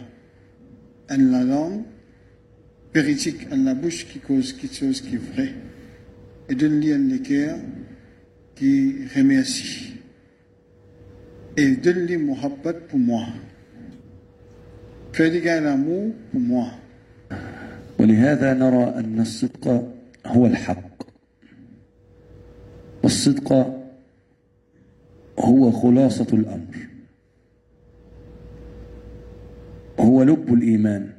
en 1.09 1.17
la 1.31 1.43
langue 1.43 1.83
véridique, 2.93 3.47
en 3.51 3.63
la 3.63 3.73
bouche 3.73 4.07
qui 4.07 4.19
cause 4.19 4.53
quelque 4.53 4.75
chose 4.75 5.01
qui 5.01 5.15
est 5.15 5.33
vrai. 5.33 5.53
Et 6.49 6.55
donne-lui 6.55 6.93
un 6.93 7.17
cœur 7.19 7.57
qui 8.55 8.95
remercie. 9.15 9.93
Et 11.55 11.75
donne-lui 11.75 12.17
muhabbat 12.17 12.87
pour 12.87 12.99
moi. 12.99 13.25
Fais-lui 15.13 15.41
l'amour 15.41 16.13
pour 16.31 16.41
moi. 16.41 16.67
ولهذا 17.99 18.53
نرى 18.53 18.83
أن 18.83 19.19
الصدق 19.19 19.93
هو 20.25 20.45
الحق 20.45 21.03
والصدق 23.03 23.53
هو 25.39 25.71
خلاصة 25.71 26.27
الأمر 26.33 26.86
هو 30.00 30.22
لب 30.22 30.54
الإيمان 30.54 31.12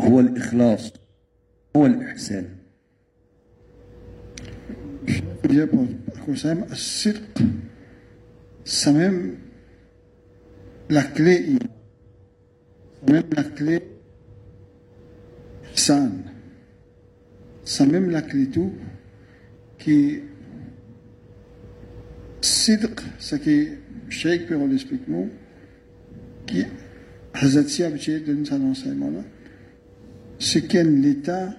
هو 0.00 0.20
الإخلاص 0.20 0.92
هو 1.76 1.86
الإحسان 1.86 2.56
dire 5.48 5.68
pour 5.68 5.86
Hussein, 6.28 6.66
Sidq, 6.74 7.22
c'est 8.64 8.92
même 8.92 9.36
la 10.88 11.02
clé, 11.02 11.58
c'est 13.00 13.12
même 13.12 13.24
la 13.32 13.44
clé 13.44 13.82
san, 15.74 16.12
c'est 17.64 17.86
même 17.86 18.10
la 18.10 18.22
clé 18.22 18.48
tout 18.48 18.72
qui 19.78 20.22
Sidq, 22.40 23.00
ce 23.18 23.36
qui 23.36 23.68
Sheikh 24.08 24.46
Pierre 24.46 24.66
l'explique 24.66 25.08
nous, 25.08 25.30
qui 26.46 26.64
Hazrat 27.33 27.67
Siabché 27.67 28.19
donne 28.19 28.45
son 28.45 28.61
enseignement 28.63 29.09
là, 29.09 29.23
c'est 30.39 30.67
qu'il 30.67 30.75
y 30.75 30.79
a 30.79 30.83
l'état 30.83 31.55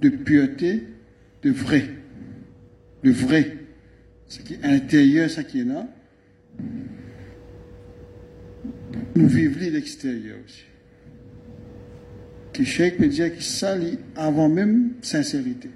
de 0.00 0.08
pureté, 0.10 0.84
de 1.42 1.50
vrai 1.50 1.98
le 3.02 3.12
vrai, 3.12 3.56
ce 4.26 4.40
qui 4.40 4.54
est 4.54 4.64
intérieur, 4.64 5.30
ce 5.30 5.40
qui 5.40 5.60
est 5.60 5.64
là, 5.64 5.86
nous 9.14 9.28
vivons 9.28 9.60
l'extérieur 9.72 10.38
aussi. 10.44 10.64
Qui 12.52 12.64
Cheikh 12.64 12.98
peut 12.98 13.06
dire 13.06 13.32
qu'il 13.32 13.42
s'allie 13.42 13.98
avant 14.16 14.48
même 14.48 14.94
sincérité. 15.02 15.70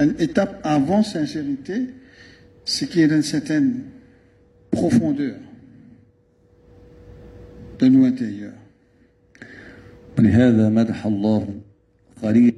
Une 0.00 0.14
étape 0.18 0.60
avant 0.62 1.02
sincérité, 1.02 1.86
ce 2.64 2.84
qui 2.84 3.00
est 3.00 3.08
d'une 3.08 3.22
certaine 3.22 3.84
profondeur 4.70 5.36
intérieurs. 7.82 8.64
ولهذا 10.18 10.68
مدح 10.68 11.06
الله 11.06 11.48
خليل 12.22 12.54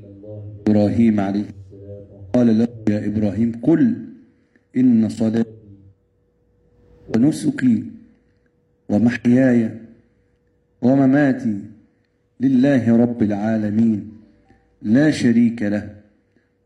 إبراهيم 0.67 1.21
عليه 1.21 1.45
قال 2.33 2.59
له 2.59 2.69
يا 2.89 3.07
إبراهيم 3.07 3.53
قل 3.63 3.95
إن 4.77 5.09
صلاتي 5.09 5.51
ونسكي 7.15 7.85
ومحياي 8.89 9.71
ومماتي 10.83 11.59
لله 12.41 12.97
رب 12.97 13.23
العالمين 13.23 14.13
لا 14.83 15.11
شريك 15.11 15.63
له 15.63 15.95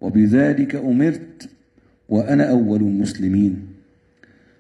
وبذلك 0.01 0.75
أمرت 0.75 1.49
وأنا 2.09 2.51
أول 2.51 2.81
المسلمين 2.81 3.67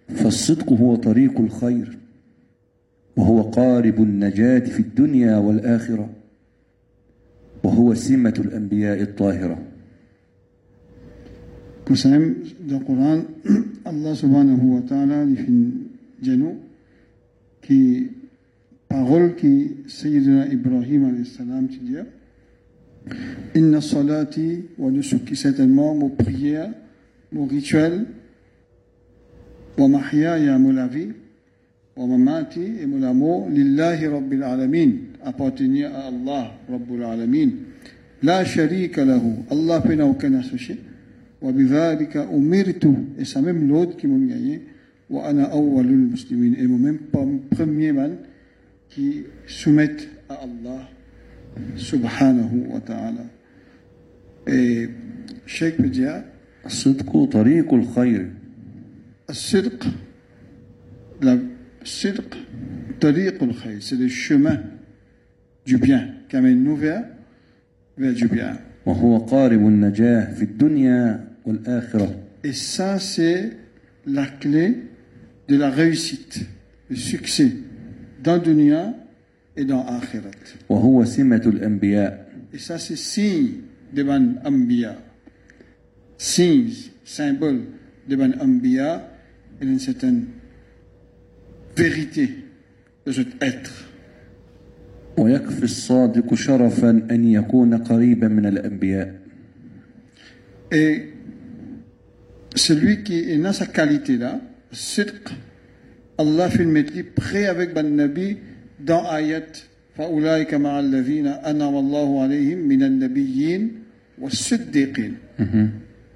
فالصدق 0.09 0.73
هو 0.73 0.97
طريق 0.97 1.41
الخير 1.41 1.99
وهو 3.21 3.43
قارب 3.43 4.03
النجاة 4.03 4.59
في 4.59 4.81
الدنيا 4.81 5.37
والآخرة 5.37 6.09
وهو 7.65 7.95
سمة 7.95 8.35
الأنبياء 8.39 9.03
الطاهرة. 9.03 9.59
كسام 11.87 12.35
ده 12.69 12.77
قرآن 12.89 13.25
الله 13.87 14.15
سبحانه 14.15 14.61
وتعالى 14.75 15.37
في 15.37 15.71
جنو 16.23 16.55
كي 17.63 18.07
أقول 18.93 19.29
كي 19.37 19.71
سيدنا 19.87 20.53
إبراهيم 20.53 21.05
عليه 21.05 21.21
السلام 21.21 21.67
تجيب 21.67 22.07
إن 23.57 23.75
الصلاة 23.75 24.37
ونسك 24.79 25.35
ستما 25.35 25.93
مبرية 25.93 26.75
مغيتشال 27.33 28.07
ومحيا 29.79 30.37
يا 30.37 30.57
ملافي 30.57 31.13
ومماتي 32.01 32.87
ملامو 32.87 33.49
لله 33.49 33.99
رب 34.17 34.33
العالمين. 34.33 34.89
أبوتني 35.23 36.09
الله 36.09 36.45
رب 36.71 36.89
العالمين. 36.95 37.49
لا 38.23 38.45
شريك 38.45 38.99
له. 38.99 39.25
الله 39.53 39.81
فينا 39.81 40.05
وكنا 40.05 40.43
سوشي. 40.43 40.75
وبذلك 41.45 42.17
أمرت. 42.17 42.85
اسمم 43.21 43.69
لود 43.69 43.91
كي 44.01 44.07
من 44.07 44.31
يعني 44.33 44.61
وأنا 45.11 45.45
أول 45.53 45.85
المسلمين. 45.85 46.53
إمو 46.65 46.77
من 46.77 46.97
بمبرمير 47.13 48.17
كي 48.97 49.25
سمت 49.47 50.09
الله 50.45 50.83
سبحانه 51.77 52.53
وتعالى. 52.73 53.25
إيه، 54.49 54.91
شيك 55.47 55.81
بجيا 55.81 56.25
الصدق 56.67 57.25
طريق 57.25 57.75
الخير. 57.75 58.31
الصدق. 59.31 59.87
الصدق 61.83 62.37
طريق 63.01 63.43
الخير 63.43 63.81
c'est 63.81 63.97
le 63.97 64.09
chemin 64.09 64.61
du 65.67 65.77
bien 65.79 66.09
amène 66.33 66.63
nous 66.63 66.77
vers 66.77 67.05
du 67.99 68.29
bien 68.29 68.57
وهو 68.87 69.19
قارب 69.19 69.67
النجاة 69.67 70.35
في 70.35 70.43
الدنيا 70.43 71.29
والآخرة 71.45 72.17
Et 72.43 72.55
ça, 72.55 72.99
c'est 72.99 73.51
la 74.07 74.27
clé 74.27 74.77
de 75.49 75.57
la 75.57 75.69
réussite, 75.69 76.41
le 76.89 76.97
succès 76.97 77.53
dans 78.23 78.39
Dunya 78.39 78.95
et 79.57 79.65
dans 79.67 79.85
Akhirat. 79.87 80.31
وهو 80.69 81.05
سمة 81.05 81.43
الأنبياء 81.47 82.31
Et 82.55 82.59
ça, 82.59 82.79
c'est 82.79 82.97
signe 82.97 83.61
de 83.93 84.03
Ban 84.03 84.35
Ambiya. 84.45 84.97
Signe, 86.17 86.73
symbole 87.05 87.61
de 88.09 88.17
Ban 88.17 88.33
Ambiya 88.41 89.09
et 89.61 89.67
d'une 89.67 89.79
certaine 89.79 90.25
vérité 91.83 92.31
de 93.07 93.13
cet 93.13 93.43
être. 93.43 93.87
ويكفي 95.17 95.63
الصادق 95.63 96.35
شرفا 96.35 96.91
أن 97.11 97.25
يكون 97.25 97.75
قريبا 97.75 98.29
من 98.29 98.47
الأنبياء 98.47 99.21
Et 100.73 101.11
celui 102.55 103.03
qui 103.03 103.19
est 103.31 103.39
dans 103.39 103.53
sa 103.53 103.67
qualité 103.67 104.17
là, 104.17 104.41
sidq, 104.71 105.29
Allah 106.17 106.49
fait 106.49 106.65
le 106.65 106.71
mettre 106.71 106.93
prêt 107.15 107.47
avec 107.47 107.75
Ben 107.75 107.95
Nabi 107.95 108.39
dans 108.79 109.05
ayat 109.11 109.67
فأولئك 109.97 110.55
مع 110.55 110.81
الذين 110.81 111.27
أنعم 111.27 111.77
الله 111.77 112.23
عليهم 112.23 112.59
من 112.59 112.83
النبيين 112.83 113.73
والصديقين. 114.19 115.15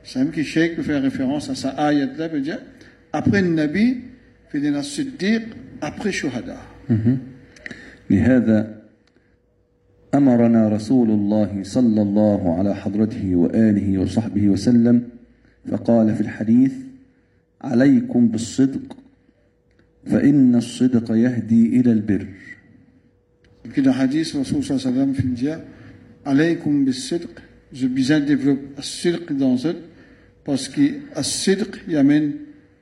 C'est 0.04 0.18
même 0.18 0.30
qui 0.30 0.44
Sheikh 0.44 0.80
fait 0.80 0.98
référence 0.98 1.50
à 1.50 1.54
sa 1.54 1.70
ayat 1.70 2.08
là, 2.16 2.28
veut 2.28 2.40
dire 2.40 2.60
après 3.12 3.42
le 3.42 3.48
Nabi, 3.48 4.00
سيدنا 4.54 4.80
الصديق 4.80 5.42
أبخي 5.82 6.12
شهداء. 6.12 6.62
لهذا 8.10 8.82
أمرنا 10.14 10.68
رسول 10.68 11.10
الله 11.10 11.62
صلى 11.62 12.02
الله 12.02 12.58
على 12.58 12.74
حضرته 12.74 13.36
وآله 13.36 13.98
وصحبه 13.98 14.48
وسلم 14.48 15.08
فقال 15.70 16.14
في 16.14 16.20
الحديث 16.20 16.72
عليكم 17.62 18.28
بالصدق 18.28 18.96
فإن 20.06 20.54
الصدق 20.54 21.12
يهدي 21.12 21.80
إلى 21.80 21.92
البر. 21.92 22.26
كده 23.74 23.92
حديث 23.92 24.36
رسول 24.36 24.64
صلى 24.64 24.76
الله 24.76 24.86
عليه 24.86 25.00
وسلم 25.00 25.12
في 25.12 25.20
الجهة 25.20 25.64
عليكم 26.26 26.84
بالصدق 26.84 27.42
je 27.72 27.86
bien 27.86 28.20
développe 28.20 28.78
الصدق 28.78 29.32
dans 29.32 29.56
eux 29.66 29.76
parce 30.44 30.68
que 30.68 31.18
الصدق 31.18 31.78
يمن 31.88 32.32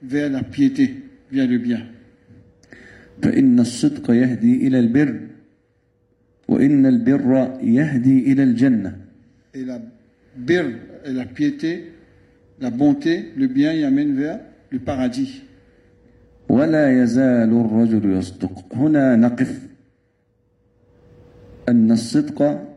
vers 0.03 0.29
la 0.29 0.43
piété. 0.43 1.12
Vers 1.33 1.49
le 1.49 1.59
bien. 1.59 1.83
فإن 3.23 3.61
الصدق 3.61 4.11
يهدي 4.11 4.67
إلى 4.67 4.79
البر 4.79 5.21
وإن 6.49 6.87
البر 6.87 7.59
يهدي 7.63 8.33
إلى 8.33 8.43
الجنة. 8.43 8.93
Et 9.55 9.65
la 9.65 9.81
bir 10.37 10.65
et 11.05 11.13
la 11.13 11.25
piété, 11.25 11.93
la 12.61 12.71
bonté, 12.71 13.33
le 13.37 13.47
bien, 13.47 13.73
il 13.73 13.85
amène 13.85 14.15
vers 14.15 14.41
le 14.71 14.79
paradis. 14.79 15.43
ولا 16.49 17.03
يزال 17.03 17.49
الرجل 17.49 18.19
يصدق. 18.19 18.75
هنا 18.75 19.17
نقف. 19.17 19.69
أن 21.69 21.93
الصدق 21.93 22.69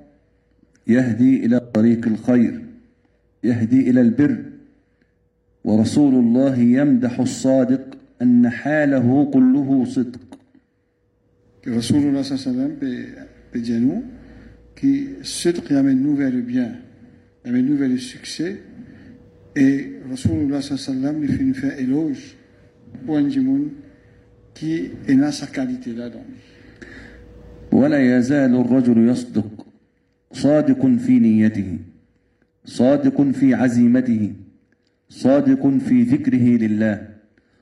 يهدي 0.87 1.45
إلى 1.45 1.59
طريق 1.59 2.07
الخير 2.07 2.61
يهدي 3.43 3.89
إلى 3.89 4.01
البر. 4.01 4.43
ورسول 5.63 6.13
الله 6.13 6.57
يمدح 6.57 7.19
الصادق. 7.19 7.94
أن 8.21 8.49
حاله 8.49 9.31
كله 9.33 9.85
صدق. 9.85 10.39
رسول 11.67 11.97
الله 11.97 12.21
صلى 12.21 12.35
الله 12.35 12.45
عليه 12.45 12.51
وسلم 12.53 12.73
بيديا 13.53 14.01
كي 14.75 15.07
الصدق 15.21 15.63
صدق 15.63 15.71
يعمل 15.71 15.97
vers 16.17 16.31
le 16.31 16.41
bien 16.41 16.71
يعمل 17.45 17.77
vers 17.77 17.89
le 17.89 17.97
succès 17.97 18.55
et 19.57 19.89
رسول 20.11 20.37
الله 20.45 20.59
صلى 20.59 20.77
الله 20.77 21.09
عليه 21.09 21.17
وسلم 21.17 21.25
lui 21.25 21.31
فين 21.31 21.53
nous 21.53 21.79
إلوج 21.79 22.17
بوان 23.07 23.29
جيمون 23.29 23.71
كي 24.55 24.91
إنا 25.09 25.31
سا 25.31 25.45
كاليتي 25.45 25.91
لا 25.91 26.11
ولا 27.71 28.17
يزال 28.17 28.55
الرجل 28.55 29.09
يصدق 29.09 29.65
صادق 30.31 30.85
في 30.85 31.19
نيته 31.19 31.77
صادق 32.65 33.21
في 33.21 33.53
عزيمته 33.53 34.33
صادق 35.09 35.67
في 35.67 36.03
ذكره 36.03 36.57
لله. 36.57 37.14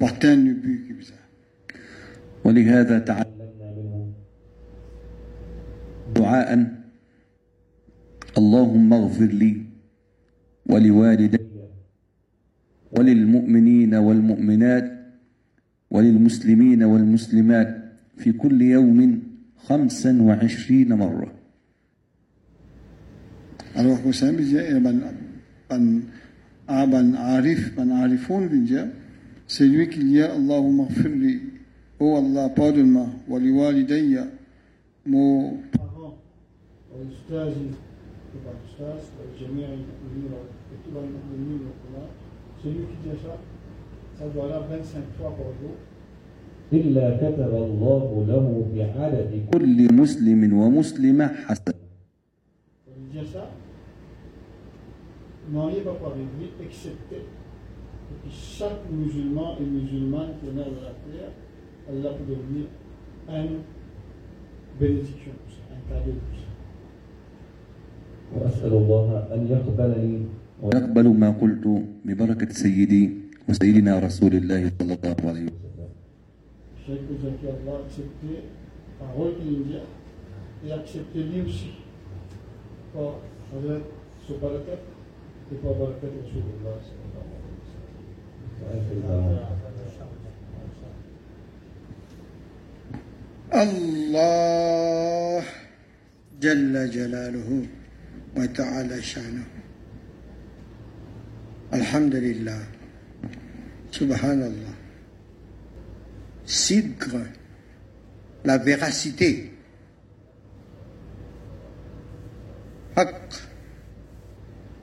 portando 0.00 0.62
büyük 0.62 1.00
bize. 1.00 1.14
ولهذا 2.44 2.98
تعلمنا 2.98 3.68
منه 3.76 4.12
دعاء. 6.16 6.50
اللهم 8.38 8.92
اغفر 8.92 9.30
لي 9.42 9.52
ولوالدي 10.66 11.38
وللمؤمنين 12.92 13.94
والمؤمنات 13.94 14.86
وللمسلمين 15.90 16.82
والمسلمات 16.82 17.70
في 18.18 18.32
كل 18.32 18.62
يوم 18.62 19.22
خمسا 19.56 20.22
وعشرين 20.22 20.92
مرة. 20.92 21.32
Alors 23.76 23.98
Hussein 24.04 24.36
bize 24.36 24.54
من 24.54 25.00
ben 25.70 26.02
آه، 26.68 27.16
عارف 27.16 27.76
arif 27.76 27.78
عارفون 27.78 28.48
بن 28.48 28.66
bize 28.66 28.99
C'est 29.50 29.66
lui 29.66 29.88
qu'il 29.88 30.12
y 30.12 30.22
a 30.22 30.32
Allahumma 30.32 30.86
firli. 30.86 31.40
Oh 31.98 32.18
Allah, 32.18 32.50
pardonne-moi. 32.50 33.06
Wali 33.28 33.50
walidayya. 33.50 34.28
Mon 35.04 35.58
parent, 35.72 36.14
Oustazi, 36.94 37.74
par 38.44 38.54
Oustaz, 38.54 39.10
Jamia, 39.40 39.66
Etouba, 39.66 41.00
Moumine, 41.00 41.66
celui 42.62 42.76
qui 42.76 42.96
dit 43.02 43.18
ça, 43.24 43.36
ça 44.20 44.28
doit 44.28 44.48
là 44.50 44.60
25 44.70 45.02
fois 45.18 45.30
par 45.30 45.50
jour. 45.60 45.74
إلا 46.72 47.16
كتب 47.18 47.50
الله 47.50 48.26
له 48.28 48.46
بعدد 48.76 49.30
كل 49.52 49.94
مسلم 49.94 50.52
ومسلمة 50.52 51.26
حسنة. 51.26 51.74
N'enlève 55.50 55.82
pas 55.82 56.14
avec. 56.14 57.26
Chaque 58.60 58.84
musulman 58.92 59.56
et 59.58 59.64
musulmane 59.64 60.36
qui 60.38 60.48
est 60.48 60.52
né 60.52 60.60
dans 60.60 60.84
la 60.84 60.92
terre, 61.00 61.32
Allah 61.88 62.10
peut 62.12 62.28
devenir 62.28 62.66
une 63.32 63.64
bénédiction 64.78 65.32
pour 65.40 65.48
ça, 65.56 65.72
un 65.72 65.80
cadeau 65.88 66.12
pour 66.20 66.36
ça. 66.36 66.48
وأسأل 68.30 68.72
الله 68.72 69.06
أن 69.34 69.40
يقبلني 69.50 70.14
ويقبل 70.62 71.06
ما 71.08 71.30
قلت 71.30 71.64
ببركة 72.04 72.48
سيدي 72.52 73.10
وسيدنا 73.48 73.98
رسول 73.98 74.32
الله 74.34 74.70
صلى 74.78 74.94
الله 74.94 75.16
عليه 75.24 75.46
وسلم 75.48 75.70
Ouzaki 76.90 77.46
Allah 77.46 77.86
accepté 77.86 78.42
la 79.00 79.06
parole 79.06 79.34
qu'il 79.38 79.62
dit 79.64 79.78
et 80.66 80.72
accepté 80.72 81.22
lui 81.22 81.42
aussi 81.46 81.70
par 82.92 83.18
ce 84.26 84.32
barakat 84.34 84.80
et 85.52 85.56
par 85.62 85.74
barakat 85.74 86.10
Rasulullah 86.18 86.74
sallallahu 86.82 87.14
alayhi 87.14 87.30
wa 87.30 87.30
sallam. 87.30 87.39
الله 93.54 95.42
جل 96.40 96.90
جلاله 96.90 97.66
وتعالى 98.36 99.02
شأنه. 99.02 99.48
الحمد 101.74 102.14
لله. 102.14 102.62
سبحان 103.90 104.42
الله 104.42 104.74
Sidgre, 106.46 107.26
la 108.44 108.58
véracité. 108.58 109.52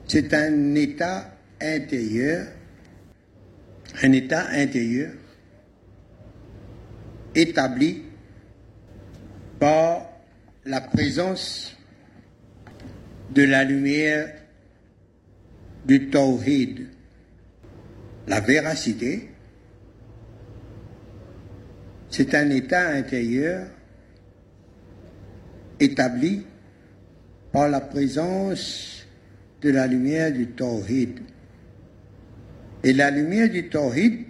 C'est 0.06 0.32
un 0.32 0.74
état 0.74 1.36
intérieur, 1.60 2.46
un 4.02 4.12
état 4.12 4.48
intérieur 4.50 5.12
établi 7.34 8.02
par 9.58 10.08
la 10.64 10.80
présence 10.80 11.76
de 13.30 13.42
la 13.42 13.64
lumière 13.64 14.32
du 15.84 16.10
Tawhid, 16.10 16.88
la 18.26 18.40
véracité, 18.40 19.30
c'est 22.10 22.34
un 22.34 22.50
état 22.50 22.88
intérieur 22.88 23.66
établi 25.80 26.44
par 27.52 27.68
la 27.68 27.80
présence 27.80 29.06
de 29.62 29.70
la 29.70 29.86
lumière 29.86 30.32
du 30.32 30.48
Tawhid. 30.48 31.20
Et 32.84 32.92
la 32.92 33.10
lumière 33.10 33.50
du 33.50 33.68
Tawhid, 33.68 34.26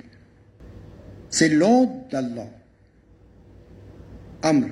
c'est 1.30 1.48
l'ordre 1.48 2.08
d'Allah. 2.10 2.48
Amr. 4.42 4.68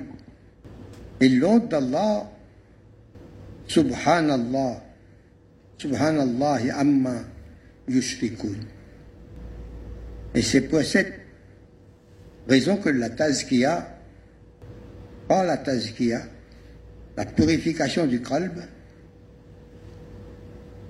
Et 1.19 1.29
l'ordre 1.29 1.67
d'Allah, 1.67 2.31
Subhanallah, 3.67 4.83
Subhanallah 5.77 6.59
amma 6.75 7.15
yushrikun. 7.87 8.57
Et 10.33 10.41
c'est 10.41 10.61
pour 10.61 10.81
cette 10.81 11.13
raison 12.47 12.77
que 12.77 12.89
la 12.89 13.09
tazkiya, 13.09 13.99
par 15.27 15.43
la 15.43 15.57
tazkiya, 15.57 16.21
la 17.15 17.25
purification 17.25 18.07
du 18.07 18.21
qalb, 18.21 18.53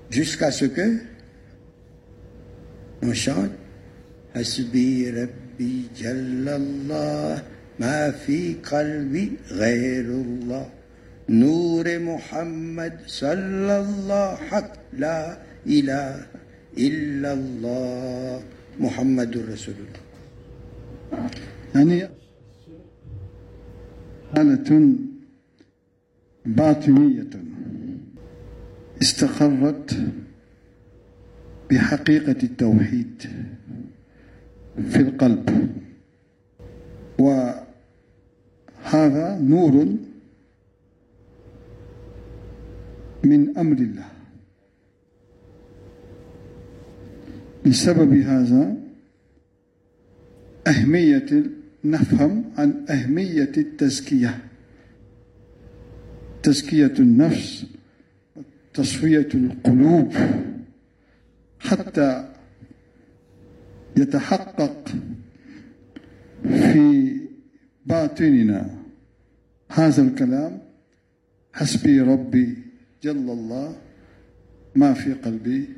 jusqu'à 0.09 0.51
ce 0.51 0.65
que 0.65 0.99
ما 3.03 3.13
شلون؟ 3.13 3.49
حسبي 4.35 5.09
ربي 5.09 5.81
جل 5.97 6.49
الله. 6.49 7.43
ما 7.79 8.11
في 8.11 8.53
قلبي 8.53 9.31
غير 9.51 10.05
الله. 10.05 10.69
نور 11.29 11.99
محمد 11.99 12.99
صلى 13.07 13.79
الله 13.79 14.35
حق 14.35 14.73
لا 14.93 15.37
إله 15.67 16.25
إلا 16.77 17.33
الله. 17.33 18.43
محمد 18.79 19.37
رسول 19.37 19.75
الله. 19.75 20.03
يعني 21.75 22.09
حالة 24.35 24.69
باطنية 26.45 27.33
استقرت 29.01 29.97
بحقيقة 31.69 32.35
التوحيد 32.43 33.23
في 34.89 34.99
القلب. 34.99 35.69
وهذا 37.19 37.65
نور 39.39 39.95
من 43.23 43.57
أمر 43.57 43.77
الله. 43.77 44.05
لسبب 47.65 48.13
هذا 48.13 48.75
أهمية 50.67 51.43
نفهم 51.85 52.43
عن 52.57 52.85
أهمية 52.89 53.51
التزكية. 53.57 54.37
تزكية 56.43 56.93
النفس 56.99 57.65
تصفية 58.73 59.29
القلوب. 59.33 60.13
حتى 61.59 62.33
يتحقق 63.97 64.89
في 66.43 67.17
باطننا 67.85 68.77
هذا 69.71 70.01
الكلام. 70.01 70.61
حسبي 71.53 72.01
ربي 72.01 72.57
جل 73.03 73.29
الله 73.29 73.75
ما 74.75 74.93
في 74.93 75.13
قلبي 75.13 75.69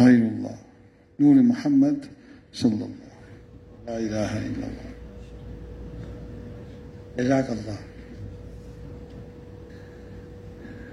غير 0.00 0.22
الله. 0.28 0.58
نور 1.20 1.34
محمد 1.34 2.06
صلى 2.52 2.84
الله 2.84 3.08
لا 3.86 3.98
إله 3.98 4.46
إلا 4.46 4.66
الله. 4.68 4.90
جزاك 7.18 7.50
الله. 7.50 7.78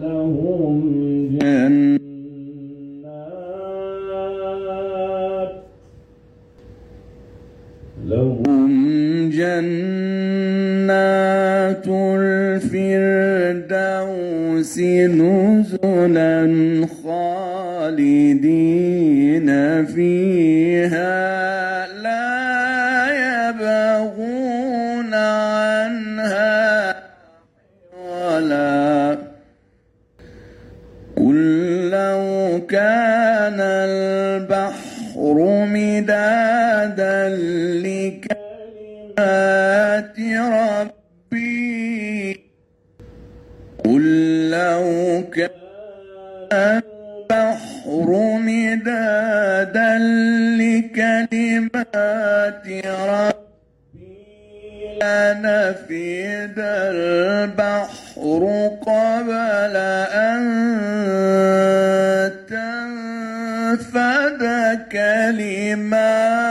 لهم 0.00 1.03
ربي 51.94 52.82
لنفد 55.02 56.58
البحر 56.58 58.42
قبل 58.86 59.76
أن 60.26 60.42
تنفد 63.74 64.42
كلمات 64.92 66.43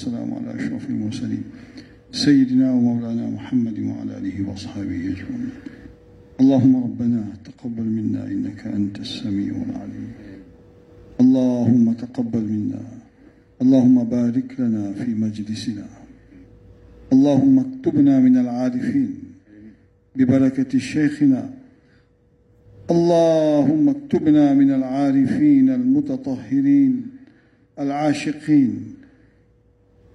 والسلام 0.00 0.34
على 0.34 0.54
أشرف 0.56 0.90
المرسلين. 0.90 1.42
سيدنا 2.12 2.72
ومولانا 2.72 3.30
محمد 3.30 3.78
وعلى 3.78 4.18
آله 4.18 4.48
وأصحابه 4.48 4.96
أجمعين. 4.96 5.50
اللهم 6.40 6.76
ربنا 6.76 7.24
تقبل 7.44 7.82
منا 7.82 8.26
إنك 8.26 8.66
أنت 8.66 9.00
السميع 9.00 9.52
العليم. 9.52 10.12
اللهم 11.20 11.92
تقبل 11.92 12.42
منا. 12.42 12.82
اللهم 13.62 14.04
بارك 14.04 14.60
لنا 14.60 14.92
في 14.92 15.10
مجلسنا. 15.14 15.86
اللهم 17.12 17.58
اكتبنا 17.58 18.20
من 18.20 18.36
العارفين 18.36 19.14
ببركة 20.16 20.78
شيخنا. 20.78 21.50
اللهم 22.90 23.88
اكتبنا 23.88 24.54
من 24.54 24.70
العارفين 24.70 25.70
المتطهرين 25.70 27.06
العاشقين. 27.78 28.99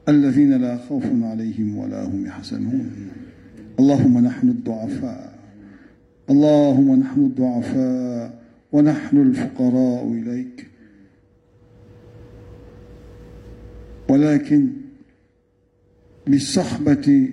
الذين 0.09 0.53
لا 0.61 0.77
خوف 0.77 1.03
عليهم 1.23 1.77
ولا 1.77 2.03
هم 2.05 2.25
يحزنون. 2.25 2.91
اللهم 3.79 4.17
نحن 4.17 4.49
الضعفاء. 4.49 5.39
اللهم 6.29 6.99
نحن 6.99 7.19
الضعفاء 7.19 8.43
ونحن 8.71 9.17
الفقراء 9.17 10.07
إليك. 10.11 10.67
ولكن 14.09 14.67
بالصحبة 16.27 17.29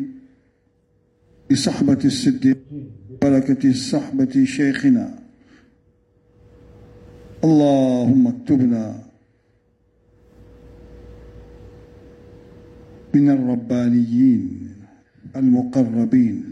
بصحبة 1.51 1.99
الصديق 2.05 2.59
بركة 3.23 3.73
صحبة 3.73 4.45
شيخنا. 4.45 5.19
اللهم 7.45 8.27
اكتبنا 8.27 9.12
من 13.15 13.31
الربانيين 13.31 14.69
المقربين 15.37 16.45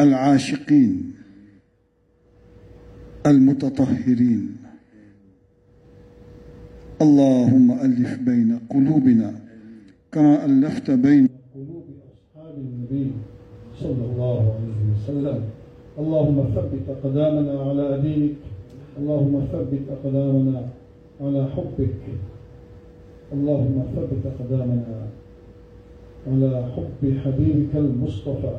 العاشقين 0.00 1.14
المتطهرين. 3.26 4.56
اللهم 7.02 7.72
ألف 7.72 8.18
بين 8.18 8.58
قلوبنا 8.70 9.34
كما 10.12 10.44
ألفت 10.44 10.90
بين 10.90 11.28
قلوب 11.54 11.84
أصحاب 12.06 12.54
النبي 12.58 13.10
صلى 13.80 14.04
الله 14.04 14.40
عليه 14.54 14.82
وسلم. 14.94 15.40
اللهم 15.98 16.38
ثبت 16.54 16.84
أقدامنا 16.88 17.54
على 17.60 17.86
دينك. 18.02 18.36
اللهم 18.98 19.34
ثبت 19.52 19.84
أقدامنا 19.90 20.68
على 21.20 21.40
حبك. 21.54 22.02
اللهم 23.32 23.82
ثبت 23.96 24.26
أقدامنا 24.26 25.06
على 26.26 26.66
حب 26.76 27.18
حبيبك 27.24 27.76
المصطفى 27.76 28.56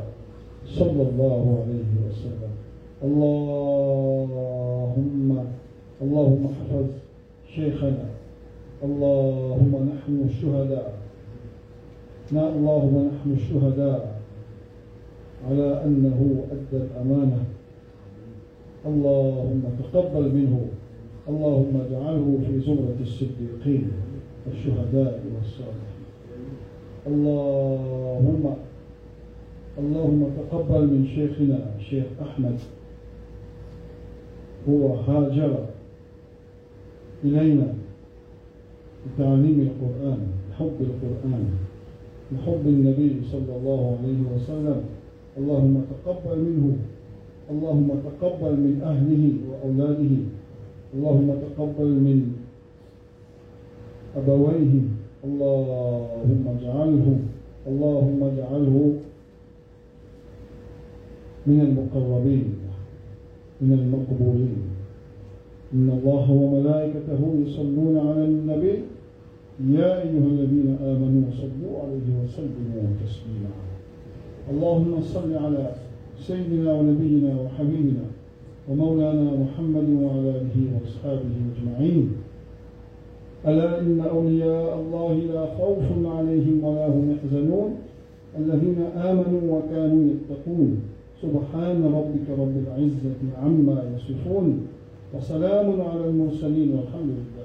صلى 0.66 1.02
الله 1.10 1.64
عليه 1.64 1.92
وسلم. 2.08 2.54
اللهم 3.04 4.26
اللهم 6.02 6.46
احفظ 6.46 6.86
شيخنا. 7.56 8.06
اللهم 8.84 9.90
نحن 9.92 10.22
الشهداء. 10.30 10.94
نا 12.32 12.50
اللهم 12.50 13.10
نحن 13.12 13.32
الشهداء 13.32 14.22
على 15.50 15.84
أنه 15.86 16.46
أدى 16.52 16.78
الأمانة. 16.84 17.44
اللهم 18.86 19.64
تقبل 19.94 20.26
منه. 20.36 20.68
اللهم 21.30 21.82
اجعله 21.86 22.38
في 22.48 22.60
زمرة 22.60 22.98
الصديقين. 23.02 23.92
الشهداء 24.52 25.22
والصالحين. 25.36 26.06
اللهم 27.08 28.44
اللهم 29.80 30.22
تقبل 30.38 30.82
من 30.88 31.08
شيخنا 31.16 31.60
الشيخ 31.80 32.06
أحمد. 32.22 32.58
هو 34.70 34.94
هاجر 34.94 35.66
إلينا 37.24 37.74
لتعليم 39.06 39.58
القرآن 39.68 40.22
حب 40.58 40.78
القرآن 40.82 41.46
لحب 42.32 42.64
النبي 42.66 43.22
صلى 43.32 43.52
الله 43.58 43.98
عليه 43.98 44.22
وسلم. 44.36 44.80
اللهم 45.38 45.82
تقبل 45.92 46.40
منه 46.40 46.78
اللهم 47.52 47.90
تقبل 48.06 48.54
من 48.58 48.82
أهله 48.82 49.24
وأولاده. 49.50 50.14
اللهم 50.94 51.30
تقبل 51.46 51.88
من 51.88 52.45
أبويه. 54.18 54.74
اللهم 55.26 56.44
اجعله 56.58 57.08
اللهم 57.68 58.20
اجعله 58.24 58.94
من 61.48 61.60
المقربين 61.62 62.54
من 63.62 63.74
المقبولين. 63.74 64.62
إن 65.74 65.90
الله 65.98 66.32
وملائكته 66.32 67.22
يصلون 67.46 67.98
على 67.98 68.24
النبي. 68.26 68.76
يا 69.70 69.92
أيها 70.04 70.28
الذين 70.34 70.78
آمنوا 70.82 71.32
صلوا 71.32 71.76
عليه 71.84 72.08
وسلموا 72.24 72.86
تسليما. 73.04 73.54
اللهم 74.52 75.02
صل 75.02 75.34
على 75.34 75.72
سيدنا 76.20 76.74
ونبينا 76.74 77.32
وحبيبنا 77.42 78.06
ومولانا 78.70 79.32
محمد 79.44 79.88
وعلى 79.90 80.30
آله 80.30 80.58
وأصحابه 80.74 81.34
أجمعين. 81.52 82.25
ألا 83.48 83.80
إن 83.80 84.00
أولياء 84.00 84.80
الله 84.80 85.14
لا 85.34 85.46
خوف 85.46 85.86
عليهم 86.06 86.64
ولا 86.64 86.88
هم 86.88 87.16
يحزنون؟ 87.16 87.70
الذين 88.40 88.80
آمنوا 88.96 89.42
وكانوا 89.52 90.04
يتقون. 90.14 90.82
سبحان 91.22 91.84
ربك 91.84 92.40
رب 92.40 92.56
العزة 92.68 93.20
عما 93.44 93.84
يصفون. 93.96 94.68
وسلام 95.14 95.82
على 95.82 96.06
المرسلين 96.10 96.70
والحمد 96.72 97.12
لله. 97.18 97.45